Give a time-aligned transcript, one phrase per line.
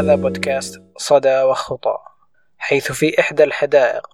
[0.00, 1.98] هذا بودكاست صدى وخطى
[2.58, 4.06] حيث في إحدى الحدائق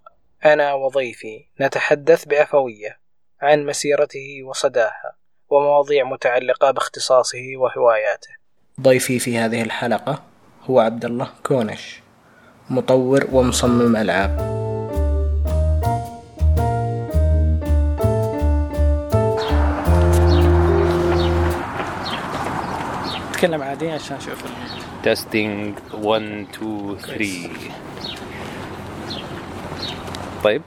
[0.45, 2.99] أنا وضيفي نتحدث بعفوية
[3.41, 5.17] عن مسيرته وصداها
[5.49, 8.29] ومواضيع متعلقة باختصاصه وهواياته.
[8.81, 10.23] ضيفي في هذه الحلقة
[10.71, 12.01] هو عبد الله كونش
[12.71, 14.57] مطور ومصمم ألعاب.
[23.33, 24.45] تكلم عادي عشان أشوف
[25.07, 27.51] تيستينج 1 2 3
[30.45, 30.63] طيب.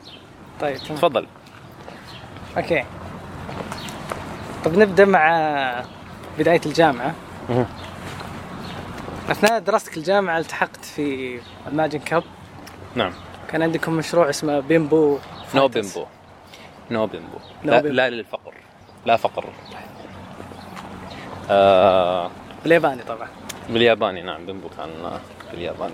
[0.61, 0.77] طيب.
[0.77, 1.27] تفضل.
[2.57, 2.83] أوكي.
[4.65, 5.83] طب نبدأ مع
[6.39, 7.13] بداية الجامعة.
[7.49, 7.65] مهم.
[9.29, 12.23] أثناء دراستك الجامعة التحقت في الماجن كاب
[12.95, 13.11] نعم.
[13.51, 15.17] كان عندكم مشروع اسمه بيمبو
[15.55, 15.67] نو.
[15.67, 16.05] بيمبو
[16.91, 18.53] نو بيمبو No لا, للفقر.
[19.05, 19.45] لا فقر.
[21.49, 22.31] آه
[22.63, 23.27] بالياباني طبعا.
[23.69, 25.19] بالياباني نعم بيمبو كان آه،
[25.51, 25.93] بالياباني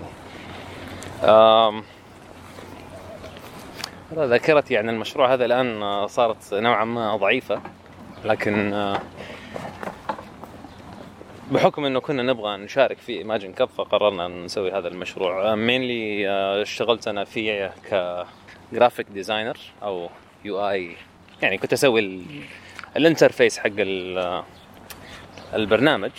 [4.14, 7.60] ذاكرتي عن المشروع هذا الآن صارت نوعا ما ضعيفة
[8.24, 8.72] لكن
[11.50, 15.54] بحكم إنه كنا نبغى نشارك في ايماجن كاب فقررنا نسوي هذا المشروع.
[15.54, 16.28] مينلي
[16.62, 17.72] اشتغلت أنا فيه
[18.72, 20.08] ك graphic designer أو
[20.44, 20.96] UI
[21.42, 22.22] يعني كنت أسوي ال-
[22.96, 24.42] ال interface حق ال-
[25.54, 26.10] البرنامج.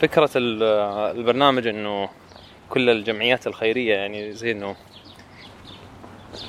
[0.00, 0.62] فكرة ال-
[1.18, 2.08] البرنامج إنه
[2.70, 4.76] كل الجمعيات الخيرية يعني زي إنه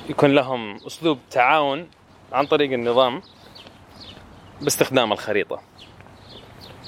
[0.08, 1.88] يكون لهم أسلوب تعاون
[2.32, 3.22] عن طريق النظام
[4.60, 5.60] باستخدام الخريطة.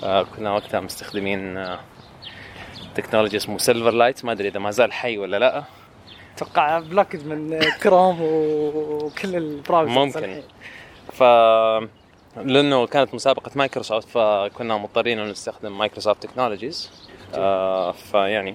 [0.05, 1.81] آه كنا وقتها مستخدمين آه
[2.95, 5.65] تكنولوجيا اسمه Silverlight ما أدري إذا ما زال حي ولا لا.
[6.37, 10.43] أتوقع blocked من كروم وكل ال browsers ممكن.
[11.13, 11.23] ف
[12.37, 16.91] لأنه كانت مسابقة مايكروسوفت فكنا مضطرين إنه نستخدم Microsoft technologies
[17.35, 18.55] آه فيعني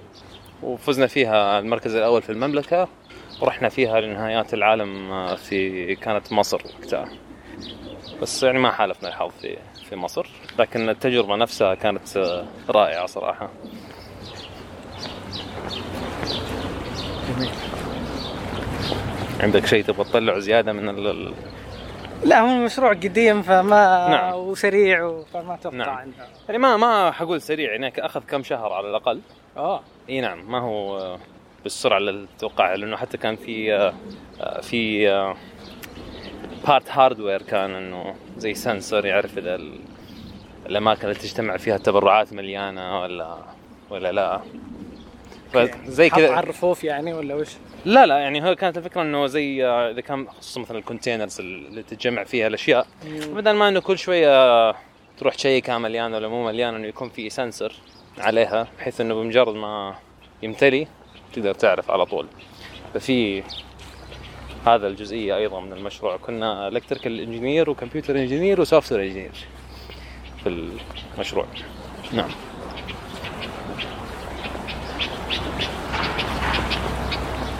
[0.63, 2.87] وفزنا فيها المركز الأول في المملكة
[3.41, 7.09] ورحنا فيها لنهايات العالم آه، في كانت مصر وقتها.
[8.21, 9.57] بس يعني ما حالفنا الحظ في
[9.89, 10.27] في مصر
[10.59, 13.49] لكن التجربة نفسها كانت آه، رائعة صراحة.
[17.35, 17.49] جميل.
[19.39, 21.33] عندك شيء تبغى تطلعه زيادة من ال...
[22.23, 24.33] لا هو مشروع قديم فما نعم.
[24.35, 25.97] وسريع فما أتوقع نعم.
[25.99, 26.13] إنه
[26.47, 29.21] يعني ما ما حقول سريع يعني أخذ كم شهر على الأقل
[29.57, 31.19] آه إي نعم ما هو آه،
[31.63, 33.93] بالسرعة اللي تتوقعها لأنه حتى كان في آه،
[34.41, 35.07] آه، في
[36.67, 39.79] part hardware كان إنه زي sensor يعرف إذا ال-
[40.65, 43.37] الأماكن اللي تجتمع فيها التبرعات مليانة ولا
[43.89, 44.41] ولا لا
[45.85, 46.31] زي حط كذا.
[46.31, 47.49] على الرفوف يعني ولا وش؟
[47.85, 51.39] لا لا يعني هو كانت الفكرة إنه زي آه، إذا كان خصوصا مثلا ال containers
[51.39, 52.87] اللي تتجمع فيها الأشياء
[53.27, 54.71] بدل ما إنه كل شوية
[55.17, 57.73] تروح ت check ها مليانه ولا مو مليانه إنه يكون في sensor
[58.17, 59.95] عليها بحيث إنه بمجرد ما
[60.43, 60.87] يمتلي
[61.33, 62.27] تقدر تعرف على طول.
[62.93, 63.43] ففي
[64.67, 66.17] هذا الجزئية أيضا من المشروع.
[66.17, 69.31] كنا electrical engineer و computer engineer و software engineer
[70.43, 70.69] في
[71.17, 71.45] المشروع.
[72.13, 72.29] نعم.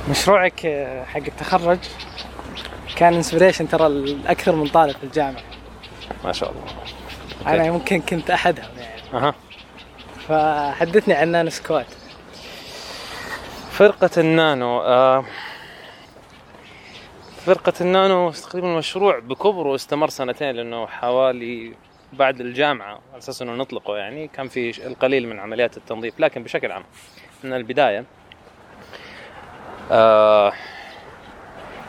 [0.09, 1.79] مشروعك آه، حق التخرج
[2.95, 5.43] كان inspiration ترى لأكثر من طالب في الجامعة.
[6.23, 6.63] ما شاء الله.
[7.53, 9.01] أنا يمكن كنت أحدهم يعني.
[9.13, 9.33] أها.
[10.27, 11.85] فحدثني عن Nano Squad
[13.71, 15.25] فرقة النانو آه
[17.45, 21.73] فرقة النانو تقريبا المشروع بكبره استمر سنتين لأنه حوالي
[22.13, 26.71] بعد الجامعة على أساس أنه نطلقه يعني كان في القليل من عمليات التنظيف لكن بشكل
[26.71, 26.83] عام
[27.45, 28.05] من البداية.
[29.91, 30.53] آه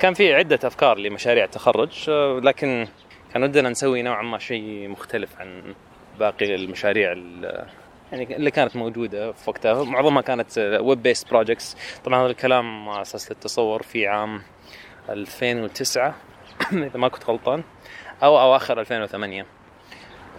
[0.00, 2.88] كان في عدة أفكار لمشاريع تخرج آه لكن
[3.34, 5.74] كان ودنا نسوي نوعا ما شيء مختلف عن
[6.18, 7.66] باقي المشاريع ال-
[8.12, 9.84] يعني اللي كانت موجودة في وقتها.
[9.84, 14.42] معظمها كانت web-based projects طبعا هذا الكلام على أساس للتصور في عام
[15.10, 16.14] 2009
[16.72, 17.62] إذا ما كنت غلطان
[18.22, 19.46] أو أواخر 2008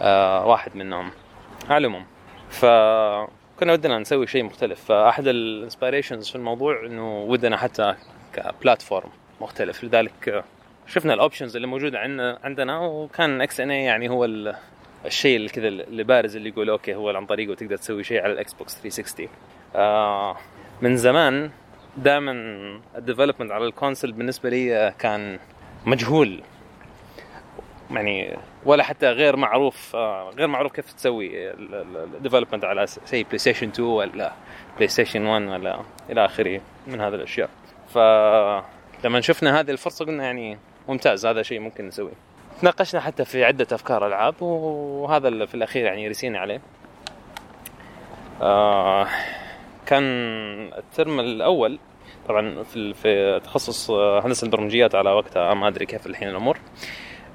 [0.01, 1.11] آه واحد منهم
[1.69, 2.05] على العموم.
[3.57, 4.83] فكنا ودنا نسوي شيء مختلف.
[4.85, 7.95] فأحد ال inspirations في الموضوع إنه ودنا حتى
[8.33, 9.09] ك platform
[9.41, 9.83] مختلف.
[9.83, 10.43] لذلك
[10.87, 14.55] شفنا ال options اللي موجودة عندنا عندنا وكان XNA يعني هو ال-
[15.05, 18.33] الشيء اللي كذا اللي بارز اللي يقول okay هو عن طريقه تقدر تسوي شيء على
[18.33, 19.27] ال Xbox 360
[19.75, 20.37] آه
[20.81, 21.49] من زمان
[21.97, 22.31] دائما
[22.97, 25.39] ال development على ال console بالنسبة لي كان
[25.85, 26.41] مجهول.
[27.91, 33.67] يعني ولا حتى غير معروف آه غير معروف كيف تسوي ال development على say PlayStation
[33.67, 34.31] 2 ولا
[34.75, 35.79] PlayStation 1 ولا
[36.09, 37.49] إلى آخره من هذه الأشياء.
[37.93, 40.57] فلما شفنا هذه الفرصة قلنا يعني
[40.87, 42.13] ممتاز هذا شيء ممكن نسويه.
[42.61, 46.61] تناقشنا حتى في عدة أفكار ألعاب وهذا اللي في الأخير يعني رسينا عليه.
[48.41, 49.07] آه
[49.85, 50.03] كان
[50.77, 51.79] الترم الأول
[52.27, 56.57] طبعا في في تخصص هندسة البرمجيات على وقتها ما أدري كيف الحين الأمور.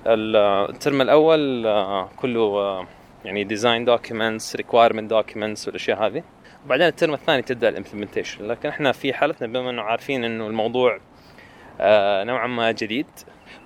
[0.07, 1.63] الترم الأول
[2.17, 2.87] كله
[3.25, 6.23] يعني design documents requirement documents والأشياء هذه.
[6.67, 10.99] وبعدين الترم الثاني تبدأ ال implementation لكن إحنا في حالتنا بما إنه عارفين إنه الموضوع
[12.25, 13.07] نوعا ما جديد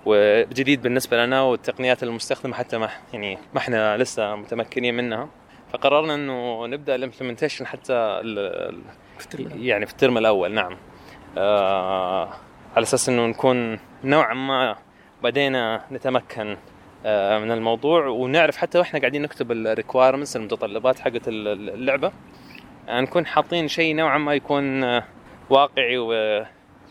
[0.05, 5.29] وجديد بالنسبة لنا والتقنيات المستخدمة حتى ما يعني ما إحنا لسه متمكنين منها.
[5.73, 8.21] فقررنا إنه نبدأ ال implementation حتى
[9.55, 10.77] يعني في ال term الأول نعم.
[11.37, 12.29] آه
[12.75, 14.75] على أساس إنه نكون نوعا ما
[15.23, 16.57] بدينا نتمكن
[17.05, 22.11] آه من الموضوع ونعرف حتى وإحنا قاعدين نكتب ال requirements المتطلبات حقت اللعبة.
[22.89, 25.03] آه نكون حاطين شيء نوعا ما يكون آه
[25.49, 25.97] واقعي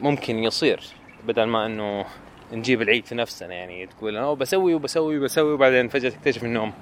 [0.00, 0.80] وممكن يصير
[1.26, 2.04] بدل ما إنه
[2.52, 6.72] نجيب العيد في نفسنا يعني تقول أنا بسوي وبسوي وبسوي وبعدين فجأة تكتشف انهم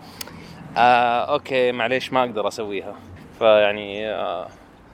[0.76, 2.94] آه أوكي معليش ما أقدر أسويها.
[3.38, 4.48] فيعني آه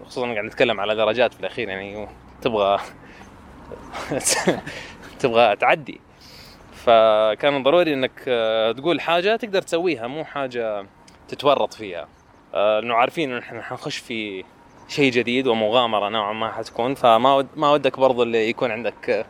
[0.06, 2.08] خصوصا قاعد نتكلم على درجات في الأخير يعني
[2.42, 2.80] تبغى
[5.20, 6.00] تبغى تعدي.
[6.84, 8.20] فكان ضروري إنك
[8.76, 10.86] تقول حاجة تقدر تسويها مو حاجة
[11.28, 12.08] تتورط فيها.
[12.54, 14.44] انه عارفين إنه إحنا حنخش في
[14.88, 19.26] شيء جديد ومغامرة نوعا ما حتكون فما ود ما ودك برضو اللي يكون عندك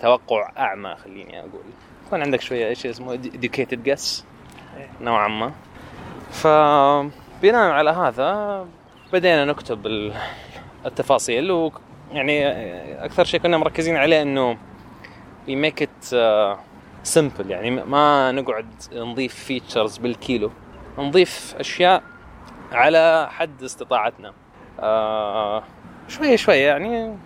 [0.00, 1.62] توقع أعمى خليني أقول.
[2.06, 4.22] يكون عندك شوية إيش اسمه educated guess
[5.00, 5.52] نوعا ما.
[6.30, 8.66] فبناء على هذا
[9.12, 10.12] بدينا نكتب
[10.86, 12.46] التفاصيل ويعني
[13.04, 14.56] أكثر شيء كنا مركزين عليه إنه
[15.48, 16.14] we make it
[17.02, 20.50] سمبل يعني ما نقعد نضيف فيتشرز بالكيلو.
[20.98, 22.02] نضيف أشياء
[22.72, 24.32] على حد استطاعتنا.
[24.80, 25.62] آه
[26.08, 27.16] شوية شوية يعني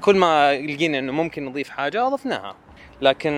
[0.00, 2.54] كل ما لقينا إنه ممكن نضيف حاجة أضفناها.
[3.00, 3.32] لكن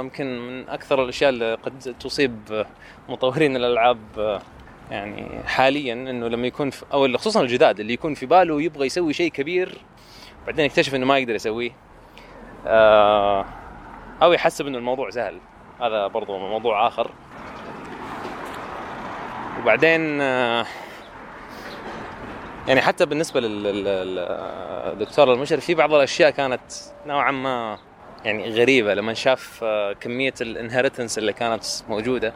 [0.00, 2.66] يمكن من أكثر الأشياء اللي قد تصيب
[3.08, 4.40] مطورين الألعاب
[4.90, 9.12] يعني حاليا إنه لما يكون في أو خصوصا الجداد اللي يكون في باله يبغى يسوي
[9.12, 9.78] شيء كبير
[10.46, 11.70] بعدين يكتشف إنه ما يقدر يسويه.
[14.22, 15.38] أو يحسب إنه الموضوع سهل.
[15.80, 17.10] هذا برضو موضوع آخر.
[19.60, 20.20] وبعدين
[22.68, 26.72] يعني حتى بالنسبة للدكتور المشرف في بعض الأشياء كانت
[27.06, 27.78] نوعا ما
[28.24, 28.94] يعني غريبة.
[28.94, 29.64] لما شاف
[30.00, 32.32] كمية ال inheritance اللي كانت موجودة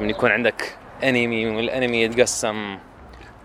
[0.00, 2.78] من يكون عندك enemy وال enemy يتقسم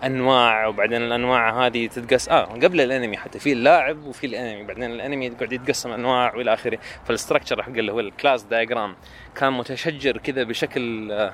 [0.05, 4.63] انواع وبعدين الأنواع هذه تتقسم آه قبل ال enemy حتى في اللاعب وفي ال enemy
[4.63, 6.79] بعدين ال enemy يقعد يتقسم أنواع وإلى آخره.
[7.05, 8.95] فال structure حق اللي هو ال class diagram
[9.35, 11.33] كان متشجر كذا بشكل آه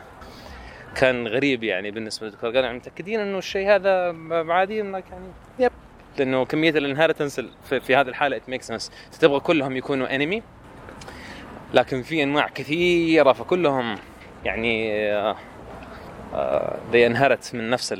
[0.95, 5.25] كان غريب يعني بالنسبة للدكتور قال متأكدين إنه الشيء هذا عادي إنك يعني
[5.59, 5.71] yep.
[6.17, 10.43] لأنه كمية ال inheritance في, في هذه الحالة it makes sense تبغى كلهم يكونوا enemy
[11.73, 13.95] لكن في أنواع كثيرة فكلهم
[14.45, 14.91] يعني
[15.31, 15.35] they
[16.33, 17.95] uh, inherit من نفس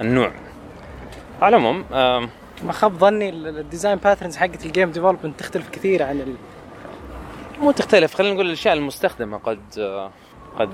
[0.00, 0.32] النوع.
[1.42, 1.84] على العموم
[2.64, 6.34] ما خاب ظني ال design patterns حقت ال game development تختلف كثير عن ال...
[7.60, 10.72] مو تختلف خلينا نقول الأشياء المستخدمة قد uh, قد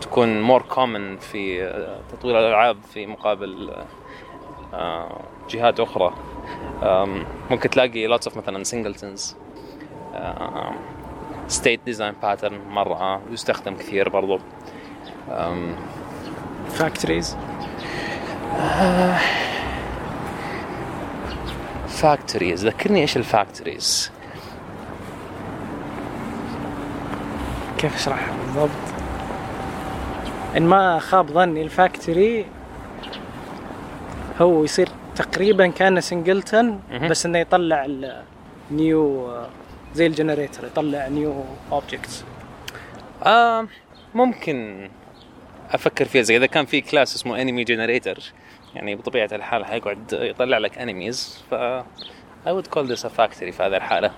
[0.00, 1.72] تكون more common في
[2.12, 3.72] تطوير الألعاب في مقابل
[5.50, 6.14] جهات أخرى.
[7.50, 9.36] ممكن تلاقي lots of مثلا singletons
[11.50, 14.38] state design pattern مرة يستخدم كثير برضو.
[16.70, 17.36] factories
[21.88, 24.10] factories ذكرني إيش ال factories.
[27.78, 28.70] كيف أشرحها بالضبط؟
[30.56, 32.46] إن ما خاب ظني ال factory
[34.40, 36.80] هو يصير تقريبا كأنه singleton
[37.10, 37.86] بس إنه يطلع
[38.70, 39.32] ال new
[39.94, 42.24] زي ال generator يطلع new objects
[43.26, 43.66] آه
[44.14, 44.88] ممكن
[45.70, 48.32] أفكر فيها زي اذا كان في class اسمه enemy generator
[48.74, 51.54] يعني بطبيعة الحال حيقعد يطلع لك enemies ف
[52.46, 54.10] I would call this a factory في هذه الحالة.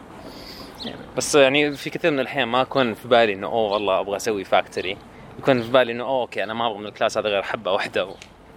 [1.17, 4.45] بس يعني في كثير من الأحيان ما أكون في بالي إنه أوه والله أبغى أسوي
[4.45, 4.97] factory
[5.39, 7.73] يكون في بالي إنه أوه okay أنا ما أبغى من ال class هذا غير حبة
[7.73, 8.09] واحدة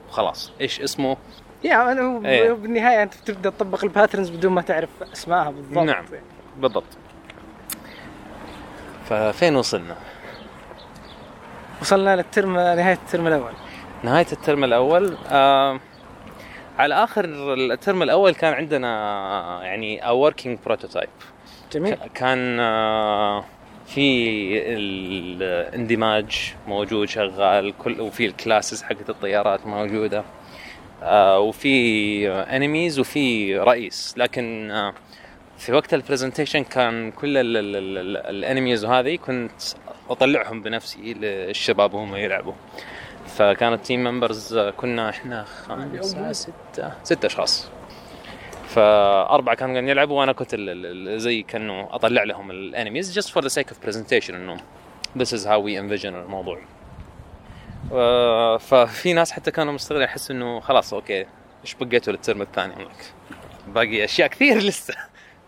[0.09, 0.51] وخلاص.
[0.61, 1.17] إيش اسمه؟
[1.63, 2.51] يا أنا إيه.
[2.51, 5.77] بالنهاية أنت تبدا تطبق ال patterns بدون ما تعرف أسمائها بالضبط.
[5.77, 6.05] نعم
[6.57, 6.97] بالضبط.
[9.09, 9.95] ففين وصلنا؟
[11.81, 13.51] وصلنا لل term نهاية الترم الأول.
[14.03, 15.17] نهاية الترم الأول.
[15.29, 15.79] آه
[16.77, 18.89] على آخر الترم الأول كان عندنا
[19.63, 21.23] يعني a working prototype.
[21.71, 21.97] جميل.
[22.13, 23.45] كان آه
[23.87, 30.23] في الاندماج موجود شغال كل وفي ال classes حقت الطيارات موجودة.
[31.03, 34.13] آه وفي enemies وفي رئيس.
[34.17, 34.93] لكن آه
[35.57, 37.37] في وقت ال presentation كان كل
[38.27, 39.61] ال enemies وهذه كنت
[40.09, 42.53] أطلعهم بنفسي للشباب وهم يلعبوا
[43.27, 47.69] فكانت team members كنا إحنا خمسة ستة ستة أشخاص
[48.67, 50.55] فأربعة كانوا قاعدين يلعبوا وأنا كنت
[51.15, 54.57] زي كأنه أطلع لهم ال enemies just for the sake of presentation إنه
[55.17, 56.59] this is how we envision الموضوع.
[58.57, 61.25] ففي ناس حتى كانوا مستغربين يحس إنه خلاص okay
[61.63, 62.87] إيش بقيتوا لل term الثاني
[63.67, 64.93] باقي أشياء كثير لسه.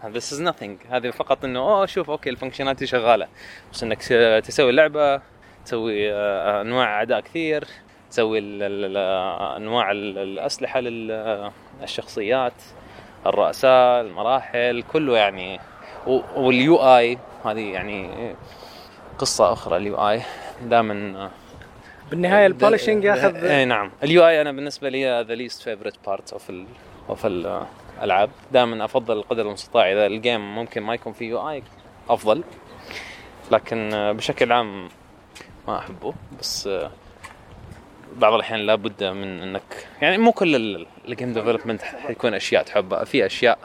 [0.03, 0.91] This is nothing.
[0.91, 3.27] هذه فقط إنه أوه شوف okay ال functionality شغالة.
[3.73, 4.03] بس إنك
[4.45, 5.21] تسوي لعبة
[5.65, 7.63] تسوي آه، أنواع أداء كثير
[8.11, 12.53] تسوي ال- ال- ال- أنواع ال- الأسلحة للشخصيات
[13.25, 15.59] الرؤساء المراحل كله يعني.
[16.36, 18.09] وال UI هذه يعني
[19.19, 20.21] قصة أخرى ال UI.
[20.63, 21.29] دائما
[22.09, 23.91] بالنهاية ال polishing ياخذ اي نعم.
[24.03, 26.51] ال UI أنا بالنسبة لي the least favorite part of
[27.09, 27.25] of
[27.97, 31.63] الالعاب دائما أفضل قدر المستطاع إذا ال game ممكن ما يكون فيه UI
[32.09, 32.43] أفضل.
[33.51, 34.89] لكن آه، بشكل عام
[35.67, 36.13] ما أحبه.
[36.39, 36.91] بس آه،
[38.15, 40.55] بعض الأحيان لابد من إنك يعني مو كل
[41.05, 43.03] ال game development حيكون أشياء تحبها.
[43.03, 43.59] في أشياء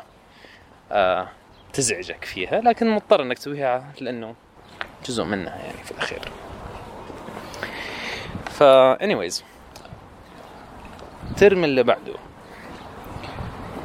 [0.92, 1.28] آه
[1.72, 4.34] تزعجك فيها لكن مضطر إنك تسويها لأنه
[5.06, 6.20] جزء منها يعني في الأخير.
[8.50, 9.42] فا anyways
[11.30, 12.14] ال term اللي بعده.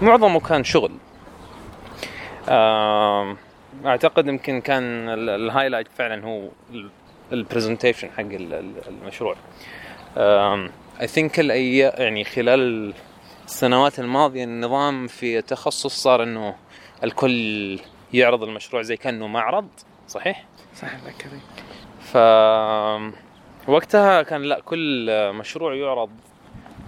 [0.01, 0.91] معظمه كان شغل.
[3.85, 6.47] أعتقد يمكن كان ال- ال highlight فعلا هو
[7.31, 9.35] ال presentation حق ال- ال- المشروع.
[11.01, 12.93] I think يعني خلال
[13.45, 16.55] السنوات الماضية النظام في التخصص صار إنه
[17.03, 17.79] الكل
[18.13, 19.67] يعرض المشروع زي كأنه معرض
[20.07, 21.39] صحيح؟ صح ذكري
[22.01, 22.17] ف
[23.69, 26.09] وقتها كان لا كل مشروع يعرض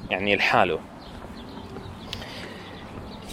[0.09, 0.79] يعني لحاله.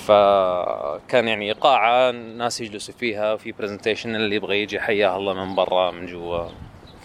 [0.06, 5.90] فكان يعني قاعة ناس يجلسوا فيها وفي برزنتيشن اللي يبغى يجي حياه الله من برا
[5.90, 6.48] من جوا.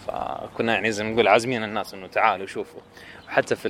[0.06, 2.80] فكنا يعني زي ما نقول عازمين الناس إنه تعالوا شوفوا.
[3.28, 3.68] حتى في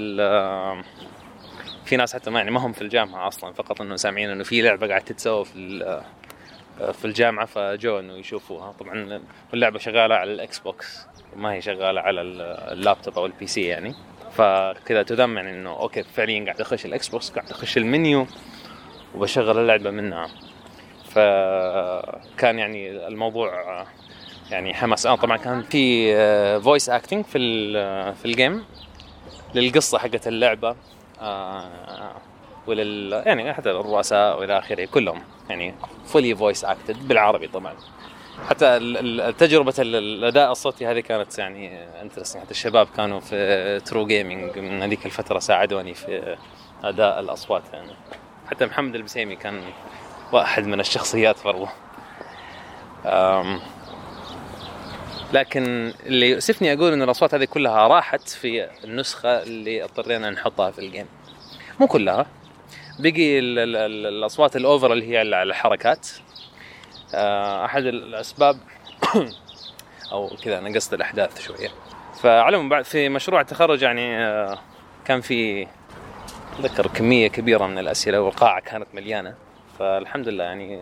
[1.85, 4.62] في ناس حتى ما يعني ما هم في الجامعة أصلا فقط إنه سامعين إنه في
[4.62, 6.03] لعبة قاعد تتسوى في
[6.93, 8.73] في الجامعة فجو إنه يشوفوها.
[8.81, 9.21] طبعا
[9.55, 12.41] اللعبة شغالة على الإكس بوكس ما هي شغالة على ال-
[12.73, 13.95] اللابتوب أو ال PC يعني.
[14.33, 18.27] فكذا تدم يعني إنه okay فعليا قاعد اخش الإكس بوكس قاعد اخش المنيو.
[19.14, 20.28] وبشغل اللعبة منها.
[21.11, 23.85] فكان يعني الموضوع
[24.50, 25.07] يعني حماس.
[25.07, 28.64] آه طبعا كان في voice acting في ال- في ال game
[29.54, 30.76] للقصة حقت اللعبة.
[31.21, 32.14] آه،
[32.66, 35.75] ولل يعني حتى الرؤساء وإلى آخره كلهم يعني
[36.07, 37.75] fully voice acted بالعربي طبعا.
[38.49, 38.78] حتى
[39.38, 44.83] تجربة ال- الأداء الصوتي هذه كانت يعني interesting حتى الشباب كانوا في True Gaming من
[44.83, 46.37] هذيك الفترة ساعدوني في
[46.85, 47.92] أداء الأصوات يعني.
[48.51, 49.63] حتى محمد البسيمي كان
[50.33, 51.69] واحد من الشخصيات برضو.
[55.33, 60.79] لكن اللي يؤسفني أقول إن الأصوات هذه كلها راحت في النسخة اللي اضطرينا نحطها في
[60.79, 61.07] ال game
[61.81, 62.27] مو كلها.
[62.99, 66.09] بقي ال ال ال الأصوات ال over اللي هي على الحركات.
[67.15, 68.59] آه، أحد الأسباب
[70.13, 71.69] أو كذا نقصت الأحداث شوية.
[72.23, 74.59] فعلى بعد في مشروع التخرج يعني آه،
[75.05, 75.67] كان في
[76.61, 79.35] ذكر كمية كبيرة من الأسئلة والقاعة كانت مليانة.
[79.78, 80.80] فالحمد لله يعني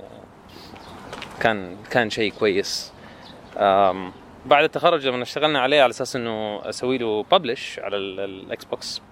[1.41, 2.93] كان كان شيء كويس.
[4.47, 9.03] بعد التخرج لما اشتغلنا عليه على أساس إنه أسوي له publish على ال- ال Xbox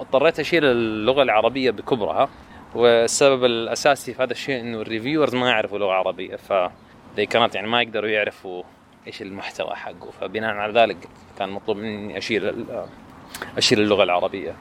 [0.00, 2.28] اضطريت اشيل اللغة العربية بكبرها.
[2.74, 6.52] والسبب الأساسي في هذا الشيء إنه الريفيورز ما يعرفوا لغة عربية ف
[7.30, 8.62] كانت يعني ما يقدروا يعرفوا
[9.06, 10.10] إيش المحتوى حقه.
[10.20, 10.96] فبناء على ذلك
[11.38, 12.64] كان مطلوب مني اشيل
[13.42, 14.54] ال- اشيل اللغة العربية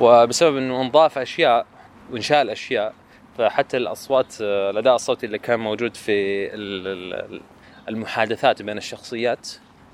[0.00, 1.66] وبسبب إنه انضاف أشياء
[2.12, 2.94] وانشال اشياء
[3.38, 6.12] فحتى الأصوات آه، الأداء الصوتي اللي كان موجود في
[6.54, 6.86] ال-
[7.32, 7.40] ال-
[7.88, 9.48] المحادثات بين الشخصيات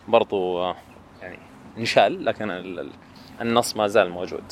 [0.08, 0.62] برضو
[1.22, 1.38] يعني
[1.78, 2.90] انشال لكن ال- ال-
[3.40, 4.44] النص ما زال موجود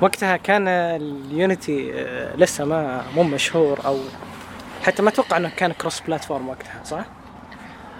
[0.00, 3.98] وقتها كان ال Unity آه، لسه ما مو مشهور أو
[4.82, 7.04] حتى ما أتوقع إنه كان cross-platform وقتها صح؟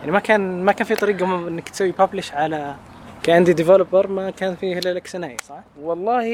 [0.00, 2.76] يعني ما كان ما كان في طريقة إنك تسوي publish على
[3.24, 6.24] ك indie developer ما كان فيه إلا ال XNA صح؟ والله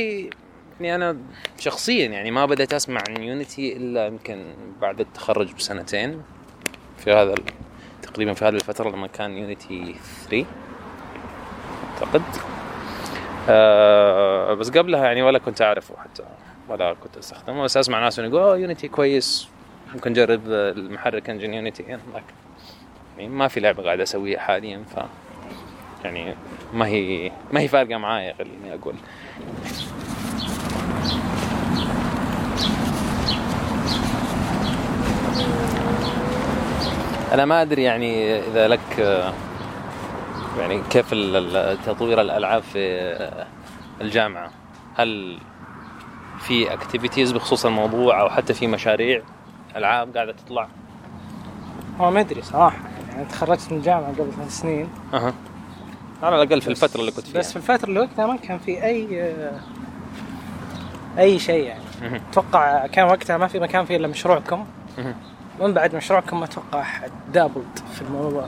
[0.80, 1.16] يعني أنا
[1.58, 4.44] شخصيا يعني ما بدأت أسمع عن Unity إلا يمكن
[4.80, 6.22] بعد التخرج بسنتين
[6.98, 7.34] في هذا
[8.02, 9.94] تقريبا في هذه الفترة لما كان يونيتي
[10.28, 10.46] 3
[11.92, 12.22] أعتقد.
[13.48, 16.22] آه بس قبلها يعني ولا كنت أعرفه حتى
[16.68, 17.62] ولا كنت أستخدمه.
[17.62, 19.48] بس أسمع ناس يقول أوه يونيتي كويس.
[19.94, 22.02] ممكن نجرب المحرك انجن يونيتي يعني
[23.18, 24.98] ما في لعبة قاعد أسويها حاليا ف
[26.04, 26.34] يعني
[26.74, 28.94] ما هي ما هي فارقة معايا خليني أقول.
[37.32, 38.98] أنا ما أدري يعني إذا لك
[40.58, 41.14] يعني كيف
[41.86, 43.40] تطوير الألعاب في
[44.00, 44.50] الجامعة.
[44.96, 45.38] هل
[46.38, 49.22] في اكتيفيتيز بخصوص الموضوع أو حتى في مشاريع
[49.76, 50.68] ألعاب قاعدة تطلع؟
[52.00, 52.78] هو ما أدري صراحة
[53.10, 54.88] يعني تخرجت من الجامعة قبل ثلاث سنين.
[55.14, 55.34] أها.
[56.22, 57.38] على الأقل في الفترة اللي كنت فيها.
[57.38, 59.32] بس في الفترة اللي وقتها ما كان في أي
[61.18, 62.20] أي شيء يعني.
[62.30, 64.66] أتوقع كان وقتها ما في مكان فيه إلا مشروعكم.
[65.60, 66.84] ومن بعد مشروعكم أتوقع
[67.32, 68.46] dabbled في الموضوع.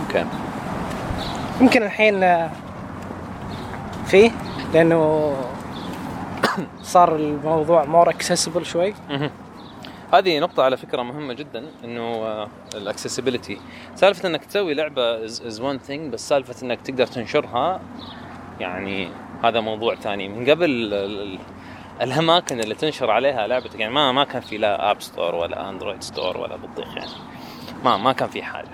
[0.00, 0.24] okay.
[1.60, 2.48] يمكن الحين
[4.06, 4.30] فيه
[4.74, 5.32] لأنه
[6.82, 8.94] صار الموضوع more accessible شوي.
[10.14, 13.58] هذه نقطة على فكرة مهمة جدا إنه الاكسسبيلتي
[13.94, 17.80] سالفة إنك تسوي لعبة is one thing بس سالفة إنك تقدر تنشرها
[18.60, 19.08] يعني
[19.44, 20.70] هذا موضوع ثاني من قبل
[22.00, 26.02] الأماكن اللي تنشر عليها لعبتك يعني ما ما كان في لا App Store ولا Android
[26.02, 27.10] Store ولا بطيخ يعني
[27.84, 28.68] ما ما كان في حاجة.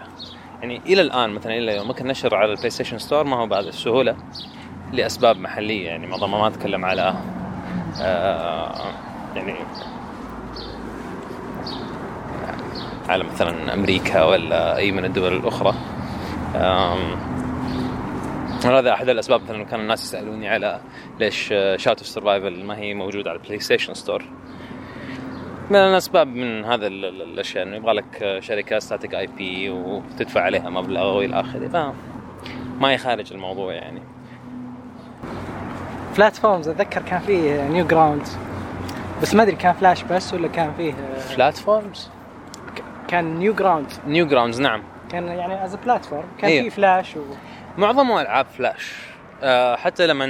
[0.61, 3.69] يعني إلى الآن مثلا إلى يوم ممكن نشر على ال PlayStation Store ما هو بهذه
[3.69, 4.17] السهولة
[4.93, 7.15] لأسباب محلية يعني معظمها ما أتكلم على
[8.01, 8.93] آه
[9.37, 9.55] يعني
[13.09, 15.75] على مثلا أمريكا ولا أي من الدول الأخرى.
[18.65, 20.81] هذا أحد الأسباب مثلا كان الناس يسألوني على
[21.21, 24.25] ليش Shot of Survival ما هي موجودة على ال PlayStation Store
[25.71, 31.41] من الأسباب من هذا الأشياء إنه يبغى لك شركة static IP وتدفع عليها مبلغ وإلى
[31.41, 31.95] آخره.
[32.81, 34.01] ما هي خارج الموضوع يعني.
[36.17, 38.39] platforms أتذكر كان فيه Newgrounds
[39.23, 40.95] بس ما أدري كان فلاش بس ولا كان فيه
[41.37, 42.09] platforms
[43.09, 44.83] كان Newgrounds Newgrounds نعم.
[45.11, 46.63] كان يعني as platform كان إيه.
[46.63, 47.21] فيه فلاش و...
[47.79, 48.95] معظمه ألعاب فلاش
[49.43, 50.27] أه حتى لما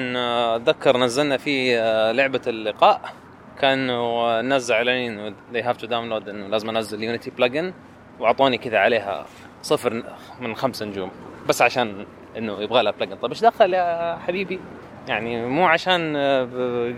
[0.57, 3.01] أتذكر نزلنا فيه آه، لعبة اللقاء.
[3.61, 7.73] كانوا نزل اعلانين they have to download إنه لازم أنزل Unity plugin
[8.21, 9.27] وأعطوني كذا عليها
[9.63, 10.03] صفر
[10.41, 11.11] من خمس نجوم.
[11.49, 14.61] بس عشان إنه يبغى لها plugin طيب إيش دخل يا حبيبي؟
[15.09, 16.45] يعني مو عشان آه،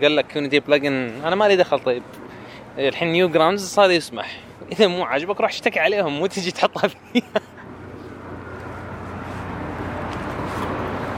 [0.01, 1.79] قال لك Unity plugin أنا مالي دخل.
[1.79, 2.03] طيب
[2.77, 4.37] الحين Newgrounds صار يسمح.
[4.71, 7.41] إذا مو عاجبك روح اشتكي عليهم وتجي تحطها فيها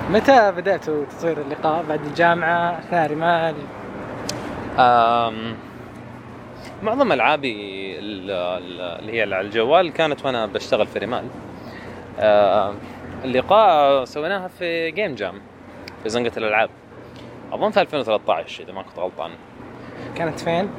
[0.09, 3.55] متى بدأتوا تطوير اللقاء بعد الجامعة أثناء رمال؟
[6.83, 7.55] معظم ألعابي
[7.99, 11.27] اللي هي على الجوال كانت وأنا بشتغل في رمال
[13.23, 15.41] اللقاء سويناها في جيم جام
[16.03, 16.69] في زنقة الألعاب
[17.53, 19.31] أظن في 2013 إذا ما كنت غلطان
[20.15, 20.69] كانت فين؟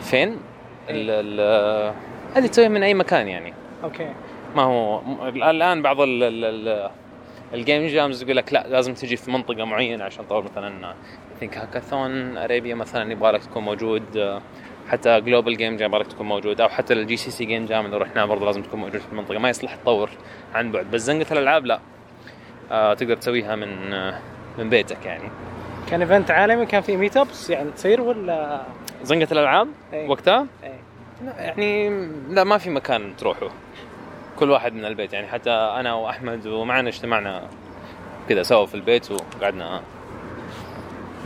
[0.00, 0.38] فين؟
[2.34, 3.52] هذه تسويها من أي مكان يعني.
[3.84, 4.12] okay.
[4.56, 6.90] ما هو الآن بعض ال ال
[7.54, 10.94] ال game jams يقول لك لا لازم تجي في منطقة معينة عشان طور مثلا
[11.40, 14.38] ثينك hackathon Arabia مثلا يبغى لك تكون موجود
[14.88, 17.96] حتى Global Game Jam يبغى لك تكون موجود أو حتى ال GCC Game Jam اللي
[17.98, 20.10] رحناه برضه لازم تكون موجود في المنطقة ما يصلح تطور
[20.54, 20.90] عن بعد.
[20.90, 21.80] بس زنقة الألعاب لا.
[22.70, 24.18] آه تقدر تسويها من آه
[24.58, 25.28] من بيتك يعني.
[25.90, 28.62] كان event عالمي كان في meetups يعني تصير ولا؟
[29.02, 30.08] زنقة الألعاب أي.
[30.08, 30.72] وقتها؟ أي.
[31.38, 31.88] يعني
[32.28, 33.48] لا ما في مكان تروحوا
[34.38, 37.48] كل واحد من البيت يعني حتى أنا وأحمد ومعنا اجتمعنا
[38.28, 39.82] كذا سوا في البيت وقعدنا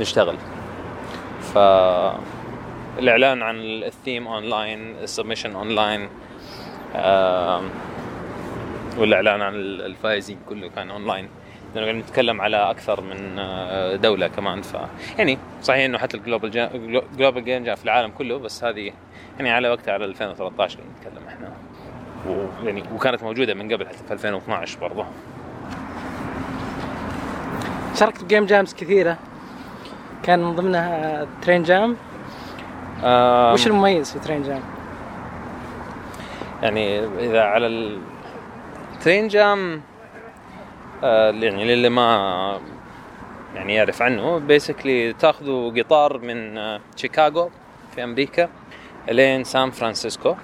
[0.01, 0.37] نشتغل.
[1.41, 1.59] ف
[2.99, 6.09] الإعلان عن ال theme online ال submission online
[8.99, 11.29] والإعلان عن الفائزين كله كان اونلاين
[11.75, 14.77] لأنه قاعد نتكلم على أكثر من آه، دولة كمان ف
[15.19, 16.51] يعني صحيح إنه حتى ال Global
[17.17, 18.93] Global Game Jam في العالم كله بس هذه
[19.37, 21.53] يعني على وقتها على 2013 نتكلم إحنا.
[22.27, 25.05] ويعني وكانت موجودة من قبل حتى في 2012 برضه
[27.95, 29.19] شاركت ب game jams كثيرة.
[30.23, 31.97] كان من ضمنها Train Jam
[33.53, 34.61] وش المميز في Train Jam؟
[36.63, 39.83] يعني إذا على ال Train Jam
[41.05, 42.61] آه يعني للي ما
[43.55, 47.51] يعني يعرف عنه basically تاخذوا قطار من آه شيكاغو
[47.95, 48.49] في أمريكا.
[49.09, 50.37] لين سان فرانسيسكو.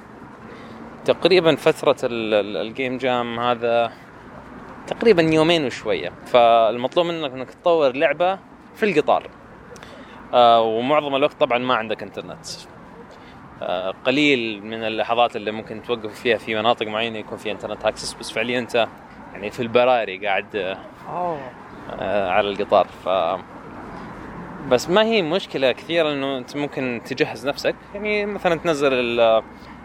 [1.04, 3.92] تقريبا فترة ال game jam هذا
[4.86, 6.12] تقريبا يومين وشوية.
[6.26, 8.38] فالمطلوب منك إنك تطور لعبة
[8.74, 9.30] في القطار.
[10.34, 12.46] آه ومعظم الوقت طبعا ما عندك إنترنت.
[13.62, 18.14] آه قليل من اللحظات اللي ممكن توقف فيها في مناطق معينة يكون فيها إنترنت اكسس
[18.14, 18.88] بس فعليا أنت
[19.32, 22.86] يعني في البراري قاعد آه على القطار.
[22.86, 23.08] ف
[24.68, 27.74] بس ما هي مشكلة كثيرة إنه أنت ممكن تجهز نفسك.
[27.94, 28.92] يعني مثلا تنزل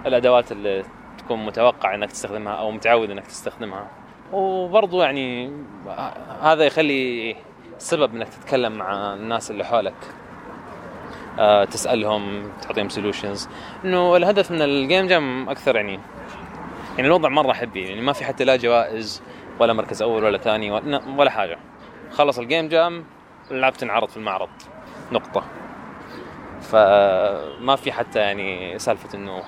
[0.05, 0.83] الأدوات اللي
[1.17, 3.87] تكون متوقع إنك تستخدمها أو متعود إنك تستخدمها.
[4.33, 5.51] وبرضو يعني
[6.41, 7.35] هذا يخلي
[7.77, 9.93] سبب إنك تتكلم مع الناس اللي حولك.
[11.39, 13.49] أه تسألهم تعطيهم solutions
[13.85, 15.99] إنه الهدف من ال game jam أكثر يعني
[16.95, 17.83] يعني الوضع مرة حبي.
[17.83, 19.21] يعني ما في حتى لا جوائز
[19.59, 20.71] ولا مركز أول ولا ثاني
[21.17, 21.57] ولا حاجة.
[22.11, 23.05] خلص ال game jam
[23.51, 24.49] لعبت انعرض في المعرض.
[25.11, 25.43] نقطة.
[26.61, 29.43] فما في حتى يعني سالفة إنه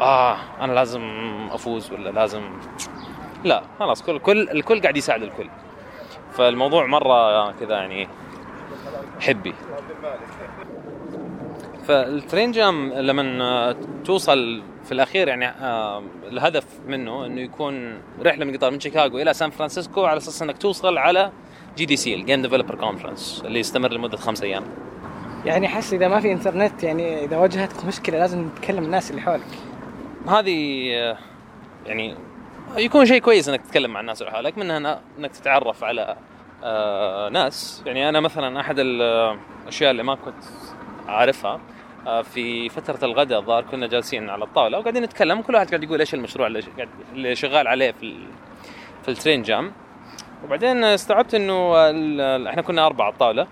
[0.00, 1.02] آه أنا لازم
[1.50, 2.42] أفوز ولا لازم.
[3.44, 5.48] لا خلاص كل كل الكل قاعد يساعد الكل.
[6.32, 8.08] فالموضوع مرة كذا يعني
[9.20, 9.54] حبي.
[11.84, 18.56] ف Train Jam لما توصل في الأخير يعني آه الهدف منه إنه يكون رحلة من
[18.56, 21.32] قطار من شيكاغو إلى سان فرانسيسكو على أساس إنك توصل على
[21.76, 24.64] GDC ال Game Developer Conference اللي يستمر لمدة خمس أيام.
[25.44, 29.46] يعني حس إذا ما في إنترنت يعني إذا واجهتك مشكلة لازم تكلم الناس اللي حولك.
[30.28, 31.18] هذه آه،
[31.86, 32.16] يعني
[32.76, 36.16] يكون شيء كويس إنك تتكلم مع الناس اللي حولك منها إنك تتعرف على
[36.64, 37.82] آه ناس.
[37.86, 40.44] يعني أنا مثلا أحد الأشياء اللي ما كنت
[41.08, 41.60] عارفها
[42.04, 46.14] في فترة الغداء الظاهر كنا جالسين على الطاولة وقاعدين نتكلم كل واحد قاعد يقول إيش
[46.14, 46.62] المشروع اللي,
[47.12, 48.26] اللي شغال عليه في
[49.02, 49.72] في ال Train Jam.
[50.44, 51.74] وبعدين استوعبت إنه
[52.50, 53.46] إحنا كنا أربعة على الطاولة.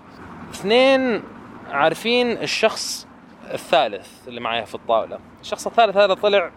[0.53, 1.23] اثنين
[1.71, 3.07] عارفين الشخص
[3.53, 5.19] الثالث اللي معايا في الطاولة.
[5.41, 6.51] الشخص الثالث هذا طلع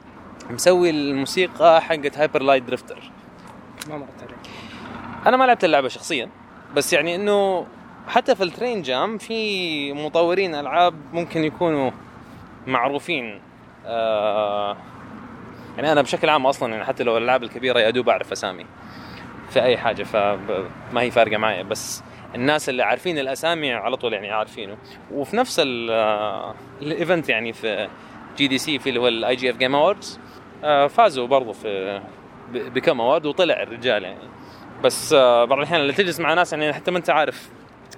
[0.51, 3.11] مسوي الموسيقى حقت Hyper Light Drifter
[3.89, 4.37] ما مرت عليك.
[5.27, 6.29] أنا ما لعبت اللعبة شخصيا
[6.75, 7.67] بس يعني إنه
[8.09, 11.91] حتى في ال Train Jam في مطورين ألعاب ممكن يكونوا
[12.67, 13.41] معروفين.
[13.87, 14.77] آه
[15.77, 18.67] يعني أنا بشكل عام أصلا يعني حتى لو الألعاب الكبيرة يا دوب أعرف أسامي
[19.51, 21.65] في أي حاجة فما هي فارقة معي.
[21.65, 22.03] بس
[22.35, 24.77] الناس اللي عارفين الأسامي على طول يعني عارفينه.
[25.13, 25.63] وفي نفس
[26.83, 27.89] ال event يعني في
[28.37, 30.21] GDC في اللي هو ال IGF game awards
[30.89, 32.01] فازوا برضو في
[32.53, 34.29] بكم award وطلع الرجال يعني.
[34.85, 37.49] بس آه، بعض الأحيان اللي تجلس مع ناس يعني حتى ما أنت عارف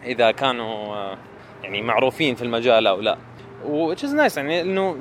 [0.04, 1.18] إذا كانوا آه،
[1.62, 3.18] يعني معروفين في المجال أو لا.
[3.64, 4.96] which is nice يعني إنه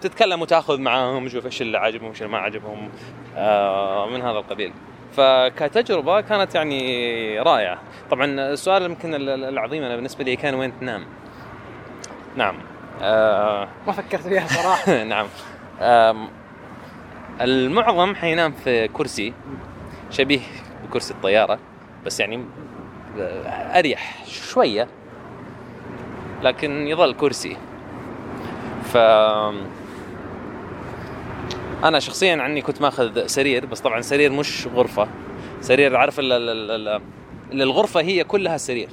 [0.00, 2.88] تتكلم وتأخذ معاهم تشوف إيش اللي عجبهم إيش اللي ما عجبهم
[3.36, 4.72] آه، من هذا القبيل.
[5.12, 7.78] فكتجربة كانت يعني رائعة.
[8.10, 11.06] طبعا السؤال يمكن العظيم أنا بالنسبة لي كان وين تنام؟
[12.36, 12.56] نعم.
[13.02, 15.02] آه ما فكرت فيها صراحة.
[15.14, 15.26] نعم.
[17.40, 19.32] المعظم حينام في كرسي
[20.10, 20.40] شبيه
[20.84, 21.58] بكرسي الطيارة
[22.06, 22.44] بس يعني
[23.78, 24.88] أريح شوية
[26.42, 27.56] لكن يظل كرسي.
[28.84, 28.96] ف
[31.84, 35.08] أنا شخصيا عني كنت ماخذ سرير بس طبعا سرير مش غرفة.
[35.60, 37.00] سرير عارف اللي
[37.52, 38.90] الغرفة هي كلها سرير.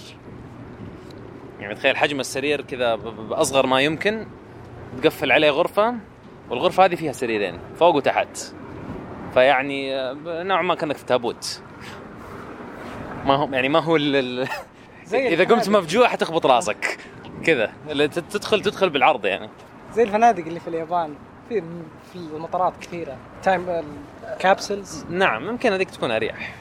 [1.59, 4.25] يعني تخيل حجم السرير كذا باصغر ما يمكن
[5.01, 5.95] تقفل عليه غرفة
[6.49, 8.37] والغرفة هذه فيها سريرين فوق وتحت.
[9.33, 11.61] فيعني نوعا ما كأنك في تابوت.
[13.25, 13.97] ما هو يعني ما هو
[15.05, 16.97] زي إذا قمت مفجوع حتخبط راسك.
[17.45, 17.71] كذا.
[18.07, 19.49] تدخل تدخل بالعرض يعني.
[19.93, 21.15] زي الفنادق اللي في اليابان.
[21.49, 21.63] في
[22.13, 23.17] في المطارات كثيرة.
[23.43, 23.65] تايم
[24.39, 26.55] كابسلز نعم يمكن هذيك تكون أريح.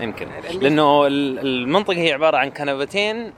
[0.00, 0.28] يمكن.
[0.60, 3.32] لأنه المنطقة هي عبارة عن كنبتين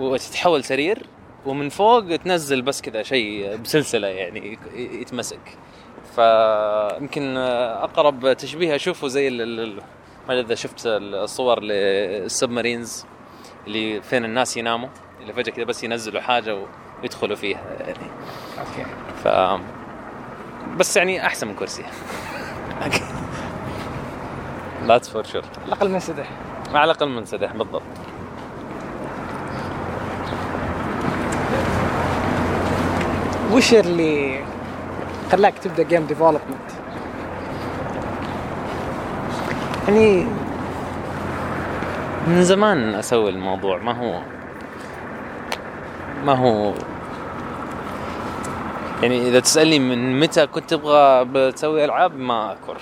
[0.00, 1.06] وتتحول سرير
[1.46, 5.58] ومن فوق تنزل بس كذا شيء بسلسلة يعني يتمسك.
[6.16, 9.28] فيمكن أقرب تشبيه أشوفه زي
[10.28, 13.04] ما إذا شفت الصور للسبمارينز
[13.66, 14.88] اللي فين الناس يناموا
[15.20, 16.66] اللي فجأة كذا بس ينزلوا حاجة
[17.02, 18.10] ويدخلوا فيها يعني.
[18.58, 18.86] Okay.
[19.24, 19.28] ف
[20.76, 21.84] بس يعني أحسن من كرسي.
[24.84, 26.30] that's for sure على الأقل من سدح.
[26.74, 27.82] على الأقل من سدح بالضبط.
[33.52, 34.44] وش اللي
[35.32, 36.75] خلاك تبدأ game development
[39.88, 40.26] يعني
[42.26, 44.20] من زمان أسوي الموضوع ما هو
[46.24, 46.72] ما هو.
[49.02, 52.80] يعني إذا تسألني من متى كنت تبغى بتسوي ألعاب ما أذكر.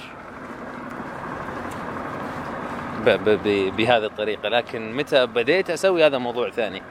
[3.76, 4.48] بهذه الطريقة.
[4.48, 6.82] لكن متى بديت أسوي هذا موضوع ثاني؟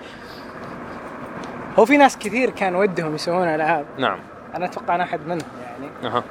[1.80, 3.86] هو في ناس كثير كان ودهم يسوون ألعاب.
[3.97, 4.19] نعم.
[4.56, 6.15] أنا أتوقع أنا أحد منهم يعني.
[6.15, 6.23] أه.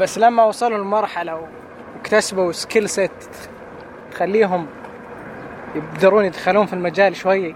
[0.00, 1.48] بس لما وصلوا لمرحلة
[1.96, 3.10] واكتسبوا skill set
[4.10, 4.66] تخليهم
[5.74, 7.54] يقدرون يدخلون في المجال شوي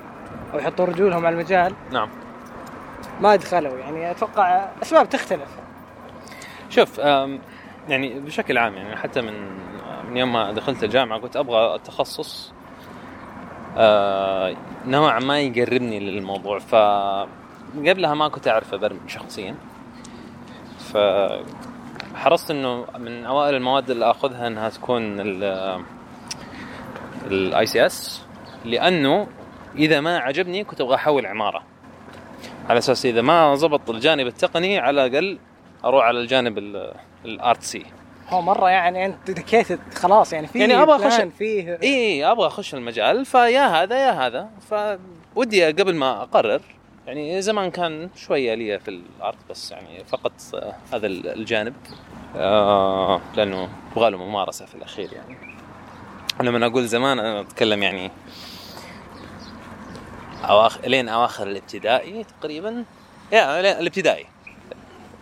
[0.53, 1.75] أو يحطون رجولهم على المجال.
[1.93, 2.09] نعم.
[3.21, 5.49] ما دخلوا يعني أتوقع أسباب تختلف.
[6.71, 6.99] شوف
[7.89, 9.35] يعني بشكل عام يعني حتى من
[10.11, 12.53] من يوم ما دخلت الجامعة كنت أبغى التخصص
[13.77, 16.59] آه، نوعا ما يقربني للموضوع.
[16.59, 16.75] ف
[17.77, 19.55] قبلها ما كنت اعرف ابرمج شخصيا.
[20.79, 20.97] ف
[22.15, 25.21] حرصت إنه من أوائل المواد اللي أخذها إنها تكون
[27.27, 28.23] ال ICS
[28.65, 29.27] لأنه
[29.77, 31.63] إذا ما عجبني كنت أبغى أحول عمارة.
[32.69, 35.39] على أساس إذا ما زبط الجانب التقني على الأقل
[35.85, 36.59] أروح على الجانب
[37.25, 37.87] ال artsy
[38.29, 41.79] هو مرة يعني أنت دكيت خلاص يعني في يعني أخش- plan، فيه.
[41.83, 44.49] اي أبغى أخش المجال فيا هذا يا هذا.
[45.35, 46.61] فودي قبل ما أقرر
[47.07, 51.75] يعني زمان كان شوية لي في ال art بس يعني فقط آه، هذا الجانب.
[52.37, 55.37] آه لأنه يبغى له ممارسة في الأخير يعني.
[56.41, 58.11] لما أقول زمان أنا أتكلم يعني
[60.45, 62.85] اواخر لين أواخر الابتدائي تقريبا.
[63.33, 64.27] يا الابتدائي.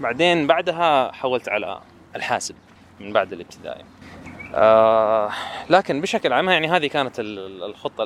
[0.00, 1.80] بعدين بعدها حولت على
[2.16, 2.54] الحاسب
[3.00, 3.84] من بعد الابتدائي.
[4.54, 5.30] آه
[5.70, 8.04] لكن بشكل عام يعني هذه كانت ال- الخطة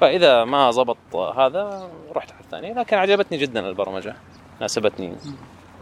[0.00, 2.74] فإذا ما زبط هذا رحت على الثاني.
[2.74, 4.16] لكن عجبتني جدا البرمجة
[4.60, 5.16] ناسبتني.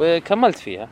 [0.00, 0.88] وكملت فيها.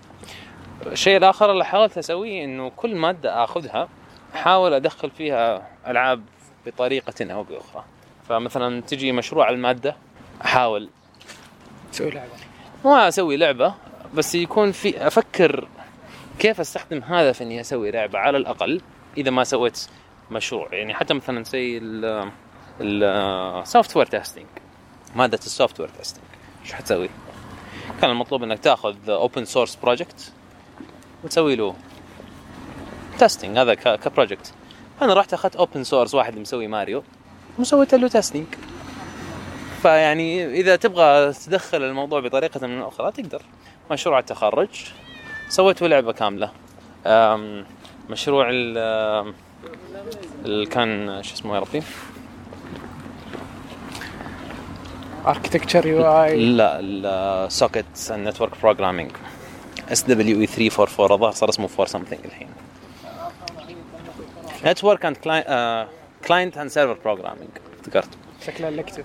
[0.86, 3.88] الشيء الآخر اللي حاولت أسويه إنه كل مادة آخذها
[4.34, 6.22] أحاول أدخل فيها ألعاب
[6.66, 7.84] بطريقة أو بأخرى.
[8.28, 9.96] فمثلا تجي مشروع المادة
[10.44, 10.88] أحاول
[11.92, 12.30] تسوي لعبة.
[12.84, 13.74] ما أسوي لعبة
[14.14, 15.68] بس يكون في أفكر
[16.38, 18.80] كيف أستخدم هذا في إني أسوي لعبة على الأقل
[19.18, 19.88] إذا ما سويت
[20.30, 20.68] مشروع.
[20.72, 21.80] يعني حتى مثلا زي
[22.80, 24.46] ال software testing
[25.14, 26.26] مادة ال software testing
[26.62, 27.08] إيش حتسوي؟
[28.00, 30.32] كان المطلوب إنك تأخذ open source project
[31.24, 31.74] وتسوي له
[33.18, 34.54] testing هذا ك project
[35.02, 37.02] أنا رحت أخذت open source واحد مسوي ماريو
[37.58, 38.46] وسويت له testing
[39.82, 43.42] فيعني إذا تبغى تدخل الموضوع بطريقة من أخرى تقدر.
[43.90, 44.68] مشروع التخرج.
[45.48, 46.50] سويته لعبة كاملة.
[48.10, 49.34] مشروع ال
[50.68, 51.82] كان شو اسمه يا ربي؟
[55.26, 59.10] اركتكتشر يو اي لا السوكيت نتورك بروجرامينج
[59.92, 62.48] اس دبليو اي 344 الظاهر صار اسمه 4 سمثينج الحين.
[64.64, 65.16] نتورك اند
[66.26, 67.48] كلاينت اند سيرفر بروجرامينج
[67.80, 68.08] افتكرت.
[68.46, 69.04] شكله الكتف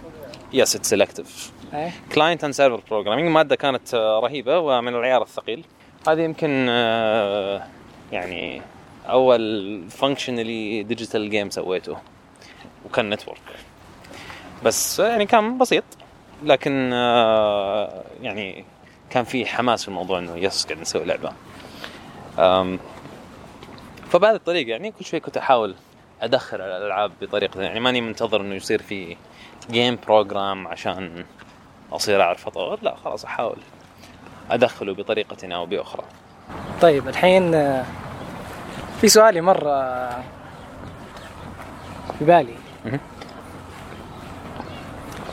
[0.53, 5.65] يس اتس سيلكتيف إيه؟ كلاينت اند سيرفر بروجرامينج مادة كانت رهيبة ومن العيار الثقيل.
[6.07, 7.67] هذه يمكن آه،
[8.11, 8.61] يعني
[9.09, 11.97] أول functional digital game سويته
[12.85, 13.41] وكان network
[14.63, 15.83] بس يعني كان بسيط.
[16.43, 18.65] لكن آه، يعني
[19.09, 21.31] كان في حماس في الموضوع إنه yes قاعد نسوي لعبة.
[24.09, 25.75] فبهذه الطريقة يعني كل شوي كنت أحاول
[26.21, 29.17] أدخل الألعاب بطريقة يعني ماني منتظر إنه يصير في
[29.71, 31.25] game program عشان
[31.91, 33.57] أصير أعرف أطور لا خلاص أحاول
[34.51, 36.03] أدخله بطريقة أو بأخرى.
[36.81, 37.85] طيب الحين آه،
[39.01, 40.09] في سؤالي مرة
[42.19, 42.55] في بالي.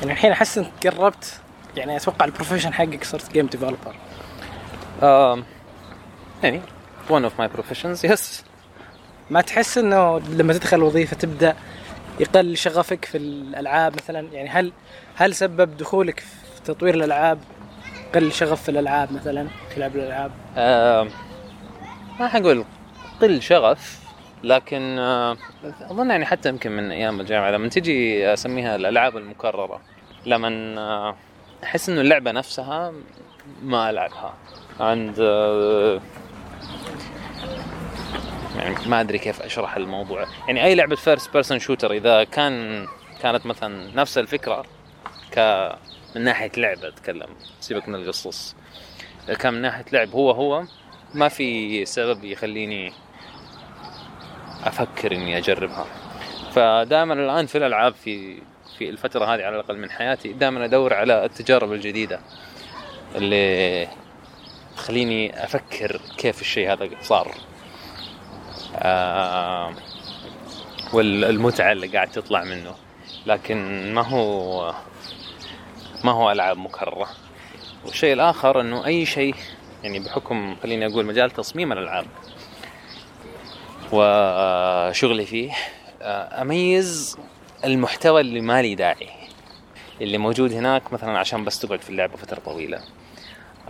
[0.00, 1.40] يعني الحين أحس إنك قربت
[1.76, 3.94] يعني أتوقع ال profession حقك صرت game developer
[6.42, 6.60] يعني.
[7.10, 8.20] One of my professions yes.
[9.30, 11.56] ما تحس إنه لما تدخل الوظيفه تبدأ
[12.20, 14.72] يقل شغفك في الألعاب مثلا؟ يعني هل
[15.16, 17.38] هل سبب دخولك في تطوير الألعاب
[18.14, 21.10] قل شغف في الألعاب مثلا في لعب الألعاب؟ أم،
[22.20, 22.64] ما حقول
[23.22, 23.98] قل شغف.
[24.44, 25.36] لكن آه،
[25.90, 29.80] أظن يعني حتى يمكن من أيام الجامعة لما تجي أسميها الألعاب المكررة
[30.26, 31.16] لما آه،
[31.64, 32.92] أحس إنه اللعبة نفسها
[33.62, 34.34] ما ألعبها.
[34.80, 36.00] عند آه،
[38.56, 40.26] يعني ما أدري كيف أشرح الموضوع.
[40.46, 42.86] يعني أي لعبة first person shooter إذا كان
[43.22, 44.64] كانت مثلا نفس الفكرة
[45.32, 45.38] ك
[46.16, 47.28] من ناحية لعبة أتكلم
[47.60, 48.56] سيبك من القصص
[49.38, 50.64] كان من ناحية لعب هو هو
[51.14, 52.92] ما في سبب يخليني
[54.64, 55.86] أفكر إني أجربها.
[56.52, 58.42] فدائما الآن في الألعاب في
[58.78, 62.20] في الفترة هذه على الأقل من حياتي دائما أدور على التجارب الجديدة
[63.14, 63.88] اللي
[64.76, 67.34] تخليني أفكر كيف الشيء هذا صار.
[68.76, 69.74] آه
[70.92, 72.74] والمتعة اللي قاعد تطلع منه.
[73.26, 74.74] لكن ما هو
[76.04, 77.08] ما هو ألعاب مكررة.
[77.84, 79.34] والشيء الآخر إنه أي شيء
[79.82, 82.06] يعني بحكم خليني أقول مجال تصميم الألعاب.
[83.92, 85.52] وشغلي فيه
[86.02, 87.18] آه، أميز
[87.64, 89.08] المحتوى اللي ما لي داعي
[90.00, 92.80] اللي موجود هناك مثلا عشان بس تقعد في اللعبة فترة طويلة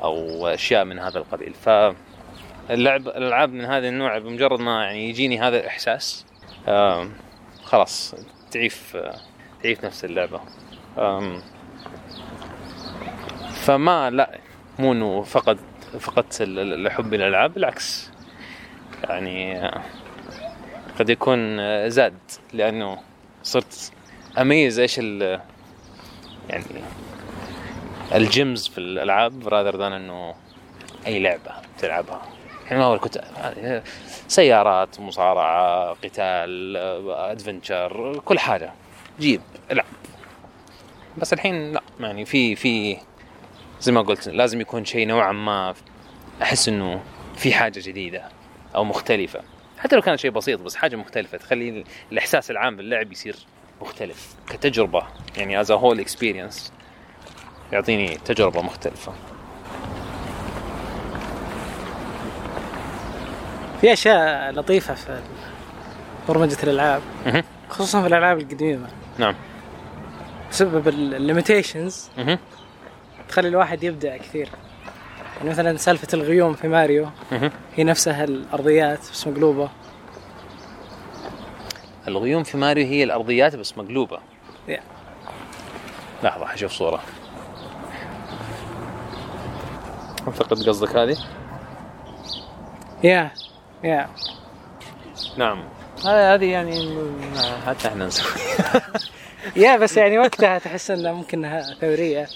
[0.02, 1.54] أو أشياء من هذا القبيل.
[1.54, 1.68] ف
[2.70, 6.26] اللعب الألعاب من هذا النوع بمجرد ما يعني يجيني هذا الإحساس
[7.64, 8.14] خلاص
[8.50, 8.96] تعيف
[9.62, 10.40] تعيف نفس اللعبة.
[13.52, 14.38] فما لا
[14.78, 15.58] مو إنه فقد
[16.00, 18.10] فقدت ال- ال- الحب للألعاب بالعكس.
[19.04, 19.80] يعني آه،
[20.98, 21.58] قد يكون
[21.90, 22.18] زاد
[22.52, 22.98] لأنه
[23.42, 23.92] صرت
[24.38, 25.40] أميز إيش ال
[26.48, 26.64] يعني
[28.14, 30.34] ال games في الألعاب rather than إنه
[31.06, 32.22] أي لعبة تلعبها.
[32.70, 33.82] يعني اول كنت آه،
[34.28, 36.76] سيارات مصارعة قتال
[37.10, 38.72] adventure كل حاجة.
[39.20, 39.86] جيب ألعب.
[41.18, 42.96] بس الحين لا يعني في في
[43.80, 45.74] زي ما قلت لازم يكون شيء نوعا ما
[46.42, 47.02] أحس إنه
[47.36, 48.28] في حاجة جديدة
[48.74, 49.40] أو مختلفة.
[49.78, 53.36] حتى لو كانت شيء بسيط بس حاجة مختلفة تخلي الإحساس العام باللعب يصير
[53.80, 55.02] مختلف كتجربة.
[55.36, 56.72] يعني as whole experience
[57.72, 59.12] يعطيني تجربة مختلفة.
[63.80, 65.20] في أشياء لطيفة في
[66.28, 67.02] برمجة الألعاب.
[67.68, 68.88] خصوصا في الألعاب القديمة.
[69.18, 69.34] نعم.
[70.50, 72.10] بسبب ال limitations.
[73.28, 74.48] تخلي الواحد يبدع كثير.
[75.38, 77.08] يعني مثلا سالفة الغيوم في ماريو.
[77.76, 79.68] هي نفسها الأرضيات بس مقلوبة.
[82.08, 84.18] الغيوم في ماريو هي الأرضيات بس مقلوبة.
[84.68, 84.80] يا.
[86.22, 87.00] لحظة حشوف صورة.
[90.28, 91.16] أعتقد قصدك هذه.
[93.04, 93.30] يا
[93.84, 94.08] يا
[95.36, 95.64] نعم.
[96.04, 96.94] هذه يعني
[97.66, 98.32] حتى إحنا نسوي
[99.56, 102.26] يا بس يعني وقتها تحس إنها ممكن إنها ثورية.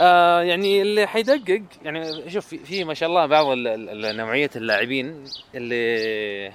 [0.00, 3.46] آه يعني اللي حيدقق يعني شوف في, ما شاء الله بعض
[4.16, 5.24] نوعية اللاعبين
[5.54, 6.52] اللي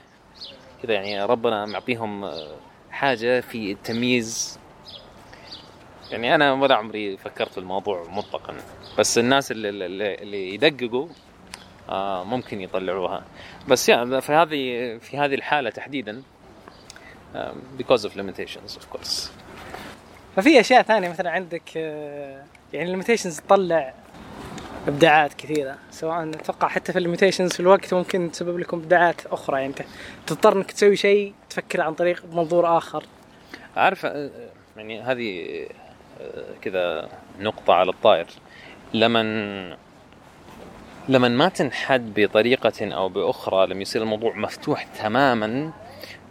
[0.84, 2.56] كذا يعني ربنا معطيهم آه،
[2.91, 4.60] حاجة في التمييز.
[6.12, 8.56] يعني أنا ولا عمري فكرت في الموضوع مطلقا
[9.00, 11.08] بس الناس اللي, اللي, اللي يدققوا
[11.89, 13.24] آه ممكن يطلعوها.
[13.67, 16.24] بس يعني في هذه في هذه الحالة تحديدا
[17.36, 19.42] آه because of limitations of course.
[20.36, 22.43] ففي أشياء ثانية مثلا عندك آه،
[22.74, 23.93] يعني الليميتيشنز تطلع
[24.88, 29.74] إبداعات كثيرة سواء أتوقع حتى في الليميتيشنز في الوقت ممكن تسبب لكم إبداعات أخرى يعني
[30.28, 33.04] تضطر إنك تسوي شيء تفكر عن طريق منظور آخر.
[33.78, 34.30] عارف آه،
[34.78, 35.46] يعني هذه
[36.22, 38.28] آه، كذا نقطة على الطائر.
[38.93, 39.69] لمن
[41.10, 45.72] لمن ما تنحد بطريقة أو بأخرى لما يصير الموضوع مفتوح تماما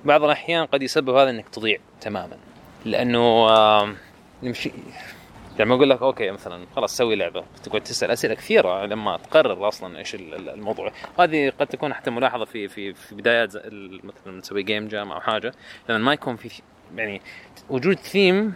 [0.05, 2.37] بعض الأحيان قد يسبب هذا أنك تضيع تماما.
[2.85, 3.19] لأنه
[3.49, 3.95] آه،
[4.43, 4.73] نمشي.
[5.59, 7.45] لما أقول لك okay مثلا خلاص سوي لعبة.
[7.65, 9.69] تقعد تسأل أسئلة كثيرة لما تقرر
[10.15, 10.93] ال- ال- الموضوع.
[11.19, 13.57] هذه قد تكون حتى ملاحظة في في في بدايات
[14.05, 15.53] مثلا تسوي game jam أو حاجة.
[15.89, 16.63] لما ما يكون في
[16.97, 17.21] يعني
[17.71, 18.55] وجود ثيم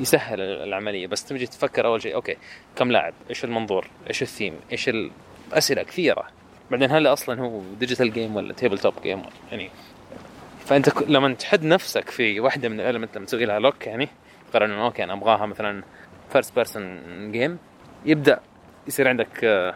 [0.00, 1.06] يسهل العملية.
[1.06, 2.36] بس تجي تفكر أول شيء okay
[2.76, 4.90] كم لاعب؟ إيش المنظور؟ إيش الثيم؟ إيش
[5.52, 6.26] الاسئله كثيرة.
[6.70, 9.70] بعدين هل أصلا هو digital game ولا tabletop game يعني
[10.66, 14.08] فأنت ك- لما تحد نفسك في واحدة من ال element لما تسوي لها lock يعني
[14.50, 15.82] تقرر إنه okay أنا أبغاها مثلا
[16.32, 17.02] first person
[17.32, 17.58] game
[18.04, 18.40] يبدأ
[18.86, 19.74] يصير عندك آه،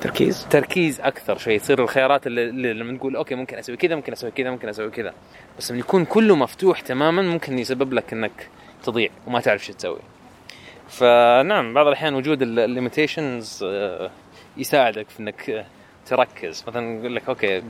[0.00, 4.12] تركيز؟ تركيز أكثر شيء تصير الخيارات اللي, اللي لما نقول okay ممكن أسوي كذا ممكن
[4.12, 5.14] أسوي كذا ممكن أسوي كذا.
[5.58, 8.48] بس لما يكون كله مفتوح تماما ممكن يسبب لك إنك
[8.84, 9.98] تضيع وما تعرف شو تسوي.
[10.88, 13.64] فنعم بعض الأحيان وجود ال limitations
[14.56, 15.66] يساعدك في إنك آه،
[16.06, 16.64] تركز.
[16.68, 17.62] مثلا يقول لك okay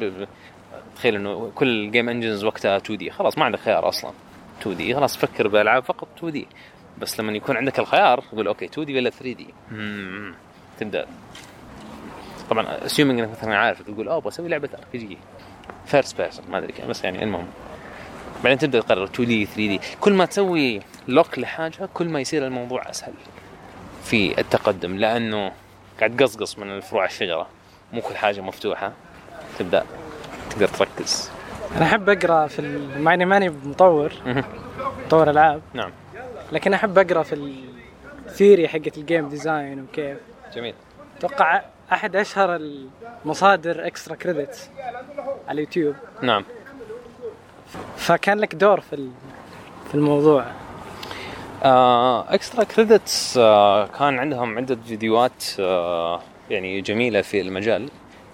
[0.96, 4.12] تخيل إنه كل ال game engines وقتها 2D خلاص ما عندك خيار أصلا.
[4.60, 6.46] 2D خلاص فكر بالالعاب فقط 2D
[6.98, 9.46] بس لما يكون عندك الخيار تقول okay 2D ولا 3D
[10.78, 11.06] تبدأ.
[12.50, 15.18] طبعا assuming إنك مثلا عارف تقول أوه بسوي لعبة RPG
[15.86, 17.46] first person ما أدري بس يعني المهم.
[18.44, 23.12] بعدين تبدأ تقرر 2D 3D كل ما تسوي lock لحاجة كل ما يصير الموضوع أسهل
[24.04, 25.52] في التقدم لأنه
[25.98, 27.46] قاعد تقصقص من فروع الشجرة.
[27.92, 28.92] مو كل حاجة مفتوحة.
[29.58, 29.84] تبدأ.
[30.50, 31.30] تقدر تركز.
[31.76, 34.12] أنا أحب أقرأ في ال- مع إني ماني مطور.
[35.06, 35.62] مطور ألعاب.
[35.74, 35.90] نعم.
[36.52, 37.52] لكن أحب أقرأ في
[38.26, 40.18] ال theory حقت ال game design وكيف.
[40.54, 40.74] جميل.
[41.18, 42.56] أتوقع أحد أشهر
[43.24, 44.70] المصادر Extra Credit
[45.48, 45.94] على اليوتيوب.
[46.22, 46.44] نعم.
[47.96, 49.08] فكان لك دور في
[49.88, 50.44] في الموضوع.
[52.28, 57.88] Extra Credits آه كان عندهم عدة فيديوهات آه يعني جميلة في المجال.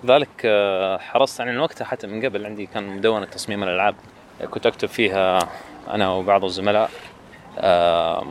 [0.04, 3.94] لذلك آه حرصت عن وقتها حتى من قبل عندي كان مدونة تصميم الألعاب.
[4.50, 5.48] كنت أكتب فيها
[5.88, 6.90] أنا وبعض الزملاء
[7.58, 8.26] آه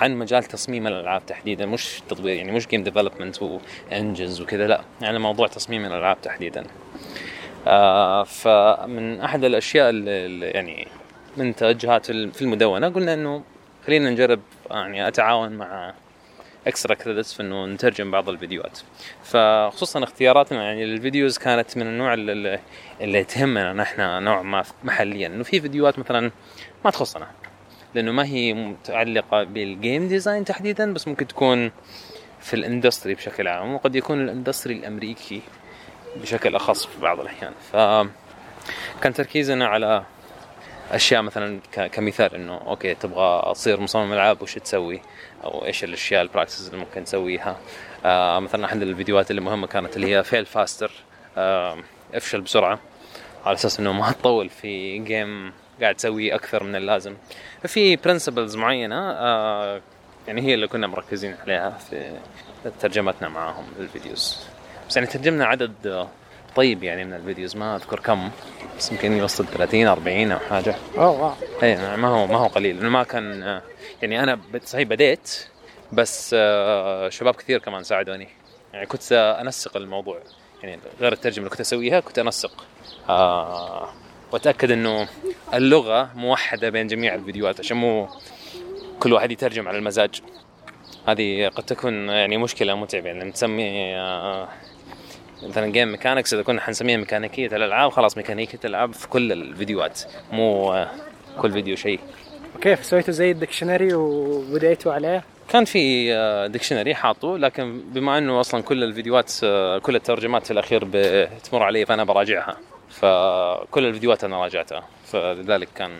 [0.00, 1.66] عن مجال تصميم الألعاب تحديدا.
[1.66, 6.64] مش تطوير يعني مش game development و engines وكذا لا يعني موضوع تصميم الألعاب تحديدا.
[7.66, 10.88] آه فمن أحد الأشياء اللي يعني
[11.36, 13.42] من توجهات في المدونة قلنا إنه
[13.86, 15.94] خلينا نجرب يعني أتعاون مع
[16.66, 18.78] Extra Credits في إنه نترجم بعض الفيديوهات.
[19.22, 22.60] فخصوصا اختياراتنا يعني لل videos كانت من النوع اللي,
[23.00, 25.26] اللي تهمنا نحن نوع ما محليا.
[25.26, 26.30] إنه في فيديوهات مثلا
[26.84, 27.26] ما تخصنا
[27.94, 31.70] لأنه ما هي متعلقة بال game design تحديدا بس ممكن تكون
[32.40, 35.42] في ال industry بشكل عام وقد يكون ال industry الأمريكي
[36.16, 37.52] بشكل أخص في بعض الأحيان.
[37.72, 37.76] ف
[39.02, 40.04] كان تركيزنا على
[40.90, 41.60] أشياء مثلا
[41.92, 45.00] كمثال إنه okay تبغى تصير مصمم ألعاب وش تسوي؟
[45.44, 47.56] أو إيش الأشياء ال practices اللي ممكن تسويها
[48.04, 50.90] آه مثلا احد الفيديوهات اللي مهمة كانت اللي هي fail faster
[51.36, 51.76] آه
[52.14, 52.78] افشل بسرعة.
[53.46, 57.14] على أساس إنه ما تطول في game قاعد تسوي أكثر من اللازم.
[57.62, 59.80] ففي principles معينة آه
[60.28, 62.12] يعني هي اللي كنا مركزين عليها في
[62.80, 64.46] ترجمتنا معاهم لل videos
[64.88, 66.06] بس يعني ترجمنا عدد
[66.56, 68.30] طيب يعني من ال videos ما أذكر كم
[68.78, 70.74] بس يمكن يوصل 30 40 أو حاجة.
[70.98, 71.32] oh wow.
[71.62, 72.86] اي ما هو ما هو قليل.
[72.86, 73.62] ما كان آه،
[74.02, 75.46] يعني أنا صحيح بديت
[75.92, 78.28] بس آه، شباب كثير كمان ساعدوني.
[78.72, 80.18] يعني كنت أنسق الموضوع.
[80.62, 82.64] يعني غير الترجمة اللي كنت أسويها كنت أنسق.
[83.08, 83.88] آه
[84.32, 85.08] وأتأكد إنه
[85.54, 88.08] اللغة موحدة بين جميع الفيديوهات عشان مو
[89.00, 90.22] كل واحد يترجم على المزاج.
[91.08, 93.06] هذه قد تكون يعني مشكلة متعبة.
[93.06, 94.48] يعني نسمي آه،
[95.42, 100.00] مثلا game mechanics إذا كنا حنسميها ميكانيكية الألعاب خلاص ميكانيكية الألعاب في كل الفيديوهات.
[100.32, 100.86] مو
[101.38, 102.00] كل فيديو شيء.
[102.56, 108.40] وكيف سويتوا زي ال dictionary وبديتوا عليه؟ كان في آه، dictionary حاطه لكن بما انه
[108.40, 112.56] أصلا كل الفيديوهات آه، كل الترجمات في الأخير بتمر علي فأنا براجعها.
[112.90, 114.82] فكل الفيديوهات أنا راجعتها.
[115.06, 115.90] فلذلك كان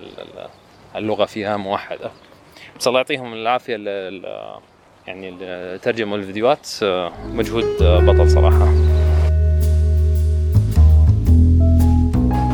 [0.00, 0.48] ال- ال-
[0.96, 2.10] اللغة فيها موحدة.
[2.78, 4.58] بس الله يعطيهم العافية ال- ال-
[5.06, 5.30] يعني
[5.78, 8.89] ترجموا الفيديوهات آه، مجهود بطل صراحة.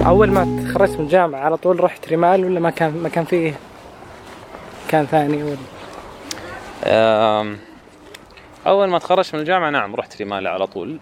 [0.07, 3.55] أول ما تخرجت من الجامعة على طول رحت رمال ولا ما كان ما كان فيه
[4.89, 5.57] كان ثاني ولا
[8.67, 10.99] أول ما تخرجت من الجامعة نعم رحت رماله على طول.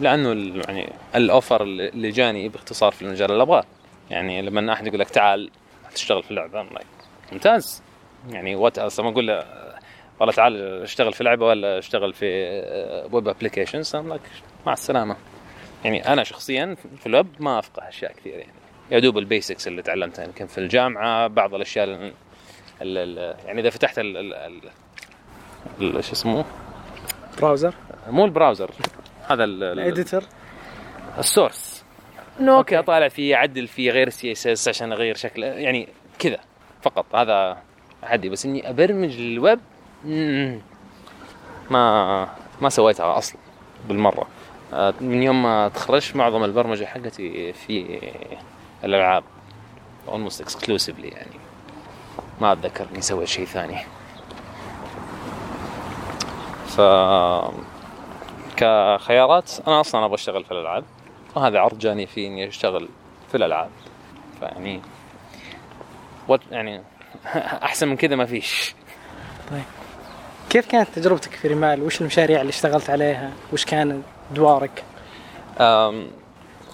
[0.00, 3.64] لأنه يعني الأوفر اللي جاني باختصار في المجال اللي أبغاه.
[4.10, 5.50] يعني لما أحد يقول لك تعال
[5.94, 6.66] تشتغل في اللعبة
[7.32, 7.82] ممتاز.
[8.30, 9.44] يعني what أصلا ما أقول له
[10.20, 12.26] والله تعال اشتغل في لعبة ولا اشتغل في
[13.12, 13.96] web applications
[14.66, 15.16] مع السلامة.
[15.84, 18.52] يعني أنا شخصيا في الويب ما أفقه أشياء كثير يعني.
[18.90, 22.12] يا دوب ال basics اللي تعلمتها يمكن في الجامعة بعض الأشياء ال-
[22.82, 24.70] ال- يعني إذا فتحت ال ال- ال-
[25.96, 26.44] ال- شو اسمه؟
[27.40, 27.74] browser؟
[28.10, 28.70] مو ال browser
[29.28, 30.22] هذا ال- ال- ال editor
[31.18, 31.84] ال source.
[32.40, 36.38] انه أوكي أطالع فيه أعدل فيه غير ال CSS عشان أغير شكله يعني كذا
[36.82, 37.14] فقط.
[37.14, 37.58] هذا
[38.02, 39.60] عادي بس إني أبرمج للويب
[40.04, 40.60] مم،
[41.70, 42.28] ما
[42.60, 43.38] ما سويتها أصلا
[43.88, 44.26] بالمرة.
[45.00, 48.00] من يوم ما تخرجت معظم البرمجة حقتي في
[48.84, 49.24] الألعاب.
[50.08, 51.38] Almost exclusively يعني.
[52.40, 53.78] ما أتذكر إني سويت شيء ثاني.
[56.66, 56.80] ف
[58.56, 60.84] كخيارات أنا أصلا أبغى أشتغل في الألعاب.
[61.34, 62.88] وهذا عرض جاني في إني أشتغل
[63.30, 63.70] في الألعاب.
[64.40, 64.80] فيعني
[66.28, 66.82] وات يعني
[67.68, 68.74] أحسن من كذا ما فيش.
[70.50, 74.02] كيف كانت تجربتك في رمال؟ وش المشاريع اللي اشتغلت عليها؟ وش كان
[74.32, 74.84] ادوارك؟
[75.60, 76.06] أم،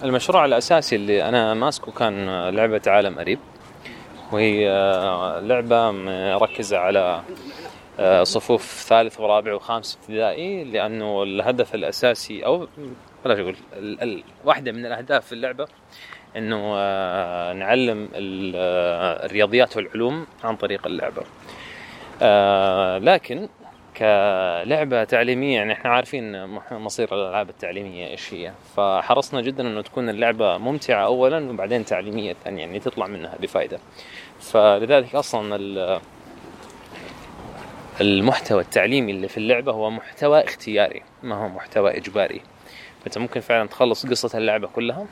[0.03, 3.39] المشروع الأساسي اللي أنا ماسكه كان لعبة عالم قريب
[4.31, 7.21] وهي آه، لعبة مركزة على
[7.99, 12.67] آه، صفوف ثالث ورابع وخامس ابتدائي لأنه الهدف الأساسي أو
[13.25, 15.67] بلاش ال- واحدة من الأهداف في اللعبة
[16.37, 18.55] إنه آه، نعلم ال-
[19.25, 21.21] الرياضيات والعلوم عن طريق اللعبة
[22.21, 23.47] آه، لكن
[23.97, 28.51] كلعبة تعليمية يعني إحنا عارفين مصير الألعاب التعليمية إيش هي.
[28.77, 33.79] فحرصنا جدا إنه تكون اللعبة ممتعة اولا وبعدين تعليمية ثانيا يعني تطلع منها بفائده
[34.39, 35.99] فلذلك أصلا ال-
[38.01, 42.41] المحتوى التعليمي اللي في اللعبة هو محتوى اختياري ما هو محتوى إجباري.
[43.01, 45.05] فأنت ممكن فعلا تخلص قصة اللعبة كلها.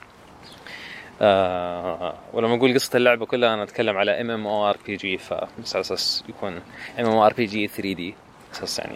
[1.21, 5.17] آه ولما أقول قصة اللعبة كلها أنا أتكلم على ام ام أو ار بي جي
[5.17, 6.59] فبس على أساس يكون
[6.99, 8.15] ام ام ار بي جي 3 دي
[8.53, 8.95] أساس يعني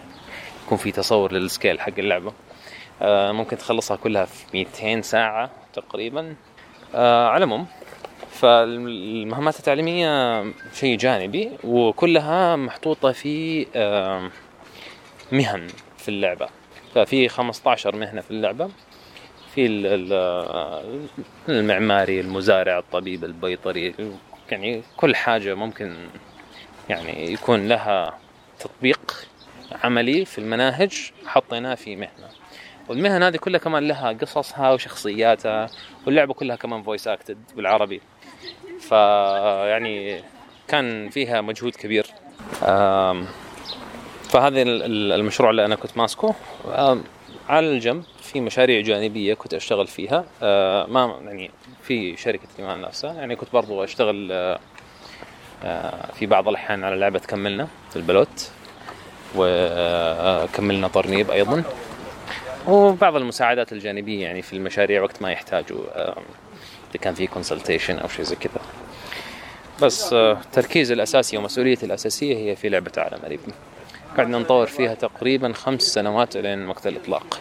[0.66, 2.32] يكون في تصور لل scale حق اللعبة.
[3.02, 6.34] آه ممكن تخلصها كلها في 200 ساعة تقريبا.
[6.94, 7.66] آه على العموم
[8.30, 10.42] فالمهمات التعليمية
[10.74, 14.30] شيء جانبي وكلها محطوطة في آه
[15.32, 15.66] مهن
[15.98, 16.48] في اللعبة.
[16.94, 18.70] ففي 15 مهنة في اللعبة.
[19.54, 21.08] في ال-
[21.48, 23.94] المعماري المزارع الطبيب البيطري
[24.50, 25.96] يعني كل حاجة ممكن
[26.88, 28.18] يعني يكون لها
[28.58, 29.27] تطبيق
[29.72, 32.28] عملي في المناهج حطيناه في مهنة.
[32.88, 35.68] والمهن هذه كلها كمان لها قصصها وشخصياتها
[36.06, 38.00] واللعبة كلها كمان فويس اكتد بالعربي.
[38.80, 40.22] فيعني
[40.68, 42.06] كان فيها مجهود كبير.
[44.30, 46.34] فهذا ال- ال- المشروع اللي أنا كنت ماسكه.
[47.48, 50.24] على الجنب في مشاريع جانبية كنت أشتغل فيها.
[50.42, 51.50] آه، ما يعني
[51.82, 53.12] في شركة إيمان نفسها.
[53.14, 54.58] يعني كنت برضو أشتغل آه،
[55.64, 58.50] آه، في بعض الأحيان على لعبة كملنا في البلوت.
[59.36, 61.62] وكملنا طرنيب أيضا
[62.68, 66.16] وبعض المساعدات الجانبية يعني في المشاريع وقت ما يحتاجوا آه،
[66.90, 68.60] إذا كان في consultation أو شيء زي كذا.
[69.82, 73.40] بس آه، التركيز الأساسي ومسؤوليتي الأساسية هي في لعبة عالم قريب
[74.16, 77.40] قعدنا نطور فيها تقريبا خمس سنوات لين وقت الإطلاق.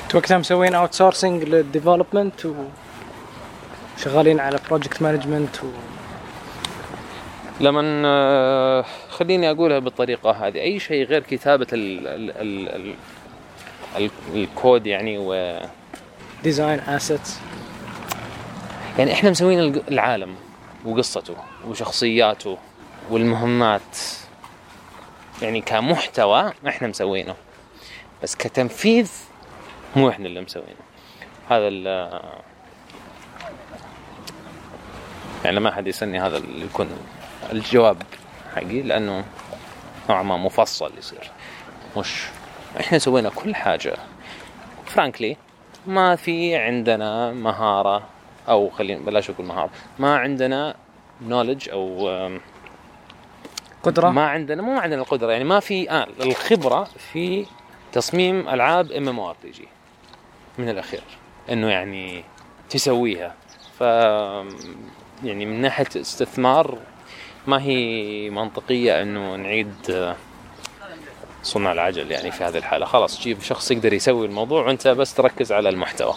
[0.00, 2.46] كنت وقتها مسوين outsourcing لل development
[3.96, 5.66] وشغالين على project management و...
[7.60, 10.60] لما آه، خليني أقولها بالطريقة هذه.
[10.60, 12.94] أي شيء غير كتابة ال ال ال ال
[13.96, 15.60] ال الكود يعني و
[16.42, 17.38] design assets
[18.98, 20.34] يعني إحنا مسوين العالم
[20.84, 21.36] وقصته
[21.68, 22.58] وشخصياته
[23.10, 23.98] والمهمات.
[25.42, 27.34] يعني كمحتوى إحنا مسوينه
[28.22, 29.10] بس كتنفيذ
[29.96, 30.86] مو إحنا اللي مسوينه.
[31.50, 31.86] هذا ال
[35.44, 36.88] يعني ما حد يسألني هذا اللي يكون
[37.52, 38.02] الجواب
[38.54, 39.24] حقي لأنه
[40.10, 41.30] نوعا ما مفصل يصير.
[41.96, 42.24] مش
[42.80, 43.96] إحنا سوينا كل حاجة.
[44.86, 45.36] فرانكلي
[45.86, 48.02] ما في عندنا مهارة
[48.48, 50.74] أو خلينا بلاش أقول مهارة ما عندنا
[51.22, 52.10] نولج أو
[53.82, 54.10] قدرة.
[54.10, 57.46] ما عندنا مو عندنا القدرة يعني ما في آه الخبرة في
[57.92, 59.68] تصميم ألعاب ام ام ار بي جي
[60.58, 61.02] من الأخير.
[61.50, 62.24] إنه يعني
[62.70, 63.34] تسويها.
[63.78, 63.80] ف
[65.24, 66.78] يعني من ناحية استثمار
[67.46, 70.16] ما هي منطقية إنه نعيد آه،
[71.42, 72.86] صنع العجل يعني في هذه الحالة.
[72.86, 76.14] خلاص تجيب شخص يقدر يسوي الموضوع وأنت بس تركز على المحتوى.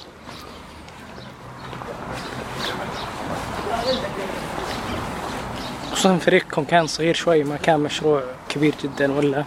[5.91, 9.45] خصوصا فريقكم كان صغير شوي ما كان مشروع كبير جدا ولا؟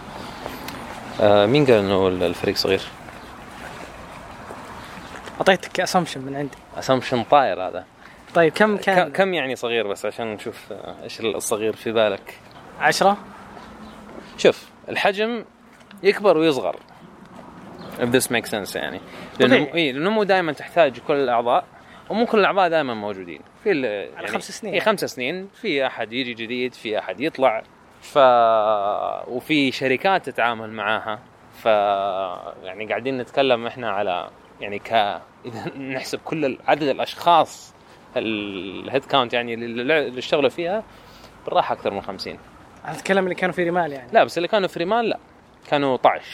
[1.21, 2.81] آه مين قال إنه الفريق صغير؟
[5.37, 6.57] أعطيتك assumption من عندي.
[6.77, 7.85] assumption طاير هذا.
[8.35, 12.39] طيب كم كان؟ كم يعني صغير بس عشان نشوف آه، إيش الصغير في بالك؟
[12.79, 13.17] عشرة.
[14.37, 15.45] شوف الحجم
[16.03, 16.75] يكبر ويصغر.
[17.99, 18.99] If this makes sense يعني.
[19.39, 19.73] لأنه.
[19.73, 21.65] اي لأنه مو دائما تحتاج كل الأعضاء
[22.09, 23.41] ومو كل الأعضاء دائما موجودين.
[23.63, 24.73] في يعني خمس سنين.
[24.73, 25.47] اي خمس سنين.
[25.61, 27.63] في أحد يجي جديد في أحد يطلع.
[28.01, 28.17] ف
[29.27, 31.19] وفي شركات تتعامل معاها.
[31.61, 31.65] ف
[32.65, 34.29] يعني قاعدين نتكلم إحنا على
[34.61, 34.91] يعني ك
[35.45, 37.73] إذا نحسب كل عدد الأشخاص
[38.17, 40.83] ال head count يعني اللي اشتغلوا فيها
[41.45, 42.37] بالراحة أكثر من 50
[42.85, 44.09] أنا اتكلم اللي كانوا في رمال يعني.
[44.13, 45.19] لا بس اللي كانوا في رمال لا.
[45.69, 46.25] كانوا 12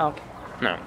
[0.00, 0.20] آه، أوكي.
[0.60, 0.78] نعم.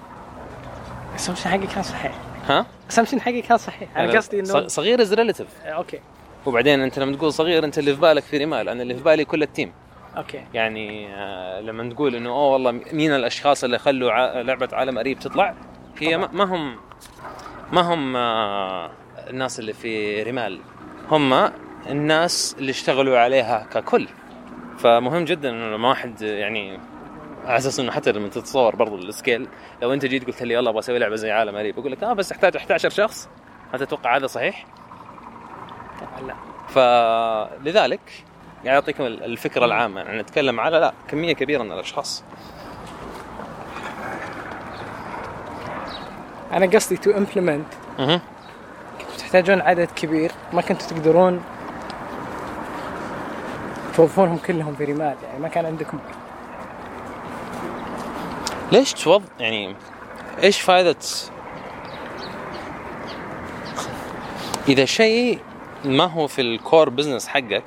[1.16, 2.12] assumption حقي كان صحيح.
[2.50, 3.98] ها؟ assumption حقي كان صحيح.
[3.98, 6.00] أنا قصدي إنه صغير as relative آه، أوكي.
[6.46, 9.26] وبعدين أنت لما تقول صغير أنت اللي في بالك في رمال أنا اللي في بالي
[9.26, 9.72] كل ال team
[10.18, 10.44] أوكي.
[10.54, 15.20] يعني آه، لما تقول إنه أوه والله مين الأشخاص اللي خلوا ع- لعبة عالم قريب
[15.20, 15.56] تطلع؟
[16.00, 16.76] هي ما ما هم
[17.72, 18.92] ما هم آه،
[19.30, 20.60] الناس اللي في رمال
[21.12, 21.52] هم
[21.90, 24.08] الناس اللي اشتغلوا عليها ككل.
[24.78, 26.80] فمهم جدا إنه لما واحد يعني
[27.46, 29.48] على أساس إنه حتى لما تتصور برضو ال scale
[29.82, 32.14] لو أنت جيت قلت لي يلا أبغى أسوي لعبة زي عالم قريب بقول لك آه
[32.14, 33.30] بس احتاج 11 شخص
[33.74, 34.66] هل تتوقع هذا صحيح؟
[36.02, 36.36] طبعا لا.
[36.68, 38.00] فلذلك
[38.64, 42.24] يعني اعطيكم الفكرة العامة يعني نتكلم على لا كمية كبيرة من الأشخاص.
[46.54, 47.68] أنا قصدي to implement
[49.16, 51.44] أها تحتاجون عدد كبير ما كنتوا تقدرون
[53.96, 56.00] توظفونهم كلهم في رمال يعني ما كان عندكم
[58.72, 59.76] ليش توظ يعني
[60.44, 60.96] إيش فائده
[64.68, 65.40] إذا شيء
[65.86, 67.64] ما هو في ال core business حقك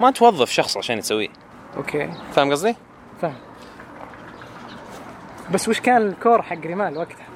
[0.00, 1.28] ما توظف شخص عشان يسويه
[1.76, 2.76] أوكي فاهم قصدي؟
[3.22, 3.36] فاهم
[5.50, 7.26] بس وش كان ال core حق رمال وقتها؟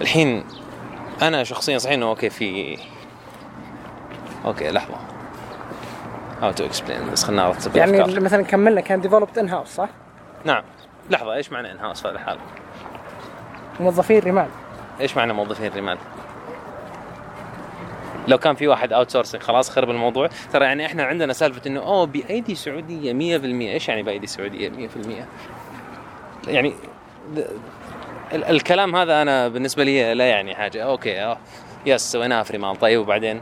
[0.00, 0.44] الحين
[1.22, 2.78] أنا شخصيا صحيح إنه أوكي في
[4.44, 4.96] أوكي لحظة
[6.40, 8.20] how to explain بس خلنا ارتب يعني الأفكار.
[8.20, 9.88] مثلا كملنا كان ديفلوبد ان هاوس صح؟
[10.44, 10.62] نعم
[11.10, 12.40] لحظة إيش معنى in house في هذه الحاله؟
[13.80, 14.48] موظفين رمال
[15.00, 15.98] إيش معنى موظفين رمال؟
[18.28, 22.06] لو كان في واحد outsourcing خلاص خرب الموضوع ترى يعني إحنا عندنا سالفة إنه أوه
[22.06, 26.74] بأيدي سعودية 100% إيش يعني بأيدي سعودية 100% يعني
[28.32, 30.84] الكلام هذا أنا بالنسبة لي لا يعني حاجة.
[30.84, 31.38] أوكي أه.
[31.86, 33.40] yes سويناها في رمال طيب وبعدين؟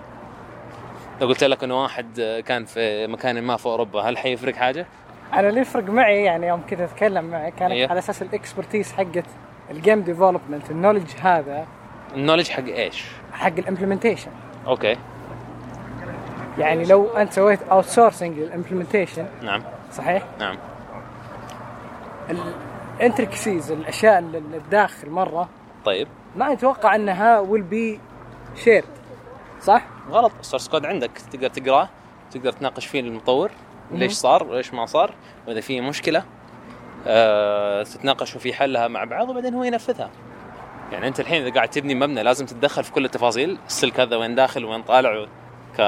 [1.20, 4.86] لو قلت لك إنه واحد كان في مكان ما في أوروبا هل حيفرق حاجة؟
[5.32, 7.90] أنا اللي يفرق معي يعني يوم كنت أتكلم معك كان أيوه.
[7.90, 9.24] على أساس ال expertise حقت
[9.70, 11.66] ال game development ال knowledge هذا.
[12.14, 14.30] ال knowledge حق إيش؟ حق ال implementation
[14.66, 14.96] okay.
[16.58, 19.62] يعني لو أنت سويت outsourcing لل implementation نعم.
[19.92, 20.56] صحيح؟ نعم.
[22.96, 25.48] ال intricacies الأشياء اللي الداخل مرة.
[25.84, 26.08] طيب.
[26.36, 28.00] ما أتوقع إنها will be
[28.64, 28.84] shared
[29.60, 30.32] صح؟ غلط.
[30.40, 31.10] ال source code عندك.
[31.32, 31.88] تقدر تقراه.
[32.30, 33.50] تقدر تناقش فيه المطور.
[33.90, 35.14] ليش صار؟ وليش ما صار؟
[35.48, 36.24] وإذا في مشكلة
[37.06, 40.10] آه تتناقشوا في حلها مع بعض وبعدين هو ينفذها.
[40.92, 43.58] يعني أنت الحين إذا قاعد تبني مبنى لازم تتدخل في كل التفاصيل.
[43.66, 45.26] السلك هذا وين داخل وين طالع
[45.78, 45.80] ك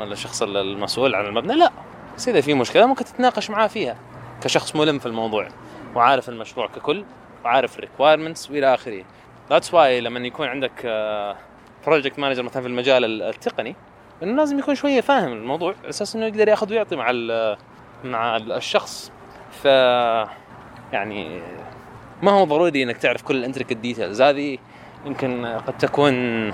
[0.00, 1.54] الشخص المسؤول عن المبنى.
[1.54, 1.70] لا.
[2.16, 3.96] بس إذا في مشكلة ممكن تتناقش معاه فيها.
[4.42, 5.48] كشخص ملم في الموضوع.
[5.94, 7.04] وعارف المشروع ككل
[7.44, 9.04] وعارف ال requirements وإلى آخره.
[9.50, 10.86] that's why لما يكون عندك
[11.86, 13.76] project manager مثلا في المجال التقني
[14.22, 17.12] إنه لازم يكون شوية فاهم الموضوع على أساس إنه يقدر يأخذ ويعطي مع
[18.04, 19.12] مع الشخص.
[19.50, 19.64] ف
[20.92, 21.40] يعني
[22.22, 24.58] ما هو ضروري إنك تعرف كل ال intricate details هذه
[25.06, 26.52] يمكن قد تكون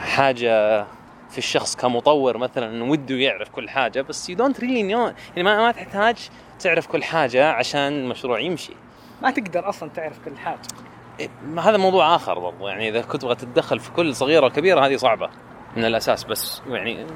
[0.00, 0.86] حاجة
[1.30, 5.72] في الشخص كمطور مثلا وده يعرف كل حاجة بس you don't really يعني ما ما
[5.72, 6.30] تحتاج
[6.60, 8.72] تعرف كل حاجة عشان المشروع يمشي.
[9.22, 10.58] ما تقدر أصلا تعرف كل حاجة.
[11.20, 11.28] إيه،
[11.58, 12.68] هذا موضوع آخر برضو.
[12.68, 15.30] يعني إذا كنت تبغى تتدخل في كل صغيرة وكبيرة هذه صعبة
[15.76, 16.24] من الأساس.
[16.24, 17.06] بس يعني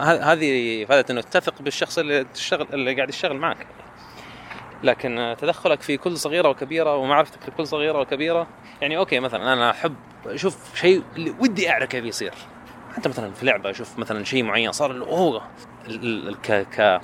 [0.00, 3.66] هذه فائدة إنه تثق بالشخص اللي تشتغل اللي قاعد يشتغل معك.
[4.82, 8.46] لكن تدخلك في كل صغيرة وكبيرة ومعرفتك لكل صغيرة وكبيرة
[8.80, 9.94] يعني أوكي مثلا أنا أحب
[10.26, 12.34] أشوف شيء اللي ودي أعرف كيف يصير.
[12.96, 15.42] حتى مثلا في لعبة أشوف مثلا شيء معين صار أوه
[16.42, 17.00] ك ك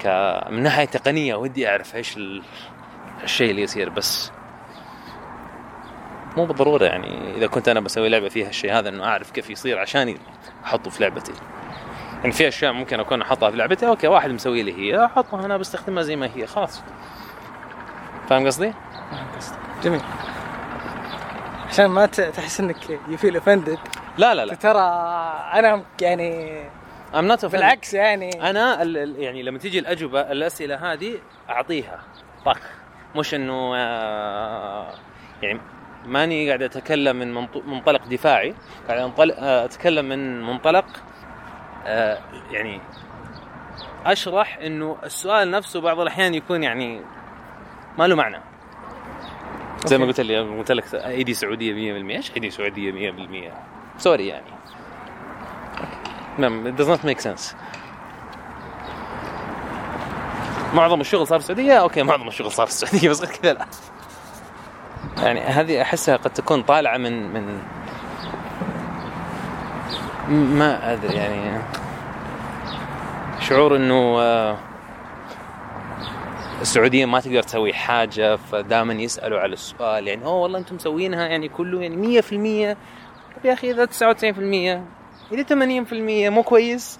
[0.00, 0.06] ك
[0.50, 2.42] من ناحية تقنية ودي أعرف إيش ال-
[3.22, 4.32] الشيء اللي يصير بس
[6.36, 9.78] مو بالضرورة يعني إذا كنت أنا بسوي لعبة فيها الشيء هذا إنه أعرف كيف يصير
[9.78, 10.14] عشان
[10.64, 11.32] أحطه في لعبتي.
[12.20, 15.56] يعني في أشياء ممكن أكون أحطها في لعبتي okay واحد مسوي لي هي أحطها أنا
[15.56, 16.82] بستخدمها زي ما هي خلاص.
[18.28, 18.72] فاهم قصدي؟
[19.82, 20.00] جميل.
[21.68, 22.76] عشان ما تحس إنك
[23.08, 23.78] you feel offended
[24.18, 24.54] لا لا لا.
[24.54, 24.80] ترى
[25.54, 26.60] أنا يعني
[27.12, 27.46] Not offended.
[27.52, 28.50] بالعكس يعني.
[28.50, 31.14] أنا ال- ال- يعني لما تيجي الأجوبة الأسئلة هذه
[31.48, 32.00] أعطيها.
[32.44, 32.58] طق.
[33.16, 34.94] مش إنه آه،
[35.42, 35.60] يعني
[36.06, 38.54] ماني قاعد أتكلم من منط- منطلق دفاعي.
[38.88, 40.84] قاعد آه، أتكلم من منطلق
[41.86, 42.18] آه،
[42.50, 42.80] يعني
[44.06, 47.00] أشرح إنه السؤال نفسه بعض الأحيان يكون يعني
[47.98, 48.40] ما له معنى.
[49.86, 50.06] زي ما.
[50.06, 53.52] قلت لي قلت لك إيدي سعودية 100% إيش إيدي سعودية 100%
[53.98, 54.57] sorry يعني.
[56.38, 57.54] نعم it does not make sense.
[60.74, 63.66] معظم الشغل صار في السعودية؟ okay معظم الشغل صار في السعودية بس غير كذا لا.
[65.22, 67.58] يعني هذه أحسها قد تكون طالعة من من
[70.28, 71.62] ما أدري يعني
[73.40, 74.56] شعور إنه آه،
[76.60, 81.48] السعودية ما تقدر تسوي حاجة فدائما يسألوا على السؤال يعني أوه والله أنتم مسوينها يعني
[81.48, 82.76] كله يعني 100%
[83.36, 84.97] طب يا أخي إذا 99%
[85.32, 85.92] إذا 80%
[86.30, 86.98] مو كويس؟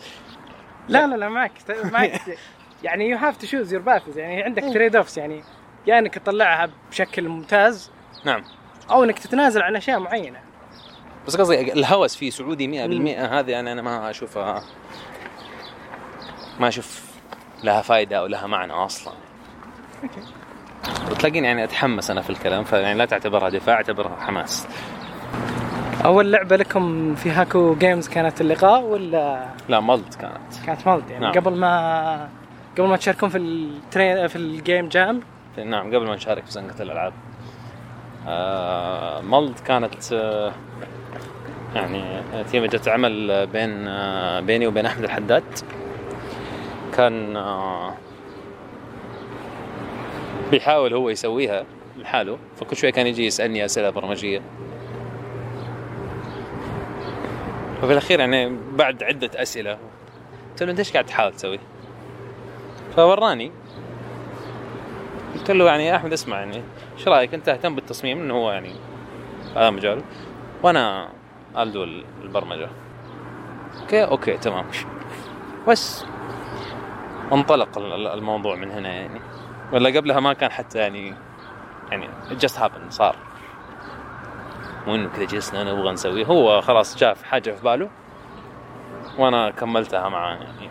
[0.89, 1.53] لا لا لا معك
[1.85, 2.21] معك.
[2.83, 5.43] يعني you have to choose your paths يعني عندك trade offs يعني
[5.87, 7.91] يا إنك تطلعها بشكل ممتاز
[8.25, 8.45] نعم.
[8.91, 10.41] أو إنك تتنازل عن أشياء معينة.
[11.27, 14.65] بس قصدي الهوس في سعودي 100% هذه أنا أنا ما أشوفها
[16.61, 17.05] ما أشوف
[17.65, 19.15] لها فائده أو لها معنى أصلا.
[20.03, 20.21] okay.
[21.11, 24.67] وتلاقيني يعني أتحمس أنا في الكلام فيعني لا تعتبرها دفاع أعتبرها حماس.
[26.05, 30.67] أول لعبة لكم في هاكو جيمز كانت اللقاء ولا لا ملط كانت.
[30.67, 31.33] كانت مالد يعني؟ نعم.
[31.33, 32.29] قبل ما
[32.79, 35.21] قبل ما تشاركون في الترين في ال game jam
[35.65, 37.13] نعم قبل ما نشارك في زنقة الألعاب.
[38.29, 40.53] آه ملط كانت آه
[41.75, 45.45] يعني تيمة عمل بين آه بيني وبين أحمد الحداد.
[46.97, 47.95] كان آه
[50.51, 51.65] بيحاول هو يسويها
[51.97, 54.43] لحاله فكل شوي كان يجي يسألني أسئلة برمجية.
[57.83, 59.79] وفي الاخير يعني بعد عدة أسئلة.
[60.51, 61.59] قلت له أنت إيش قاعد تحاول تسوي؟
[62.97, 63.53] فوراني.
[65.35, 66.63] قلت له يعني يا أحمد اسمع يعني
[66.99, 68.73] إيش رأيك؟ أنت أهتم بالتصميم إنه هو يعني
[69.57, 70.03] هذا مجاله
[70.63, 71.09] وأنا
[71.59, 71.85] I do
[72.23, 72.69] البرمجة.
[73.81, 74.67] okay okay تمام.
[75.69, 76.05] بس
[77.33, 79.21] انطلق ال- ال- الموضوع من هنا يعني.
[79.73, 81.15] ولا قبلها ما كان حتى يعني
[81.91, 83.17] يعني just happened صار.
[84.89, 86.25] مو انه كذا جلسنا نبغى نسويه.
[86.25, 87.91] هو خلاص في حاجة في باله
[89.19, 90.71] وأنا كملتها معاه يعني.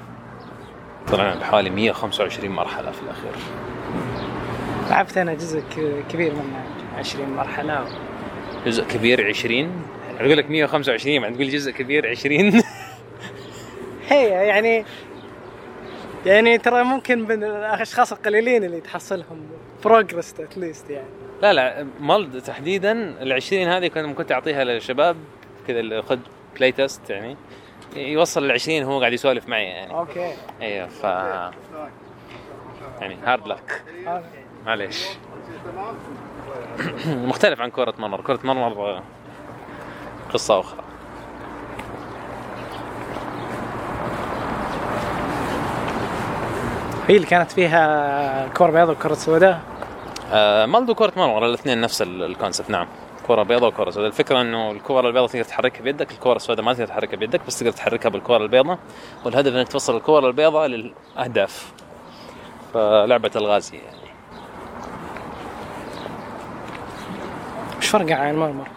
[1.07, 3.32] طلعنا بحوالي 125 مرحلة في الأخير.
[4.89, 5.63] لعبت أنا جزء
[6.09, 6.63] كبير منها
[6.97, 7.86] 20 مرحلة.
[8.65, 9.86] جزء كبير 20
[10.20, 12.61] أقول لك 125 بعد تقول جزء كبير 20
[14.09, 14.86] هي يعني
[16.26, 19.57] يعني ترى ممكن من الأشخاص القليلين اللي تحصلهم.
[19.88, 21.08] progress at least يعني.
[21.42, 25.18] لا لا مالد تحديدا ال 20 هذه كنت كنت اعطيها للشباب
[25.68, 26.20] كذا اللي خذ
[26.55, 27.38] play test يعني.
[27.96, 29.94] يوصل ال 20 هو قاعد يسولف معي يعني.
[29.93, 30.34] okay.
[30.62, 31.04] أيوه ف
[33.02, 33.84] يعني hard luck
[34.66, 35.08] معليش.
[37.08, 38.22] مختلف عن كرة مرمر.
[38.22, 39.04] كرة مرمر
[40.34, 40.84] قصة أخرى.
[47.08, 49.76] هي اللي كانت فيها كرة بيضاء وكرة سوداء.
[50.34, 52.88] آه مالدو كرة مرمر الاثنين نفس ال- ال concept نعم.
[53.28, 54.07] كرة بيضاء وكرة سوداء.
[54.07, 57.71] الفكرة إنه الكرة البيضاء تقدر تحركها بيدك الكرة السوداء ما تقدر تحركها بيدك بس تقدر
[57.71, 58.78] تحركها بالكرة البيضاء.
[59.25, 61.73] والهدف إنك توصل الكرة البيضاء للأهداف.
[62.73, 63.97] فلعبة الغازي يعني.
[67.78, 68.67] وش فرقها عن مرمر؟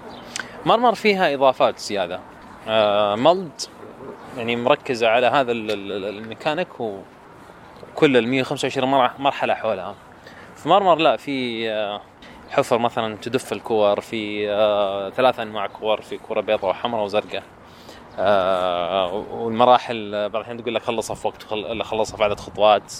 [0.67, 2.21] مرمر فيها إضافات زيادة.
[2.69, 3.51] آه ملد
[4.37, 9.95] يعني مركزه على هذا ال- ال- الميكانيك وكل ال 125 مرح- مرحلة حولها.
[10.63, 12.01] في مرمر لا في آه،
[12.51, 17.43] حفر مثلا تدف الكور في آه، ثلاث أنواع كور في كوره بيضاء وحمراء وزرقاء.
[18.19, 22.93] آه، والمراحل بعض الأحيان تقول لك خلصها في وقت الا خلصها في عدد خطوات.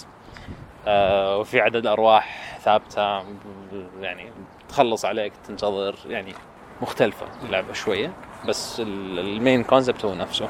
[1.39, 3.23] وفي عدد أرواح ثابتة.
[4.01, 4.31] يعني
[4.69, 6.33] تخلص عليك تنتظر يعني
[6.81, 8.13] مختلفة اللعبة شوية
[8.47, 10.49] بس ال- المين كونسبت هو نفسه.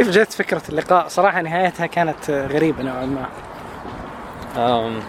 [0.00, 3.28] كيف جت فكرة اللقاء؟ صراحة نهايتها كانت غريبة نوعا ما.
[4.56, 5.00] أم،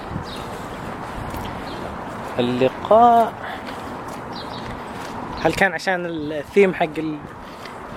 [2.40, 3.34] اللقاء
[5.42, 7.18] هل كان عشان الثيم حق ال...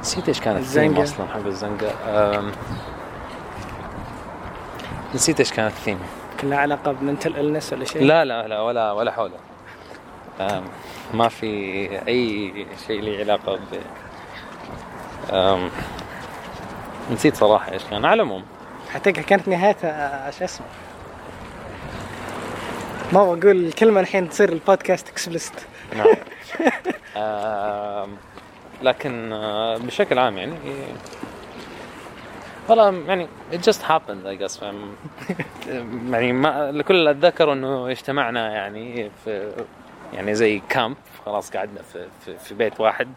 [0.01, 1.03] نسيت إيش كان الثيم الزنقة.
[1.03, 1.91] أصلا حق الزنقة.
[2.07, 2.53] أم،
[5.15, 5.99] نسيت إيش كان الثيم.
[6.43, 9.39] له علاقة بمنتل إلنس ولا شيء؟ لا لا لا ولا ولا حوله.
[10.41, 10.65] أم،
[11.15, 11.47] ما في
[12.09, 13.81] أي شيء له علاقة ب
[15.33, 15.71] أم،
[17.13, 18.45] نسيت صراحة إيش كان على العموم.
[18.95, 20.67] اعتقد كانت نهايتها شو اسمه؟
[23.13, 26.07] ما بقول الكلمة الحين تصير البودكاست explicit نعم.
[27.17, 28.17] آم،
[28.83, 30.55] لكن آه، بشكل عام يعني
[32.69, 34.63] والله يعني it just happened I guess.
[36.13, 39.53] يعني ما الكل اللي أتذكر إنه اجتمعنا يعني في
[40.13, 40.97] يعني زي camp
[41.27, 43.09] خلاص قعدنا في في, في بيت واحد.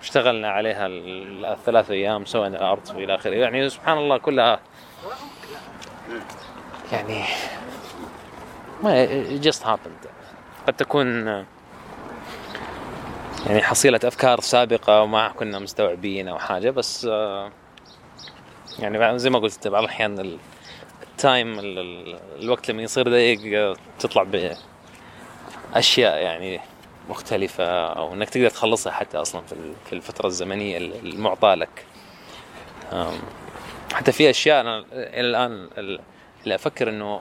[0.00, 3.30] واشتغلنا عليها ال- الثلاث أيام سوينا art وإلى آخره.
[3.34, 4.60] يعني سبحان الله كلها
[6.92, 7.24] يعني
[8.82, 9.06] ما
[9.42, 10.08] just happened.
[10.66, 11.26] قد تكون
[13.46, 17.50] يعني حصيلة أفكار سابقة وما كنا مستوعبين أو حاجة بس آه،
[18.78, 20.38] يعني زي ما قلت بعض الأحيان ال-
[21.02, 24.26] ال time ال- ال- الوقت لما يصير ضيق آه، تطلع
[25.72, 26.60] بأشياء يعني
[27.10, 31.84] مختلفة أو إنك تقدر تخلصها حتى أصلا في ال- في الفترة الزمنية المعطاة لك.
[33.92, 36.00] حتى في أشياء أنا إلى الآن ال-
[36.44, 37.20] اللي أفكر إنه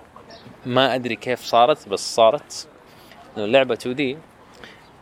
[0.66, 2.68] ما أدري كيف صارت بس صارت.
[3.38, 4.18] انه اللعبة 2 دي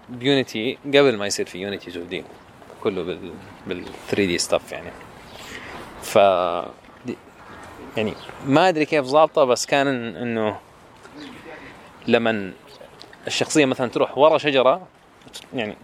[0.10, 2.24] ب Unity قبل ما يصير في Unity 2D
[2.84, 3.34] كله بال
[3.68, 4.92] بال 3D stuff يعني.
[6.02, 6.16] ف
[7.98, 8.14] يعني
[8.46, 10.60] ما أدري كيف ظابطة بس كان إنه
[12.08, 12.52] لما
[13.28, 14.88] الشخصية مثلا تروح ورا شجرة
[15.54, 15.76] يعني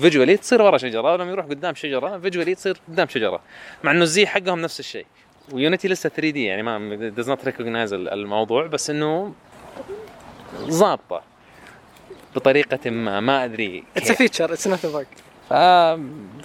[0.00, 3.40] visually تصير ورا شجرة ولما يروح قدام شجرة visually تصير قدام شجرة.
[3.84, 5.06] مع إنه الزي حقهم نفس الشيء.
[5.52, 9.32] و Unity لسه 3D يعني ما not recognize ال- الموضوع بس إنه
[10.64, 11.22] ظابطة
[12.36, 15.06] بطريقة ما ما أدري it's feature it's not
[15.48, 15.50] ف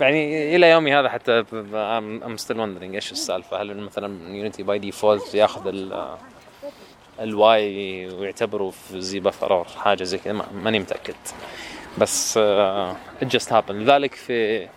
[0.02, 1.44] يعني إلى يومي هذا حتى
[1.74, 3.62] I'm still wondering إيش السالفة.
[3.62, 6.16] هل مثلا Unity by default ياخذ ال
[7.20, 11.16] الواي ويعتبره في زي بفر أو حاجة زي كذا ما- ماني متأكد.
[11.98, 14.68] بس ات جاست هابن لذلك في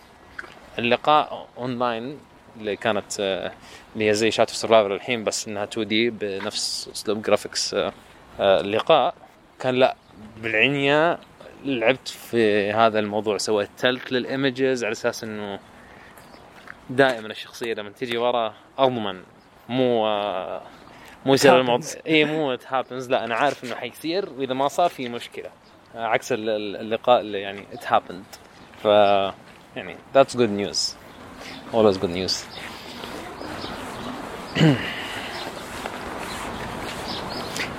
[0.79, 2.19] اللقاء اونلاين
[2.59, 3.51] اللي كانت آه،
[3.93, 7.93] اللي هي زي شات سرفايفر الحين بس إنها 2 دي بنفس أسلوب جرافيكس آه،
[8.39, 9.15] آه، اللقاء
[9.59, 9.95] كان لا
[10.41, 11.19] بالعنية
[11.65, 15.59] لعبت في هذا الموضوع سويت تلك للايمجز على أساس إنه
[16.89, 19.23] دائما الشخصية لما تيجي ورا اضمن
[19.69, 20.07] مو
[21.25, 21.59] مو يصير.
[21.59, 21.87] الموضوع.
[22.07, 25.49] اي مو happens لا أنا عارف إنه حيصير وإذا ما صار في مشكلة.
[25.95, 28.23] آه، عكس ال- ال- اللقاء اللي يعني it happened
[28.83, 28.85] ف
[29.75, 30.77] يعني that's good news.
[31.73, 32.33] Always good news.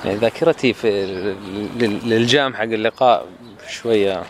[0.05, 1.07] يعني ذاكرتي في
[1.77, 3.27] لل- لل jam حق اللقاء
[3.69, 4.23] شوية.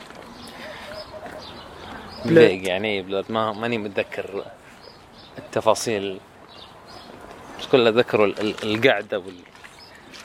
[2.22, 4.44] فيج يعني ما ماني متذكر
[5.38, 6.18] التفاصيل.
[7.64, 9.34] بس كل اللي اتذكره ال- ال- القعدة وال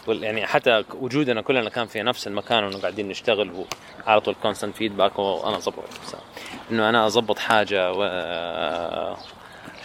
[0.08, 3.66] وال- يعني حتى وجودنا كلنا كان في نفس المكان وانه قاعدين نشتغل
[4.08, 5.84] وعلى طول constant feedback وأنا اضبط
[6.72, 8.04] إنه أنا اضبط حاجة و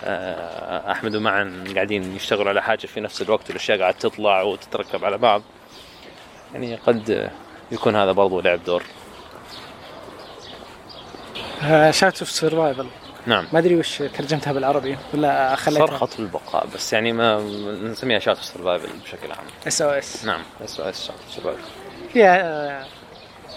[0.05, 5.19] آه، أحمد ومعن قاعدين يشتغلوا على حاجة في نفس الوقت والأشياء قاعد تطلع وتتركب على
[5.19, 5.43] بعض.
[6.55, 7.31] يعني قد
[7.73, 8.83] يكون هذا برضو لعب دور.
[11.91, 12.87] Shout of Survival
[13.27, 13.47] نعم.
[13.53, 15.87] ما أدري وش ترجمتها بالعربي ولا خليتها.
[15.87, 17.41] صرخة البقاء بس يعني ما
[17.83, 19.45] نسميها Shout Survival بشكل عام.
[19.67, 21.63] SOS نعم SOS Shout Survival.
[22.13, 22.87] فيها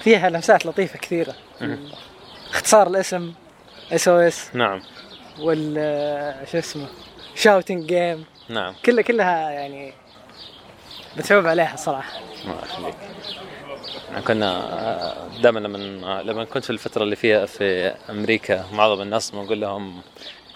[0.01, 1.36] فيها لمسات لطيفة كثيرة.
[1.61, 1.91] مهم.
[2.49, 3.34] اختصار الاسم
[3.91, 4.82] SOS نعم.
[5.39, 6.88] وال شو اسمه
[7.36, 8.74] shouting game نعم.
[8.86, 9.93] كلها كلها يعني
[11.18, 12.20] بتعوب عليها صراحة.
[12.45, 12.95] ما يخليك.
[14.28, 20.01] كنا دائما لما لما كنت في الفترة اللي فيها في أمريكا معظم الناس بنقول لهم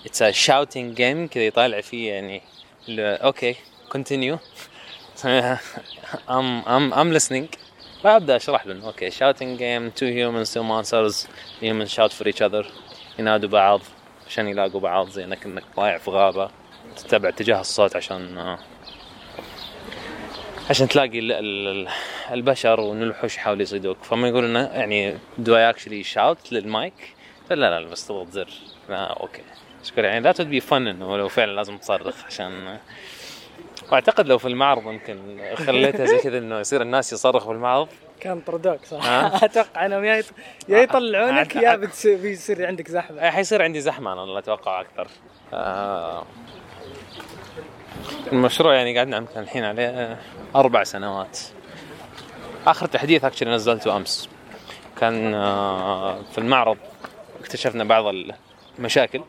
[0.05, 2.41] it's a shouting game كذا يطالع فيه يعني
[2.99, 3.55] okay
[3.91, 4.39] continue
[5.25, 5.57] I'm
[6.67, 7.55] I'm I'm listening.
[8.03, 11.27] فابدا أشرح له انه okay shouting game two humans two monsters
[11.61, 12.67] humans shout for each other
[13.19, 13.81] ينادوا بعض
[14.27, 16.49] عشان يلاقوا بعض زي إنك إنك ضايع في غابة
[16.97, 18.57] تتبع اتجاه الصوت عشان
[20.71, 21.87] عشان تلاقي ال- ال-
[22.31, 23.97] البشر وان الوحوش يحاولوا يصيدوك.
[24.03, 26.93] فما يقول إنه يعني do I actually shout للمايك
[27.49, 28.49] فلا لا بس تضغط زر
[28.89, 29.41] لا okay.
[29.83, 30.07] شكرا.
[30.07, 32.77] يعني that'd be fun إنه لو فعلا لازم تصرخ عشان
[33.91, 37.87] وأعتقد لو في المعرض يمكن خليتها زي كذا إنه يصير الناس يصرخوا في المعرض.
[38.19, 39.05] كان طردوك صح؟
[39.43, 40.33] أتوقع إنهم يا يط-
[40.69, 43.29] يا يطلعونك يا بيصير عندك زحمة.
[43.29, 45.07] حيصير عندي زحمة أنا أتوقع أكثر.
[45.53, 46.25] آه.
[48.31, 50.19] المشروع يعني قعدنا يمكن الحين عليه
[50.55, 51.39] أربع سنوات.
[52.67, 54.29] آخر تحديث اكشلي نزلته أمس.
[54.97, 56.77] كان آه، في المعرض
[57.39, 58.13] اكتشفنا بعض
[58.77, 59.21] المشاكل.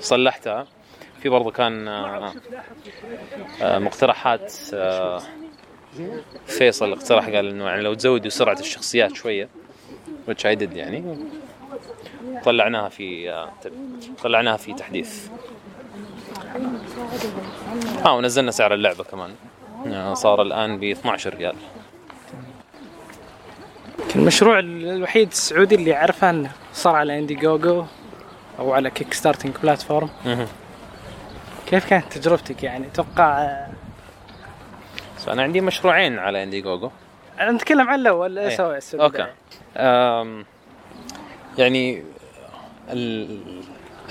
[0.00, 0.66] صلحتها.
[1.22, 2.32] في برضو كان آه،
[3.62, 5.22] مقترحات آه،
[6.46, 9.48] فيصل اقترح قال إنه يعني لو تزودوا سرعة الشخصيات شوية
[10.28, 11.18] which I did يعني
[12.44, 13.46] طلعناها في
[14.22, 15.28] طلعناها في تحديث.
[18.06, 19.34] آه ونزلنا سعر اللعبة كمان.
[20.14, 21.54] صار الآن ب 12 ريال.
[24.16, 27.84] المشروع الوحيد السعودي اللي اعرفه إنه صار على Indiegogo
[28.58, 30.08] أو على kickstarting platform.
[31.66, 33.68] كيف كانت تجربتك يعني؟ أتوقع آه،
[35.28, 36.90] أنا عندي مشروعين على Indiegogo.
[37.40, 38.52] أنا نتكلم عن الأول.
[38.52, 39.02] سوي السؤال.
[39.02, 39.26] okay.
[39.76, 40.44] أم
[41.58, 42.02] يعني
[42.90, 43.62] ال-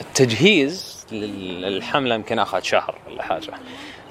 [0.01, 3.53] التجهيز لل- للحملة يمكن آخذ شهر ولا حاجة.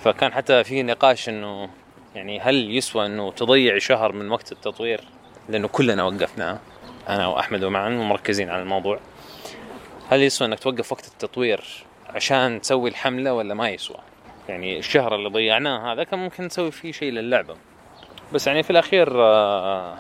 [0.05, 1.69] فكان حتى في نقاش إنه
[2.15, 5.01] يعني هل يسوى إنه تضيع شهر من وقت التطوير؟
[5.49, 6.59] لأنه كلنا وقفنا
[7.09, 9.01] أنا وأحمد ومعا ومركزين على الموضوع.
[10.09, 11.65] هل يسوى إنك توقف وقت التطوير
[12.09, 13.97] عشان تسوي الحملة ولا ما يسوى؟
[14.49, 17.57] يعني الشهر اللي ضيعناه هذا كان ممكن نسوي فيه شيء للعبة.
[18.33, 19.99] بس يعني في الأخير آه،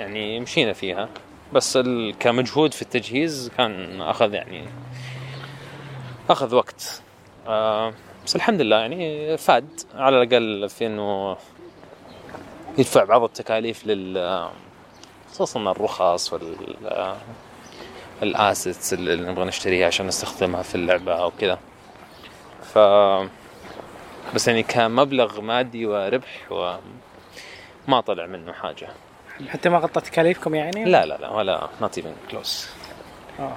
[0.00, 1.08] يعني مشينا فيها.
[1.52, 1.78] بس
[2.20, 4.64] كمجهود في التجهيز كان أخذ يعني
[6.28, 7.02] أخذ وقت.
[7.46, 7.94] آه،
[8.26, 9.80] بس الحمد لله يعني فاد.
[9.94, 11.36] على الأقل في إنه
[12.78, 14.48] يدفع بعض التكاليف لل
[15.32, 16.56] خصوصا الرخص وال
[18.22, 21.58] الاسيتس اللي نبغى نشتريها عشان نستخدمها في اللعبة أو كذا.
[22.74, 22.78] ف
[24.34, 26.76] بس يعني كمبلغ مادي وربح و
[27.88, 28.88] ما طلع منه حاجة.
[29.48, 32.66] حتى ما غطت تكاليفكم يعني؟ لا لا لا ولا not even close.
[33.40, 33.56] آه.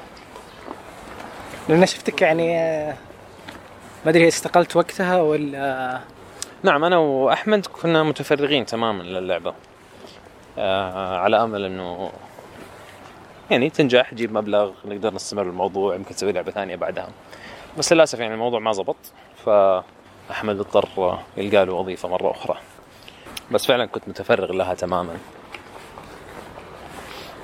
[1.69, 2.95] لأن شفتك يعني آه،
[4.05, 5.99] ما أدري استقلت وقتها ولا؟
[6.63, 9.53] نعم أنا وأحمد كنا متفرغين تماما للعبة.
[10.57, 12.11] آه على أمل إنه
[13.49, 17.07] يعني تنجح تجيب مبلغ نقدر نستمر بالموضوع يمكن نسوي لعبة ثانية بعدها.
[17.77, 18.95] بس للأسف يعني الموضوع ما زبط
[19.45, 22.57] فأحمد اضطر يلقى له وظيفة مرة أخرى.
[23.51, 25.17] بس فعلا كنت متفرغ لها تماما.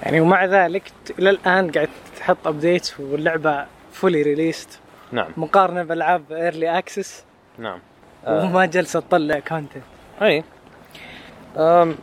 [0.04, 4.80] يعني ومع ذلك إلى الآن قاعد تحط update واللعبة fully released
[5.12, 5.32] نعم.
[5.38, 7.24] مقارنة بألعاب early access
[7.58, 7.80] نعم.
[8.26, 8.46] آه.
[8.46, 9.84] وما جالسه تطلع content
[10.22, 10.44] أي.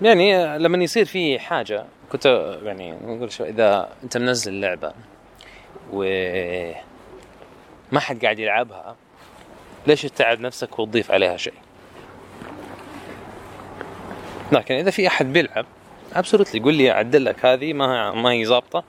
[0.02, 2.26] يعني لما يصير في حاجة كنت
[2.62, 4.92] يعني نقول شو إذا أنت منزل لعبه
[5.92, 6.02] و
[7.92, 8.96] ما حد قاعد يلعبها
[9.86, 11.54] ليش تتعب نفسك وتضيف عليها شيء؟
[14.52, 15.66] لكن إذا في أحد بيلعب
[16.14, 18.84] ابسولوتلي قول لي اعدل لك هذه ما ما هي ظابطة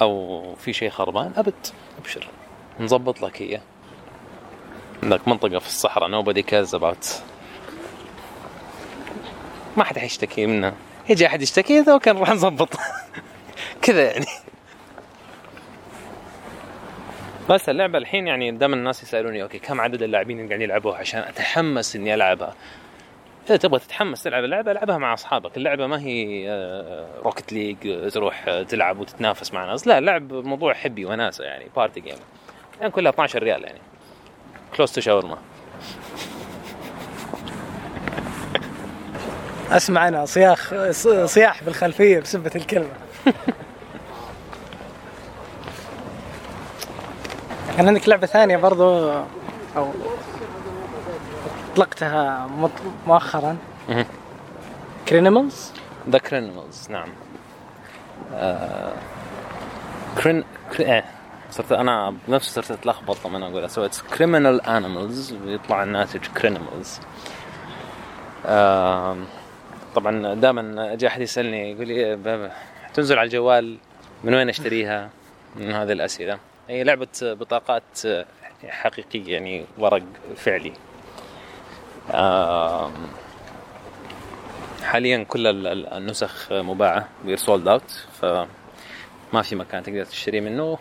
[0.00, 1.54] أو في شيء خربان أبد
[1.98, 2.28] أبشر.
[2.80, 3.60] نظبط لك هي
[5.02, 7.06] عندك منطقة في الصحراء nobody cares about.
[9.76, 10.74] ما حد حيشتكي منها.
[11.08, 12.68] يجي أحد يشتكي إذا كان راح نظبط.
[13.82, 14.26] كذا يعني.
[17.50, 21.20] بس اللعبة الحين يعني دائما الناس يسألوني okay كم عدد اللاعبين اللي قاعدين يلعبوها عشان
[21.20, 22.54] أتحمس إني ألعبها؟
[23.46, 25.56] إذا تبغى تتحمس تلعب اللعبة ألعبها مع أصحابك.
[25.56, 26.48] اللعبة ما هي
[27.24, 29.86] Rocket League تروح آه، تلعب وتتنافس مع ناس.
[29.86, 32.16] لا لعب موضوع حبي وناسة يعني party game
[32.80, 33.78] يعني كلها 12 ريال يعني.
[34.76, 35.38] close to شاورما
[39.70, 40.74] اسمع أنا صياخ
[41.24, 42.88] صياح بالخلفية بسبة الكلمة.
[47.76, 49.10] كان عندك لعبة ثانية برضو
[49.76, 49.90] أو
[51.72, 52.48] أطلقتها
[53.06, 53.56] مؤخرا.
[55.08, 55.72] Criminals
[56.10, 57.08] the Criminals نعم.
[58.34, 58.92] آه
[60.22, 60.44] Crim
[60.76, 61.02] Cri...
[61.54, 67.00] صرت أنا بنفسي صرت أتلخبط لما أقول سويت criminal animals ويطلع الناتج Crinimals
[68.46, 69.16] آه
[69.94, 72.50] طبعا دائما أجي أحد يسألني يقول لي إيه، ب-
[72.94, 73.76] تنزل على الجوال
[74.24, 75.10] من وين أشتريها؟
[75.56, 76.38] من هذه الأسئلة.
[76.68, 77.82] هي لعبة بطاقات
[78.68, 80.02] حقيقية يعني ورق
[80.36, 80.72] فعلي.
[84.82, 90.78] حاليا كل ال- ال- النسخ مباعة we're sold out فما في مكان تقدر تشتري منه.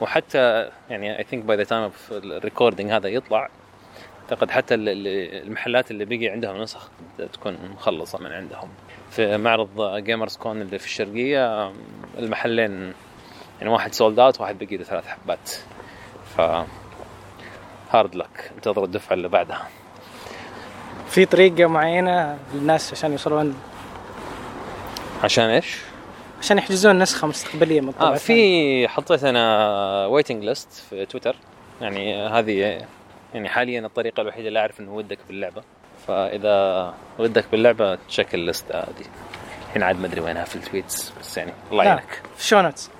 [0.00, 3.48] وحتى يعني I think by the time of ال recording هذا يطلع
[4.22, 6.88] أعتقد حتى ال- ال- المحلات اللي بقي عندهم نسخ
[7.32, 8.68] تكون مخلصة من عندهم.
[9.10, 11.72] في معرض GamersCon اللي في الشرقية
[12.18, 12.92] المحلين
[13.60, 15.50] يعني واحد sold out واحد بقي له ثلاث حبات.
[16.36, 16.40] ف
[17.90, 19.68] hard luck انتظر الدفعة اللي بعدها.
[21.08, 23.56] في طريقة معينة للناس عشان يوصلون؟
[25.24, 25.76] عشان إيش؟
[26.40, 31.36] عشان يحجزون نسخة مستقبلية من آه في حطيت أنا waiting list في تويتر.
[31.80, 32.84] يعني هذه
[33.34, 35.62] يعني حاليا الطريقة الوحيدة اللي أعرف إنه ودك باللعبة.
[36.06, 39.04] فإذا ودك باللعبة تشيك ال list هذه.
[39.68, 41.84] الحين عاد ما أدري وينها في ال tweets بس يعني الله.
[41.84, 42.22] يعينك.
[42.36, 42.90] في show notes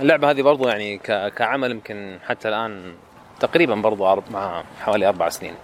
[0.00, 2.94] اللعبة هذه برضو يعني ك- كعمل يمكن حتى الآن
[3.40, 5.54] تقريبا برضو مع حوالي أربع سنين.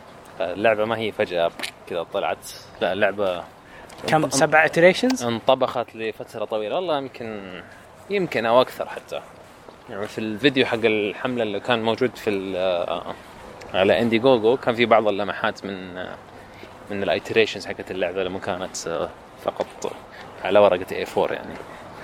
[0.40, 1.50] اللعبه ما هي فجأة
[1.88, 2.50] كذا طلعت.
[2.80, 3.44] لا اللعبة
[4.06, 6.74] كم سبع iterations انطبخت لفترة طويلة.
[6.76, 7.60] والله يمكن
[8.10, 9.20] يمكن أو أكثر حتى.
[9.90, 13.02] يعني في الفيديو حق الحملة اللي كان موجود في ال-
[13.74, 15.94] على Indiegogo كان في بعض اللمحات من
[16.90, 18.76] من ال iterations حقت اللعبة لما كانت
[19.44, 19.92] فقط
[20.44, 21.54] على ورقة A4 يعني.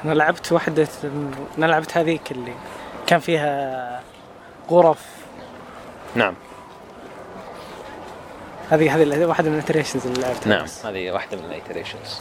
[0.04, 0.88] أنا لعبت واحدة
[1.58, 2.52] أنا لعبت هذيك اللي
[3.06, 4.00] كان فيها
[4.70, 5.06] غرف.
[6.14, 6.34] نعم.
[8.72, 10.66] هذه هذه واحدة من ال iterations اللي لعبتها نعم.
[10.84, 12.20] هذه واحدة من ال iterations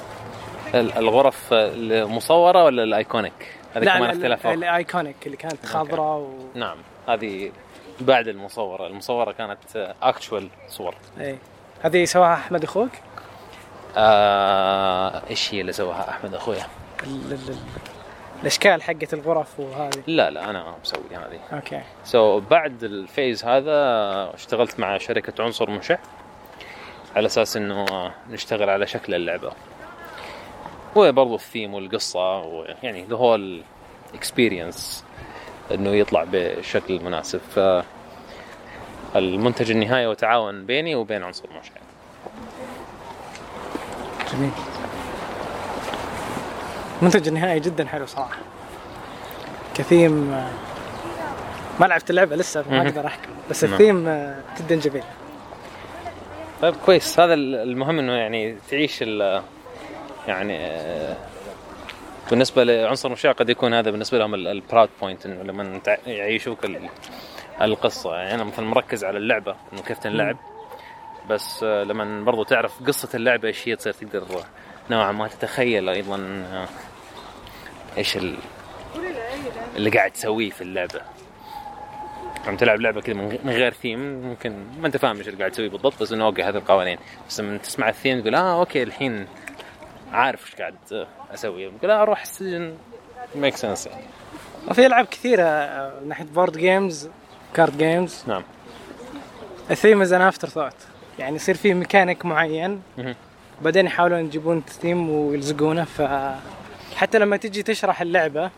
[0.75, 3.33] الغرف المصورة ولا ال iconic
[3.75, 6.47] هذه لا كمان لا اختلاف لا ال iconic اللي كانت خضراء و...
[6.55, 6.77] نعم.
[7.07, 7.51] هذه
[7.99, 8.87] بعد المصورة.
[8.87, 10.95] المصورة كانت actual صور.
[11.19, 11.37] اي
[11.81, 12.91] هذه سواها أحمد أخوك؟
[13.97, 16.65] آه إيش هي اللي سواها أحمد أخويا؟
[17.03, 17.09] ال...
[17.09, 17.49] ال...
[17.49, 17.55] ال...
[18.41, 20.03] الأشكال حقت الغرف وهذه.
[20.07, 21.39] لا لا أنا مسوي هذه.
[21.53, 21.81] أوكي.
[22.03, 23.75] so, بعد ال phase هذا
[24.33, 25.97] اشتغلت مع شركة عنصر مشع.
[27.15, 27.85] على أساس إنه
[28.29, 29.51] نشتغل على شكل اللعبة.
[30.95, 33.63] وبرضه الثيم والقصة ويعني the whole
[34.13, 35.05] experience
[35.71, 37.39] إنه يطلع بشكل مناسب.
[37.55, 37.83] ف
[39.15, 41.71] المنتج النهائي هو تعاون بيني وبين عنصر مشع
[44.33, 44.51] جميل.
[47.01, 48.37] المنتج النهائي جدا حلو صراحة.
[49.75, 50.49] كثيم آه،
[51.79, 52.87] ما لعبت اللعبة لسه فما مهم.
[52.87, 53.73] أقدر أحكم بس نعم.
[53.73, 55.03] الثيم آه، جدا جميل.
[56.61, 57.19] طيب كويس.
[57.19, 59.43] هذا المهم إنه يعني تعيش ال
[60.27, 61.17] يعني آه،
[62.29, 66.89] بالنسبة لعنصر مشاع قد يكون هذا بالنسبة لهم البراود بوينت إنه لما يعيشوك ال-
[67.61, 68.15] القصة.
[68.15, 70.37] يعني أنا مثلا مركز على اللعبة إنه كيف تنلعب.
[71.29, 74.23] بس آه، لما برضو تعرف قصة اللعبة إيش هي تصير تقدر
[74.89, 76.17] نوعا ما تتخيل أيضا
[76.51, 76.67] آه،
[77.97, 78.37] إيش ال-
[79.75, 81.01] اللي قاعد تسويه في اللعبة.
[82.47, 85.69] عم تلعب لعبة كذا من غير ثيم ممكن ما أنت فاهم إيش اللي قاعد تسوي
[85.69, 86.97] بالضبط بس إنه okay هذه القوانين.
[87.29, 89.27] بس لما تسمع الثيم تقول آه okay الحين
[90.11, 91.71] عارف إيش قاعد أسوي.
[91.79, 92.73] تقول آه أروح السجن.
[93.35, 94.03] make sense يعني
[94.67, 97.09] وفي ألعاب كثيرة آه، من ناحية board games
[97.53, 98.43] card games نعم.
[99.71, 100.73] ال theme is an afterthought
[101.19, 102.81] يعني يصير فيه ميكانيك معين.
[103.61, 106.01] بعدين يحاولون يجيبون ثيم ويلزقونه ف
[106.95, 108.51] حتى لما تجي تشرح اللعبة.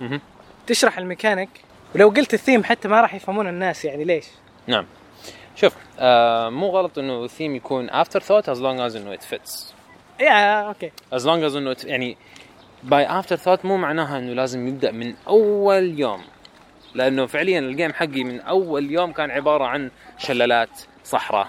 [0.68, 1.50] تشرح الميكانيك
[1.96, 4.26] ولو قلت الثيم حتى ما راح يفهمون الناس يعني ليش.
[4.68, 4.86] نعم.
[5.56, 9.74] شوف آه مو غلط إنه الثيم يكون afterthought as long as إنه it fits
[10.20, 10.92] yeah okay.
[11.14, 12.18] as long as إنه يعني
[12.84, 16.22] by afterthought مو معناها إنه لازم يبدأ من أول يوم.
[16.96, 20.70] لأنه فعليا ال game حقي من أول يوم كان عبارة عن شلالات
[21.04, 21.48] صحراء.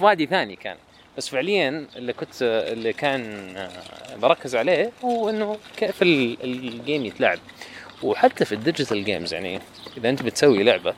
[0.00, 0.76] وادي ثاني كان.
[1.16, 3.70] بس فعليا اللي كنت اللي كان آه،
[4.16, 7.38] بركز عليه هو إنه كيف ال- ال game يتلعب.
[8.02, 9.60] وحتى في ال digital games يعني
[9.96, 10.94] إذا أنت بتسوي لعبة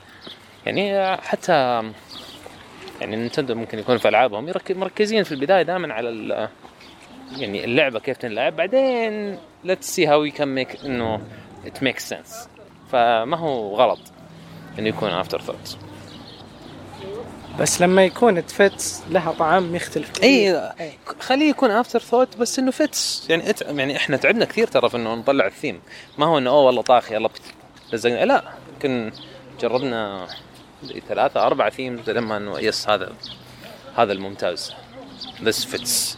[0.65, 1.53] يعني حتى
[3.01, 6.49] يعني نينتندو ممكن يكون في ألعابهم مركزين في البداية دائما على
[7.37, 9.37] يعني اللعبة كيف تنلعب بعدين
[9.67, 11.21] see how we can make إنه
[11.65, 12.47] it makes sense.
[12.91, 13.99] فما هو غلط
[14.79, 15.77] إنه يكون afterthought
[17.59, 20.23] بس لما يكون it fits لها طعم يختلف كثير.
[20.29, 20.93] اي إي.
[21.19, 23.25] خليه يكون afterthought بس إنه fits.
[23.29, 23.61] يعني it...
[23.61, 25.81] يعني إحنا تعبنا كثير ترى في إنه نطلع الثيم.
[26.17, 27.41] ما هو إنه أوه والله طاخ يلا بت-
[27.93, 28.25] لزقنا.
[28.25, 28.43] لا
[28.73, 29.11] يمكن
[29.61, 30.27] جربنا
[31.09, 33.13] ثلاثة أربعة themes لما إنه yes هذا
[33.97, 34.73] هذا الممتاز.
[35.43, 36.17] This fits.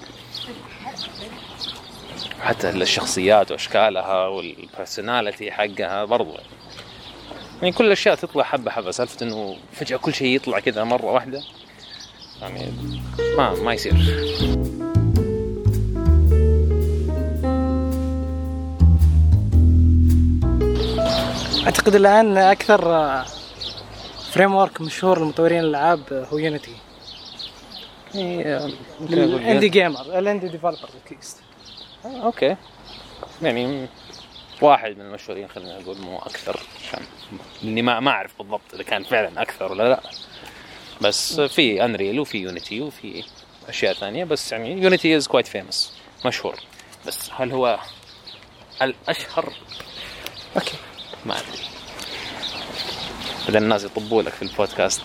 [2.41, 6.37] حتى الشخصيات وأشكالها وال personality حقها برضو.
[7.61, 8.91] يعني كل الأشياء تطلع حبة حبة.
[8.91, 11.41] سالفة إنه فجأة كل شيء يطلع كذا مرة واحدة.
[12.41, 12.73] يعني
[13.37, 13.95] ما ما يصير.
[21.65, 22.81] أعتقد الآن أكثر
[24.31, 26.75] framework مشهور لمطورين الألعاب هو يونيتي
[29.01, 30.89] ال indie gamer ال indie developer
[32.05, 32.55] okay.
[33.41, 33.87] يعني
[34.61, 37.05] واحد من المشهورين خلينا نقول مو أكثر عشان
[37.63, 39.99] لاني ما ما أعرف بالضبط إذا كان فعلا أكثر ولا لا.
[41.01, 43.23] بس في Unreal وفي يونيتي وفي
[43.69, 45.93] أشياء ثانية بس يعني يونيتي is quite famous
[46.25, 46.55] مشهور.
[47.07, 47.79] بس هل هو
[48.81, 49.53] الأشهر؟
[50.55, 50.77] okay.
[51.25, 51.59] ما أدري.
[53.45, 55.01] بعدين الناس يطبوا لك في البودكاست.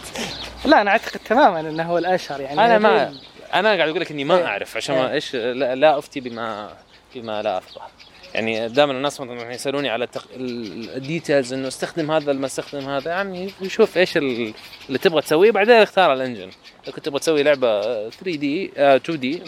[0.64, 3.14] لا أنا أعتقد تماما إنه هو الأشهر يعني أنا ما
[3.55, 4.46] أنا قاعد أقول لك إني ما إيه.
[4.46, 5.14] أعرف عشان ما إيه.
[5.14, 6.76] إيش لا, لا أفتي بما
[7.14, 7.88] بما لا افقه
[8.35, 10.26] يعني دائما الناس مثلا يسألوني على التق...
[10.36, 14.55] ال details إنه استخدم هذا ما استخدم هذا يا عمي شوف إيش ال-
[14.89, 16.51] اللي تبغى تسويه بعدين اختار ال engine
[16.85, 19.43] إذا كنت تبغى تسوي لعبة 3D 2D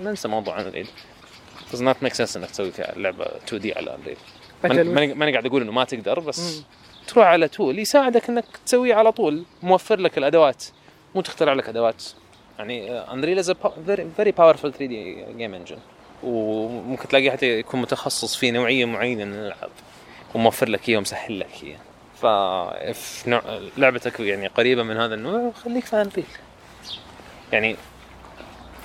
[0.00, 0.86] ننسى موضوع Unreal
[1.72, 3.96] does not make sense إنك تسوي فيها لعبة 2D على
[4.64, 6.64] Unreal ماني قاعد أقول إنه ما تقدر بس مم.
[7.08, 10.64] تروح على tool يساعدك إنك تسويه على طول موفر لك الأدوات.
[11.14, 12.02] مو تخترع لك أدوات.
[12.58, 13.50] يعني Unreal is
[13.86, 15.76] very very powerful 3D game engine
[16.22, 19.70] وممكن تلاقيه حتى يكون متخصص في نوعية معينة من الألعاب
[20.34, 21.78] وموفر لك اياه ومسهل لك اياه
[22.20, 22.26] ف
[23.28, 23.42] نوع
[23.76, 26.24] لعبتك يعني قريبة من هذا النوع خليك في Unreal
[27.52, 27.76] يعني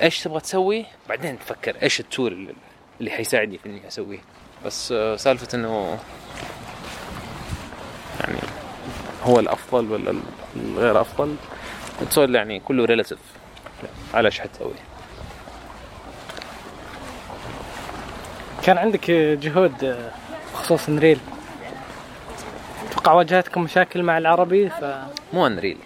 [0.01, 2.53] إيش تبغى تسوي؟ بعدين تفكر إيش ال tool
[2.99, 4.19] اللي- حيساعدني في إني أسويه.
[4.65, 5.99] بس آه، سالفة إنه
[8.19, 8.39] يعني
[9.23, 10.15] هو الأفضل ولا
[10.55, 11.35] الغير أفضل؟
[12.01, 13.17] السؤال يعني كله relative
[14.13, 14.73] على إيش حتسوي.
[18.63, 20.11] كان عندك جهود آه،
[20.53, 21.19] بخصوص Unreal
[22.87, 24.83] أتوقع واجهتكم مشاكل مع العربي ف
[25.33, 25.77] مو Unreal.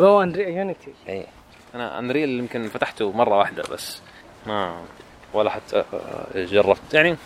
[0.00, 1.26] هو Unreal Unity إيه.
[1.74, 4.02] أنا Unreal يمكن فتحته مرة واحدة بس
[4.46, 4.80] ما
[5.34, 6.94] ولا حتى آه، جربت.
[6.94, 7.16] يعني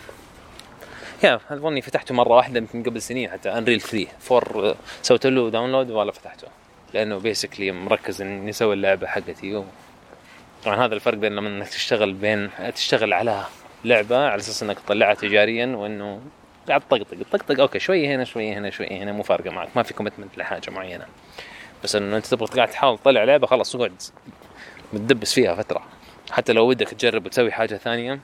[1.23, 5.91] يا أظني فتحته مرة واحدة يمكن قبل سنين حتى Unreal 3 four سويت له download
[5.91, 6.47] ولا فتحته.
[6.93, 9.65] لأنه basically مركز إني أسوي اللعبة حقتي و...
[10.65, 13.45] طبعا هذا الفرق بين لما انك تشتغل بين تشتغل على
[13.85, 16.21] لعبة على أساس إنك تطلعها تجاريا وإنه
[16.67, 19.93] قاعد تطقطق تطقطق okay شوية هنا شوية هنا شوية هنا مو فارقة معك ما في
[19.93, 21.05] commitment لحاجة معينة.
[21.83, 24.01] بس إنه أنت تبغى قاعد تحاول تطلع لعبة خلاص اقعد
[24.93, 25.81] متدبس فيها فترة.
[26.31, 28.19] حتى لو ودك تجرب وتسوي حاجة ثانية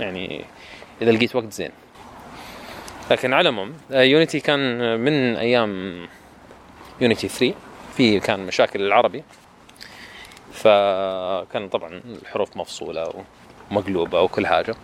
[0.00, 0.44] يعني
[1.02, 1.70] إذا لقيت وقت زين.
[3.10, 6.06] لكن على العموم يونيتي كان من أيام
[7.00, 7.54] يونيتي 3
[7.96, 9.24] في كان مشاكل العربي.
[10.52, 13.24] فكان طبعا الحروف مفصولة
[13.70, 14.74] ومقلوبه وكل حاجة.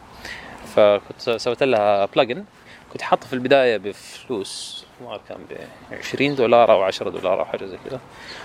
[0.76, 2.44] فكنت سويت لها بلجن
[2.92, 5.56] كنت حاطه في البداية بفلوس ما كان ب
[5.92, 8.00] 20 دولار أو 10 دولار أو حاجة زي كذا.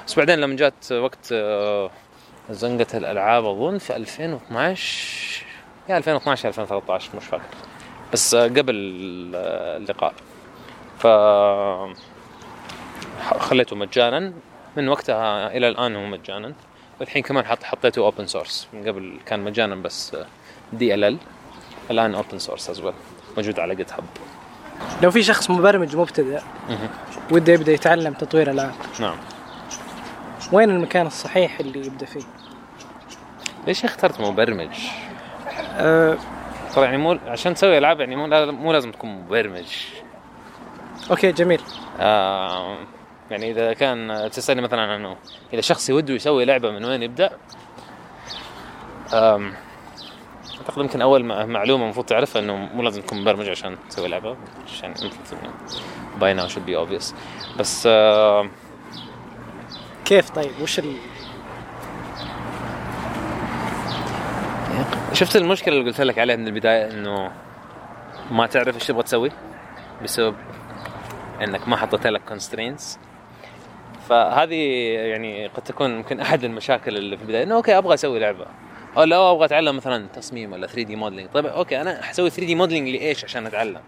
[0.08, 1.90] بس بعدين لما جات وقت آه،
[2.50, 5.46] زنقة الألعاب أظن في 2012
[5.90, 7.44] يا 2012 2013 مش فاكر.
[8.14, 10.14] بس آه، قبل آه، اللقاء.
[11.00, 11.08] ف
[13.40, 14.34] خليته مجانا.
[14.78, 16.54] من وقتها إلى الآن هو مجانا.
[17.00, 20.18] والحين كمان حط حطيته open source من قبل كان مجانا بس
[20.74, 21.18] دي ال ال
[21.92, 22.82] الآن open source is
[23.38, 24.04] موجود على GitHub
[25.04, 26.40] لو في شخص مبرمج مبتدئ
[27.32, 29.18] وده يبدأ يتعلم تطوير العاب نعم.
[30.52, 32.24] وين المكان الصحيح اللي يبدأ فيه؟
[33.68, 34.78] ليش اخترت مبرمج؟
[35.72, 36.18] أه
[36.76, 39.68] ترى يعني مو عشان تسوي ألعاب يعني مو مو لازم تكون مبرمج.
[41.12, 41.62] okay جميل.
[42.00, 42.78] آه
[43.32, 45.16] يعني إذا كان تسألني مثلا إنه
[45.54, 47.32] إذا شخص يوده يسوي لعبة من وين يبدأ؟
[49.14, 54.38] أعتقد يمكن أول مع- معلومة المفروض تعرفها إنه مو لازم تكون مبرمج عشان تسوي لعبة
[54.74, 54.94] عشان
[56.20, 57.16] by now should be obvious
[57.60, 58.50] بس آه
[60.06, 60.96] كيف طيب؟ وش ال...
[65.14, 67.32] شفت المشكلة اللي قلت لك عليها من البداية إنه
[68.32, 69.32] ما تعرف إيش تبغى تسوي؟
[70.04, 70.36] بسبب
[71.44, 73.00] إنك ما حطيت لك constraints
[74.10, 74.56] فهذه
[74.94, 78.46] يعني قد تكون يمكن أحد المشاكل اللي في البداية إنه okay أبغى أسوي لعبة.
[78.98, 82.90] أو لا أبغى أتعلم مثلا تصميم ولا 3D modeling طيب okay أنا حسوي 3D modeling
[82.90, 83.82] لإيش عشان أتعلم؟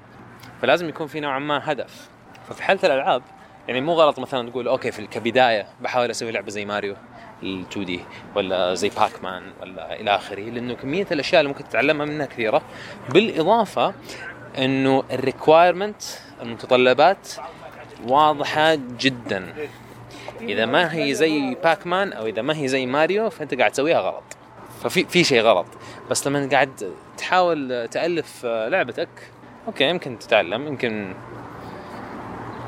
[0.62, 2.10] فلازم يكون في نوعا ما هدف.
[2.50, 3.22] ففي حالة الألعاب
[3.68, 6.96] يعني مو غلط مثلا تقول okay في كبداية بحاول أسوي لعبة زي ماريو
[7.44, 8.00] ال 2D
[8.36, 12.62] ولا زي باك مان ولا إلى آخره لأنه كمية الأشياء اللي ممكن تتعلمها منها كثيرة.
[13.10, 13.94] بالإضافة
[14.58, 16.02] إنه ال requirement
[16.42, 17.30] المتطلبات
[18.08, 19.54] واضحة جدا.
[20.42, 24.00] إذا ما هي زي باك مان أو إذا ما هي زي ماريو فأنت قاعد تسويها
[24.00, 24.24] غلط.
[24.84, 25.66] ففي في شيء غلط.
[26.10, 29.10] بس لما قاعد تحاول تألف لعبتك
[29.68, 31.14] okay يمكن تتعلم يمكن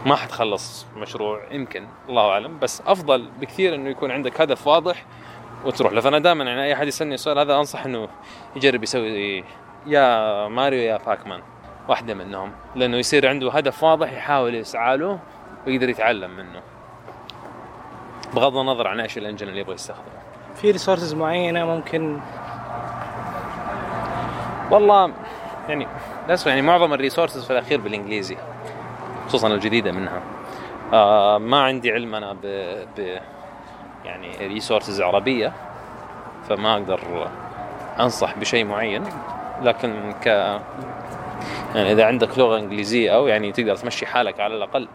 [0.06, 2.60] ما حتخلص مشروع يمكن الله أعلم.
[2.60, 5.06] بس أفضل بكثير إنه يكون عندك هدف واضح
[5.66, 5.94] وتروح.
[5.94, 8.08] له فانا دائما يعني أي أحد يسألني السؤال هذا أنصح إنه
[8.56, 9.44] يجرب يسوي
[9.88, 11.42] يا ماريو يا باكمان
[11.88, 12.52] واحدة منهم.
[12.76, 15.20] لأنه يصير عنده هدف واضح يحاول يسعى له
[15.68, 16.62] ويقدر يتعلم منه.
[18.34, 20.06] بغض النظر عن إيش ال engine اللي يبغى يستخدمه.
[20.56, 22.20] في resources معينة ممكن
[24.72, 25.12] والله
[25.70, 25.88] يعني
[26.28, 28.38] للأسف يعني معظم ال resources في الأخير بالإنجليزي
[29.28, 30.22] خصوصا الجديدة منها.
[30.94, 32.46] آه ما عندي علم أنا ب,
[32.98, 33.20] ب
[34.06, 35.54] يعني resources عربية
[36.50, 37.28] فما أقدر
[38.00, 39.04] أنصح بشيء معين.
[39.62, 40.26] لكن ك
[41.76, 44.88] يعني إذا عندك لغة إنجليزية أو يعني تقدر تمشي حالك على الأقل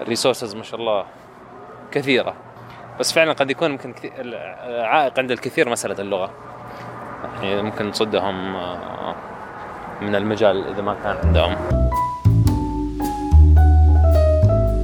[0.00, 1.04] ال resources ما شاء الله
[1.96, 2.34] كثيرة.
[3.00, 3.94] بس فعلا قد يكون ممكن
[4.66, 6.30] عائق عند الكثير مسألة اللغة.
[7.42, 9.14] يعني ممكن تصدهم آه،
[10.00, 11.56] من المجال إذا ما كان عندهم.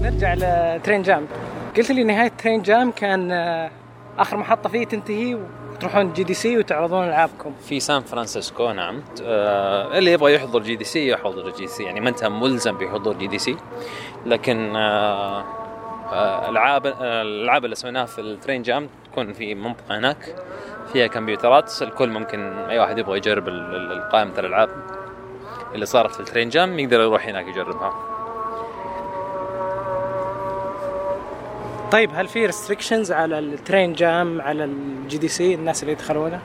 [0.02, 1.26] نرجع ل Train Jam
[1.76, 3.70] قلت لي نهاية Train Jam كان آه،
[4.18, 7.52] آخر محطة فيه تنتهي وتروحون GDC وتعرضون ألعابكم.
[7.68, 9.02] في سان فرانسيسكو نعم.
[9.22, 13.56] آه اللي يبغى يحضر GDC يحضر GDC يعني ما انت ملزم بحضور GDC
[14.26, 15.44] لكن آه
[16.12, 20.34] العاب الألعاب اللي سويناها في ال Train Jam تكون في منطقة هناك
[20.92, 23.48] فيها كمبيوترات الكل ممكن أي واحد يبغى يجرب
[24.12, 24.70] قائمة الألعاب
[25.74, 27.92] اللي صارت في ال Train Jam يقدر يروح هناك يجربها
[31.92, 36.40] طيب هل في restrictions على ال Train Jam على ال GDC الناس اللي يدخلونه؟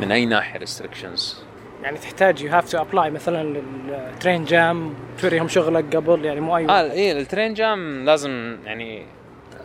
[0.00, 1.42] من أي ناحية restrictions؟
[1.82, 6.56] يعني تحتاج you have to apply مثلا لل Train Jam توريهم شغلك قبل يعني مو
[6.56, 9.06] أي آه اي ال Train Jam لازم يعني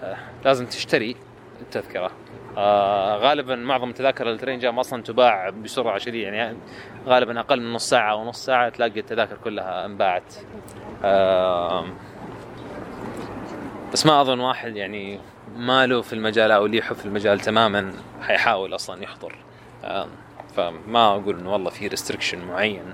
[0.03, 1.15] آه لازم تشتري
[1.61, 2.11] التذكرة.
[2.57, 6.57] آه غالبا معظم تذاكر ال Train Jam أصلا تباع بسرعة شديده يعني
[7.07, 10.33] غالبا أقل من نص ساعة أو نص ساعة تلاقي التذاكر كلها انباعت.
[11.03, 11.85] آه
[13.93, 15.19] بس ما أظن واحد يعني
[15.57, 19.35] ماله في المجال أو ليه حب في المجال تماما حيحاول أصلا يحضر.
[19.83, 20.07] آه
[20.55, 22.93] فما أقول إنه والله في restriction معين.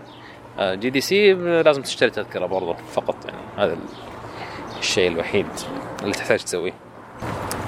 [0.59, 3.77] آه GDC لازم تشتري تذكرة برضه فقط يعني هذا
[4.79, 5.47] الشيء الوحيد
[6.01, 6.73] اللي تحتاج تسويه.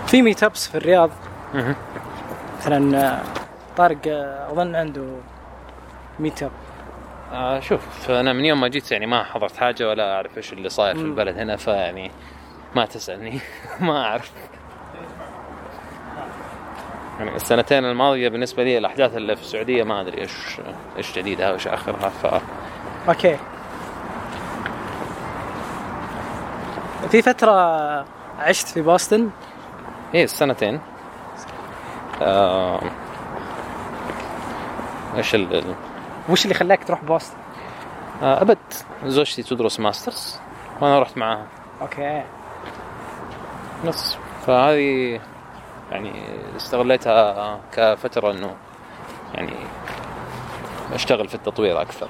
[0.07, 1.09] في meetups في الرياض.
[2.57, 3.19] مثلا
[3.77, 3.97] طارق
[4.51, 5.05] أظن عنده
[6.19, 6.51] meetup
[7.31, 10.69] آه شوف أنا من يوم ما جيت يعني ما حضرت حاجة ولا أعرف إيش اللي
[10.69, 12.11] صاير في البلد هنا فيعني
[12.75, 13.39] ما تسألني.
[13.79, 14.31] ما أعرف.
[17.19, 20.61] يعني السنتين الماضية بالنسبة لي الأحداث اللي في السعودية ما أدري إيش
[20.97, 22.41] إيش جديدها وإيش آخرها ف
[23.09, 23.37] أوكي.
[27.09, 27.53] في فترة
[28.39, 29.29] عشت في بوسطن؟
[30.13, 30.79] إيه السنتين.
[32.21, 32.81] آه...
[35.17, 35.75] إيش ال...
[36.29, 37.37] وش اللي خلاك تروح بوسطن؟
[38.23, 38.57] آه أبد
[39.05, 40.39] زوجتي تدرس masters
[40.81, 41.47] وأنا رحت معاها.
[41.81, 42.23] أوكي.
[43.85, 44.17] بس
[44.47, 45.19] فهذه
[45.93, 46.11] يعني
[46.55, 48.55] استغليتها كفترة إنه
[49.33, 49.53] يعني
[50.93, 52.09] أشتغل في التطوير أكثر.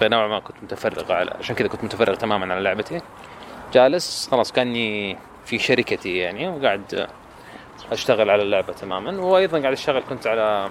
[0.00, 3.00] فنوعا ما كنت متفرغ على عشان كذا كنت متفرغ تماما على لعبتي.
[3.72, 7.08] جالس خلاص كأني في شركتي يعني وقاعد
[7.92, 9.20] أشتغل على اللعبة تماما.
[9.20, 10.70] وأيضا قاعد أشتغل كنت على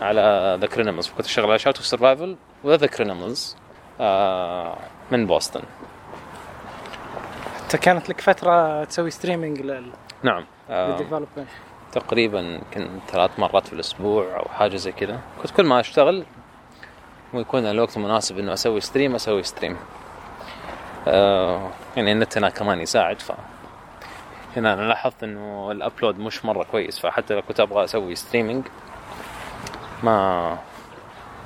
[0.00, 3.56] على The Cranimals كنت أشتغل على Shout of Survival و The Cranimals
[5.10, 5.62] من بوسطن.
[7.62, 9.92] انت كانت لك فترة تسوي streaming لل
[10.24, 10.44] نعم.
[10.70, 11.48] لل development
[11.92, 15.20] تقريبا يمكن ثلاث مرات في الأسبوع أو حاجة زي كذا.
[15.42, 16.24] كنت كل ما أشتغل
[17.34, 19.76] ويكون الوقت مناسب إنه أسوي stream أسوي stream
[21.08, 23.32] آه يعني النت هنا كمان يساعد ف
[24.56, 28.64] هنا أنا لاحظت إنه ال upload مش مرة كويس فحتى لو كنت أبغى أسوي streaming
[30.02, 30.58] ما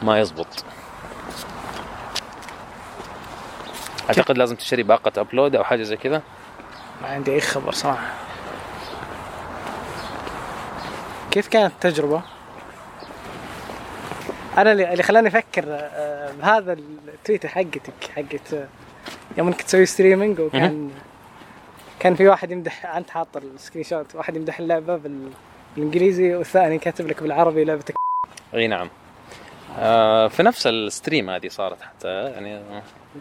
[0.03, 0.65] ما يزبط.
[4.09, 6.23] أعتقد لازم تشتري باقة upload أو حاجة زي كذا.
[7.03, 8.28] ما عندي أي خبر صراحة.
[11.31, 12.23] كيف كانت التجربة؟
[14.59, 18.69] أنا اللي خلاني أفكر آه، بهذه التويتة حقتك حقت
[19.39, 20.91] يوم انك تسوي streaming وكان
[22.01, 24.97] كان في واحد يمدح أنت حاط ال screenshot واحد يمدح اللعبة
[25.77, 27.95] بالإنجليزي والثاني كاتب لك بالعربي لعبتك.
[28.55, 28.91] أي نعم.
[29.79, 32.61] آه في نفس ال stream هذه صارت حتى يعني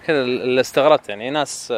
[0.06, 1.74] كذا اللي استغربت يعني ناس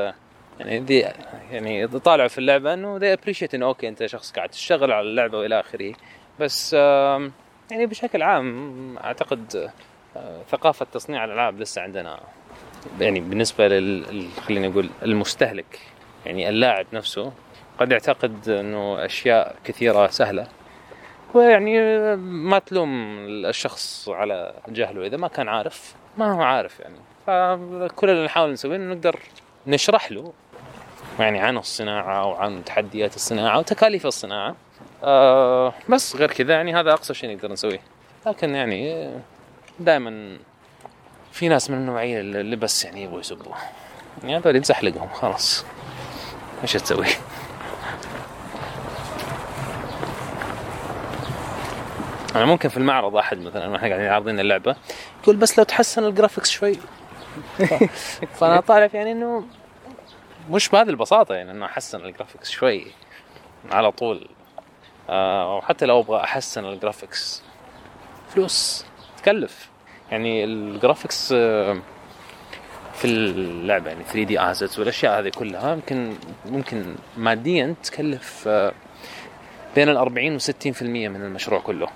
[0.60, 1.06] يعني دي
[1.52, 5.38] يعني طالعوا في اللعبة إنه they appreciate إنه أوكي أنت شخص قاعد تشتغل على اللعبة
[5.38, 5.94] وإلى آخره.
[6.40, 7.32] بس آه
[7.72, 9.72] يعني بشكل عام أعتقد
[10.16, 12.20] آه ثقافة تصنيع الألعاب لسه عندنا
[13.00, 15.80] يعني بالنسبة لل خلينا نقول المستهلك
[16.26, 17.32] يعني اللاعب نفسه
[17.80, 20.48] قد يعتقد إنه أشياء كثيرة سهلة.
[21.34, 21.80] ويعني
[22.16, 26.96] ما تلوم الشخص على جهله إذا ما كان عارف ما هو عارف يعني.
[27.28, 29.20] فكل اللي نحاول نسويه نقدر
[29.68, 30.34] نشرح له
[31.20, 34.56] يعني عن الصناعة وعن تحديات الصناعة وتكاليف الصناعة.
[35.04, 37.82] آه بس غير كذا يعني هذا أقصى شيء نقدر نسويه.
[38.26, 39.10] لكن يعني
[39.80, 40.38] دائما
[41.32, 43.54] في ناس من النوعية اللي بس يعني يبغوا يسبوا
[44.24, 45.66] يعني هذول تزحلقهم خلاص.
[46.62, 47.08] إيش تسوي؟
[52.36, 54.76] أنا ممكن في المعرض أحد مثلا وإحنا قاعدين عارضين اللعبة
[55.24, 56.78] يقول بس لو تحسن ال graphics شوي.
[58.40, 59.44] فأنا طالع يعني إنه
[60.50, 62.88] مش بهذه البساطة يعني إنه أحسن ال graphics شوي
[63.72, 64.18] على طول.
[64.18, 64.39] آه
[65.58, 67.44] وحتى لو أبغى أحسن ال graphics
[68.30, 68.86] فلوس.
[69.18, 69.70] تكلف.
[70.12, 71.82] يعني ال graphics آه
[72.94, 76.14] في اللعبة يعني 3D assets والأشياء هذه كلها يمكن
[76.46, 78.72] ممكن ماديا تكلف آه
[79.76, 81.88] بين ال 40 و 60% من المشروع كله.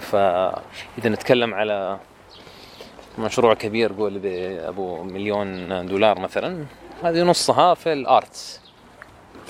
[0.00, 1.98] فإذا نتكلم على
[3.18, 4.20] مشروع كبير قول
[4.66, 6.64] أبو مليون دولار مثلا
[7.02, 8.60] هذه نصها في ال art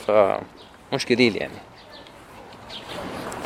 [0.07, 1.55] فمش قليل يعني.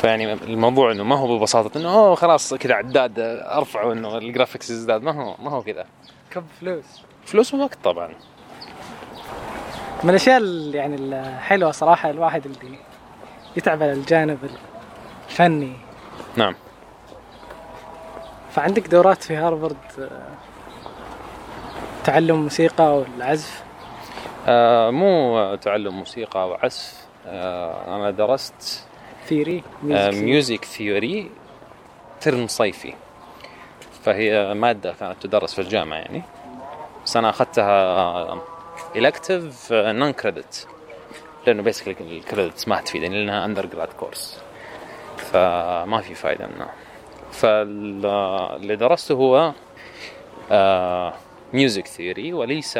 [0.05, 4.69] فيعني الموضوع إنه ما هو ببساطة إنه أوه خلاص كذا عداد ارفعه إنه ال graphics
[4.69, 5.03] يزداد.
[5.03, 5.85] ما هو ما هو كذا.
[6.31, 6.85] كب فلوس.
[7.25, 8.13] فلوس ووقت طبعا.
[10.03, 12.77] من الأشياء اللي يعني الحلوه صراحة الواحد اللي
[13.57, 14.37] يتعب على الجانب
[15.29, 15.73] الفني.
[16.35, 16.55] نعم.
[18.51, 20.27] فعندك دورات في هارفارد آه،
[22.03, 23.63] تعلم موسيقى والعزف؟
[24.47, 27.05] آه مو تعلم موسيقى وعزف.
[27.27, 28.84] آه أنا درست
[29.25, 31.29] theory آه music theory
[32.21, 32.93] ترم صيفي.
[34.03, 36.21] فهي مادة كانت تدرس في الجامعة يعني.
[37.05, 38.41] بس أنا أخذتها
[38.95, 40.67] elective non credit
[41.47, 44.41] لأنه basically ال credits ما تفيدني لأنها undergrad course
[45.17, 46.73] فما في فايدة منها.
[47.31, 49.53] فاللي درسته هو
[51.53, 52.79] music theory وليس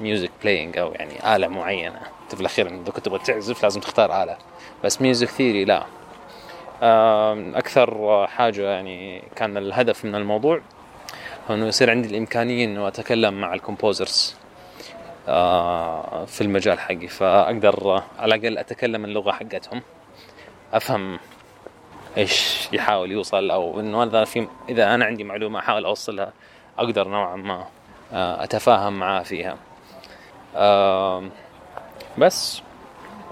[0.00, 2.00] music playing أو يعني آلة معينة.
[2.30, 4.36] انت في الأخير إذا كنت تبغى تعزف لازم تختار آلة.
[4.84, 5.84] بس music theory لا.
[7.58, 10.60] أكثر حاجة يعني كان الهدف من الموضوع
[11.50, 14.36] هو إنه يصير عندي الإمكانية إنه أتكلم مع ال composers
[16.26, 17.08] في المجال حقي.
[17.08, 19.82] فأقدر على الأقل أتكلم اللغة حقتهم
[20.72, 21.18] أفهم
[22.16, 26.32] إيش يحاول يوصل أو إنه اذا في إذا أنا عندي معلومة أحاول أوصلها
[26.78, 27.66] أقدر نوعا ما
[28.12, 29.56] أتفاهم معاه فيها.
[32.18, 32.62] بس.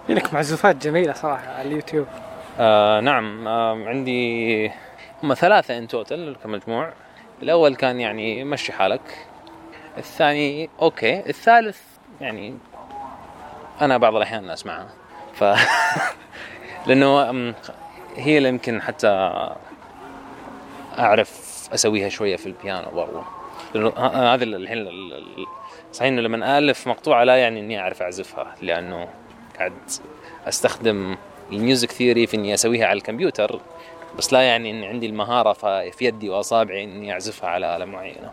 [0.09, 2.07] لك معزوفات جميلة صراحة على اليوتيوب.
[2.59, 4.73] آه نعم آه عندي
[5.23, 6.93] هم ثلاثة ان توتل كمجموع.
[7.43, 9.27] الأول كان يعني مشي حالك.
[9.99, 11.19] الثاني أوكي.
[11.31, 11.81] الثالث
[12.21, 12.59] يعني
[13.81, 14.89] أنا بعض الأحيان أسمعها
[15.35, 15.45] ف
[16.87, 17.55] لأنه
[18.17, 19.09] هي اللي يمكن حتى
[20.99, 23.23] أعرف أسويها شوية في البيانو برضو.
[24.17, 24.79] هذا الحين
[25.99, 29.09] صحيح إنه لما الف مقطوعة لا يعني إني أعرف أعزفها لأنه
[29.59, 29.73] قاعد
[30.49, 31.17] أستخدم
[31.53, 33.61] ال music theory في إني أسويها على الكمبيوتر
[34.19, 35.53] بس لا يعني إني عندي المهارة
[35.91, 38.33] في يدي وأصابعي إني أعزفها على آلة معينة.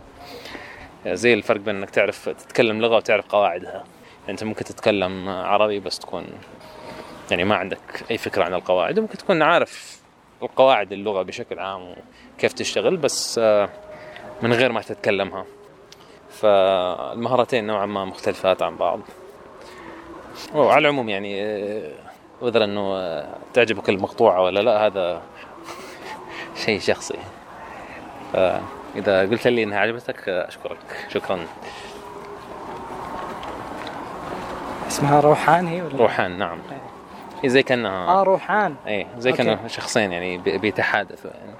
[1.06, 3.84] زي الفرق بين إنك تعرف تتكلم لغة وتعرف قواعدها.
[4.28, 6.26] أنت ممكن تتكلم عربي بس تكون
[7.30, 10.00] يعني ما عندك أي فكرة عن القواعد وممكن تكون عارف
[10.42, 11.94] القواعد اللغة بشكل عام
[12.36, 13.38] وكيف تشتغل بس
[14.42, 15.46] من غير ما تتكلمها.
[16.40, 19.00] فالمهارتين نوعا ما مختلفات عن بعض.
[20.54, 21.62] وعلى العموم يعني
[22.40, 25.22] وذر إنه تعجبك المقطوعة ولا لا هذا
[26.64, 27.18] شيء شخصي.
[28.32, 30.78] فاذا قلت لي إنها عجبتك أشكرك.
[31.08, 31.46] شكرا.
[34.88, 36.58] اسمها روحان هي ولا؟ روحان نعم.
[37.42, 38.74] هي زي كأنها آه روحان.
[38.86, 41.52] اي زي كانه شخصين يعني بيتحادثوا يعني.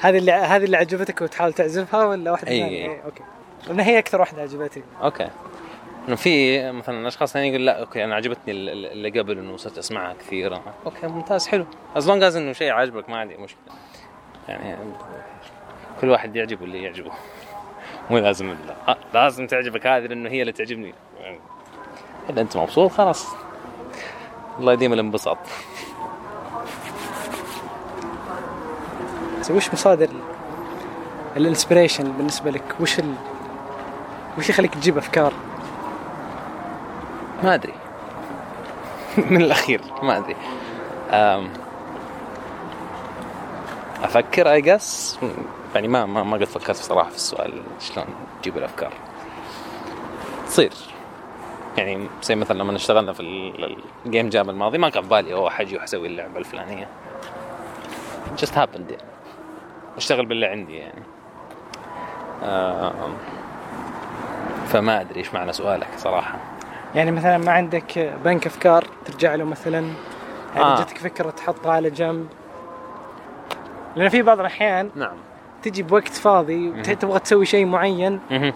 [0.00, 2.60] هذه اللي هذه اللي عجبتك وتحاول تعزفها ولا واحدة أي.
[2.60, 3.22] ثانية؟ إيه، أوكي.
[3.66, 4.82] لأن هي أكثر واحدة عجبتني.
[5.02, 5.30] أوكي.
[6.08, 10.14] إنه في مثلا أشخاص ثانيين يقول لا أوكي أنا عجبتني اللي قبل إنه صرت أسمعها
[10.14, 11.66] كثير أوكي ممتاز حلو.
[11.96, 13.74] as long as إنه شيء عاجبك ما عندي مشكلة.
[14.48, 14.76] يعني
[16.00, 17.10] كل واحد يعجبه اللي يعجبه.
[18.10, 18.56] مو لازم
[18.88, 18.96] لا.
[19.14, 20.94] لازم تعجبك هذه لأنه هي اللي تعجبني.
[21.20, 21.38] يعني
[22.30, 23.26] إذا أنت مبسوط خلاص.
[24.58, 25.38] الله يديم الانبساط.
[29.50, 30.08] وش مصادر
[31.36, 33.14] ال inspiration بالنسبة لك؟ وش ال...
[34.38, 35.32] وش يخليك تجيب أفكار؟
[37.42, 37.74] ما أدري.
[39.30, 40.36] من الأخير ما أدري.
[44.02, 45.18] أفكر I guess
[45.74, 48.06] يعني ما ما ما قد فكرت بصراحه في السؤال شلون
[48.42, 48.92] تجيب الأفكار.
[50.46, 50.72] تصير.
[51.76, 53.20] يعني زي مثلا لما اشتغلنا في
[54.06, 56.88] الجيم جام الماضي ما كان بالي أوه حجي وحسوي اللعبة الفلانية.
[58.40, 58.90] Just happened.
[58.90, 59.12] يعني.
[59.96, 61.02] أشتغل باللي عندي يعني.
[64.68, 66.38] فما أدري إيش معنى سؤالك صراحة.
[66.94, 69.86] يعني مثلا ما عندك بنك افكار ترجع له مثلا؟
[70.54, 70.80] يعني آه.
[70.80, 72.26] جتك فكرة تحطها على جنب؟
[73.96, 75.16] لأن في بعض الأحيان نعم.
[75.62, 78.20] تجي بوقت فاضي وتبغى تسوي شيء معين.
[78.30, 78.52] مهم.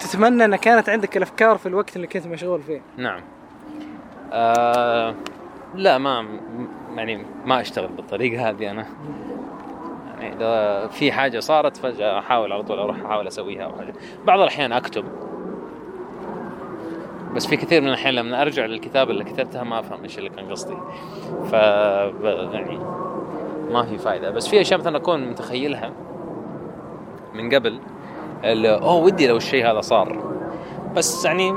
[0.00, 2.80] تتمنى ان كانت عندك الأفكار في الوقت اللي كنت مشغول فيه.
[2.96, 3.20] نعم.
[4.32, 5.14] آه
[5.74, 6.26] لا ما
[6.96, 8.86] يعني ما أشتغل بالطريقة هذه أنا.
[10.20, 13.94] يعني إذا في حاجة صارت فجأة أحاول على طول أروح أحاول أسويها أو حاجة.
[14.24, 15.04] بعض الأحيان أكتب.
[17.34, 20.50] بس في كثير من الأحيان لما أرجع للكتابة اللي كتبتها ما أفهم إيش اللي كان
[20.50, 20.76] قصدي.
[21.44, 21.52] ف
[22.52, 22.78] يعني
[23.70, 25.92] ما في فائده بس في أشياء مثلا أكون متخيلها
[27.34, 27.80] من قبل
[28.44, 30.34] أوه ودي لو الشيء هذا صار.
[30.96, 31.52] بس يعني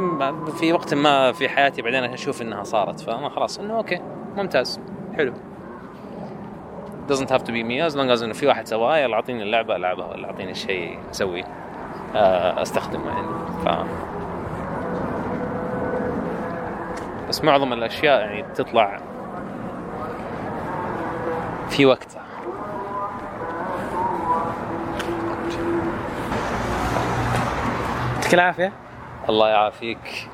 [0.60, 3.00] في وقت ما في حياتي بعدين أشوف إنها صارت.
[3.00, 4.00] فأنا خلاص إنه أوكي
[4.38, 4.80] ممتاز
[5.18, 5.34] حلو.
[7.08, 7.82] Doesn't have to be me.
[7.82, 11.44] As long as إنه في واحد سواه يلا أعطيني اللعبة العبها ولا أعطيني الشيء اسويه
[12.16, 13.28] آه، أستخدمه يعني.
[13.66, 13.88] ف
[17.30, 19.00] بس معظم الأشياء يعني تطلع
[21.70, 22.28] في وقتها
[28.28, 28.72] يعطيك العافية.
[29.30, 30.30] الله يعافيك.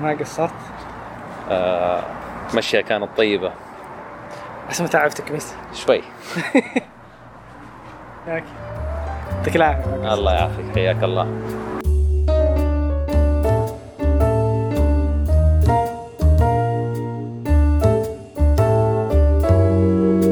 [0.00, 0.50] ما قصرت؟
[1.50, 2.02] آه
[2.54, 3.52] مشيها كانت طيبة.
[4.70, 5.52] بس ما تعبتك بس.
[5.74, 6.02] شوي.
[8.26, 10.14] يعطيك العافية.
[10.14, 10.74] الله يعافيك.
[10.74, 11.24] حياك الله.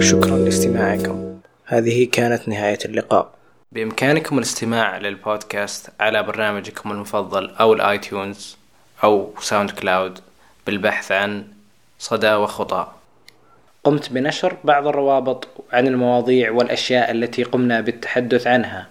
[0.01, 1.39] شكرا لاستماعكم.
[1.67, 3.35] هذه كانت نهاية اللقاء.
[3.73, 8.57] بإمكانكم الاستماع للبودكاست على برنامجكم المفضل أو ال iTunes
[9.05, 10.19] أو SoundCloud
[10.67, 11.45] بالبحث عن
[11.99, 12.93] صدى وخطى.
[13.85, 18.87] قمت بنشر بعض الروابط عن المواضيع والأشياء التي قمنا بالتحدث عنها.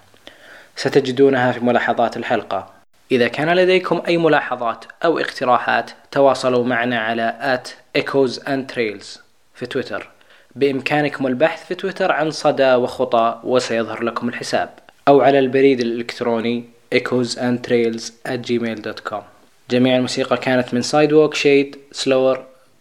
[0.76, 2.70] ستجدونها في ملاحظات الحلقة.
[3.12, 9.20] إذا كان لديكم أي ملاحظات أو اقتراحات تواصلوا معنا على at Echoes and Trails
[9.56, 10.10] في تويتر.
[10.56, 14.70] بإمكانكم البحث في تويتر عن صدى وخطى وسيظهر لكم الحساب.
[15.08, 16.64] أو على البريد الإلكتروني
[16.96, 19.22] echoesandtrails at gmail.com
[19.70, 22.38] جميع الموسيقى كانت من Sidewalk Shade Slower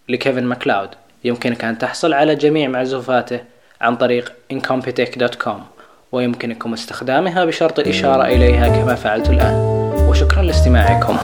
[0.08, 0.90] لكيفن ماكلاود.
[1.24, 3.40] يمكنك أن تحصل على جميع معزوفاته
[3.80, 5.60] عن طريق incompetech.com
[6.12, 9.54] ويمكنكم استخدامها بشرط الإشارة إليها كما فعلت الآن.
[10.08, 11.16] وشكرا لاستماعكم.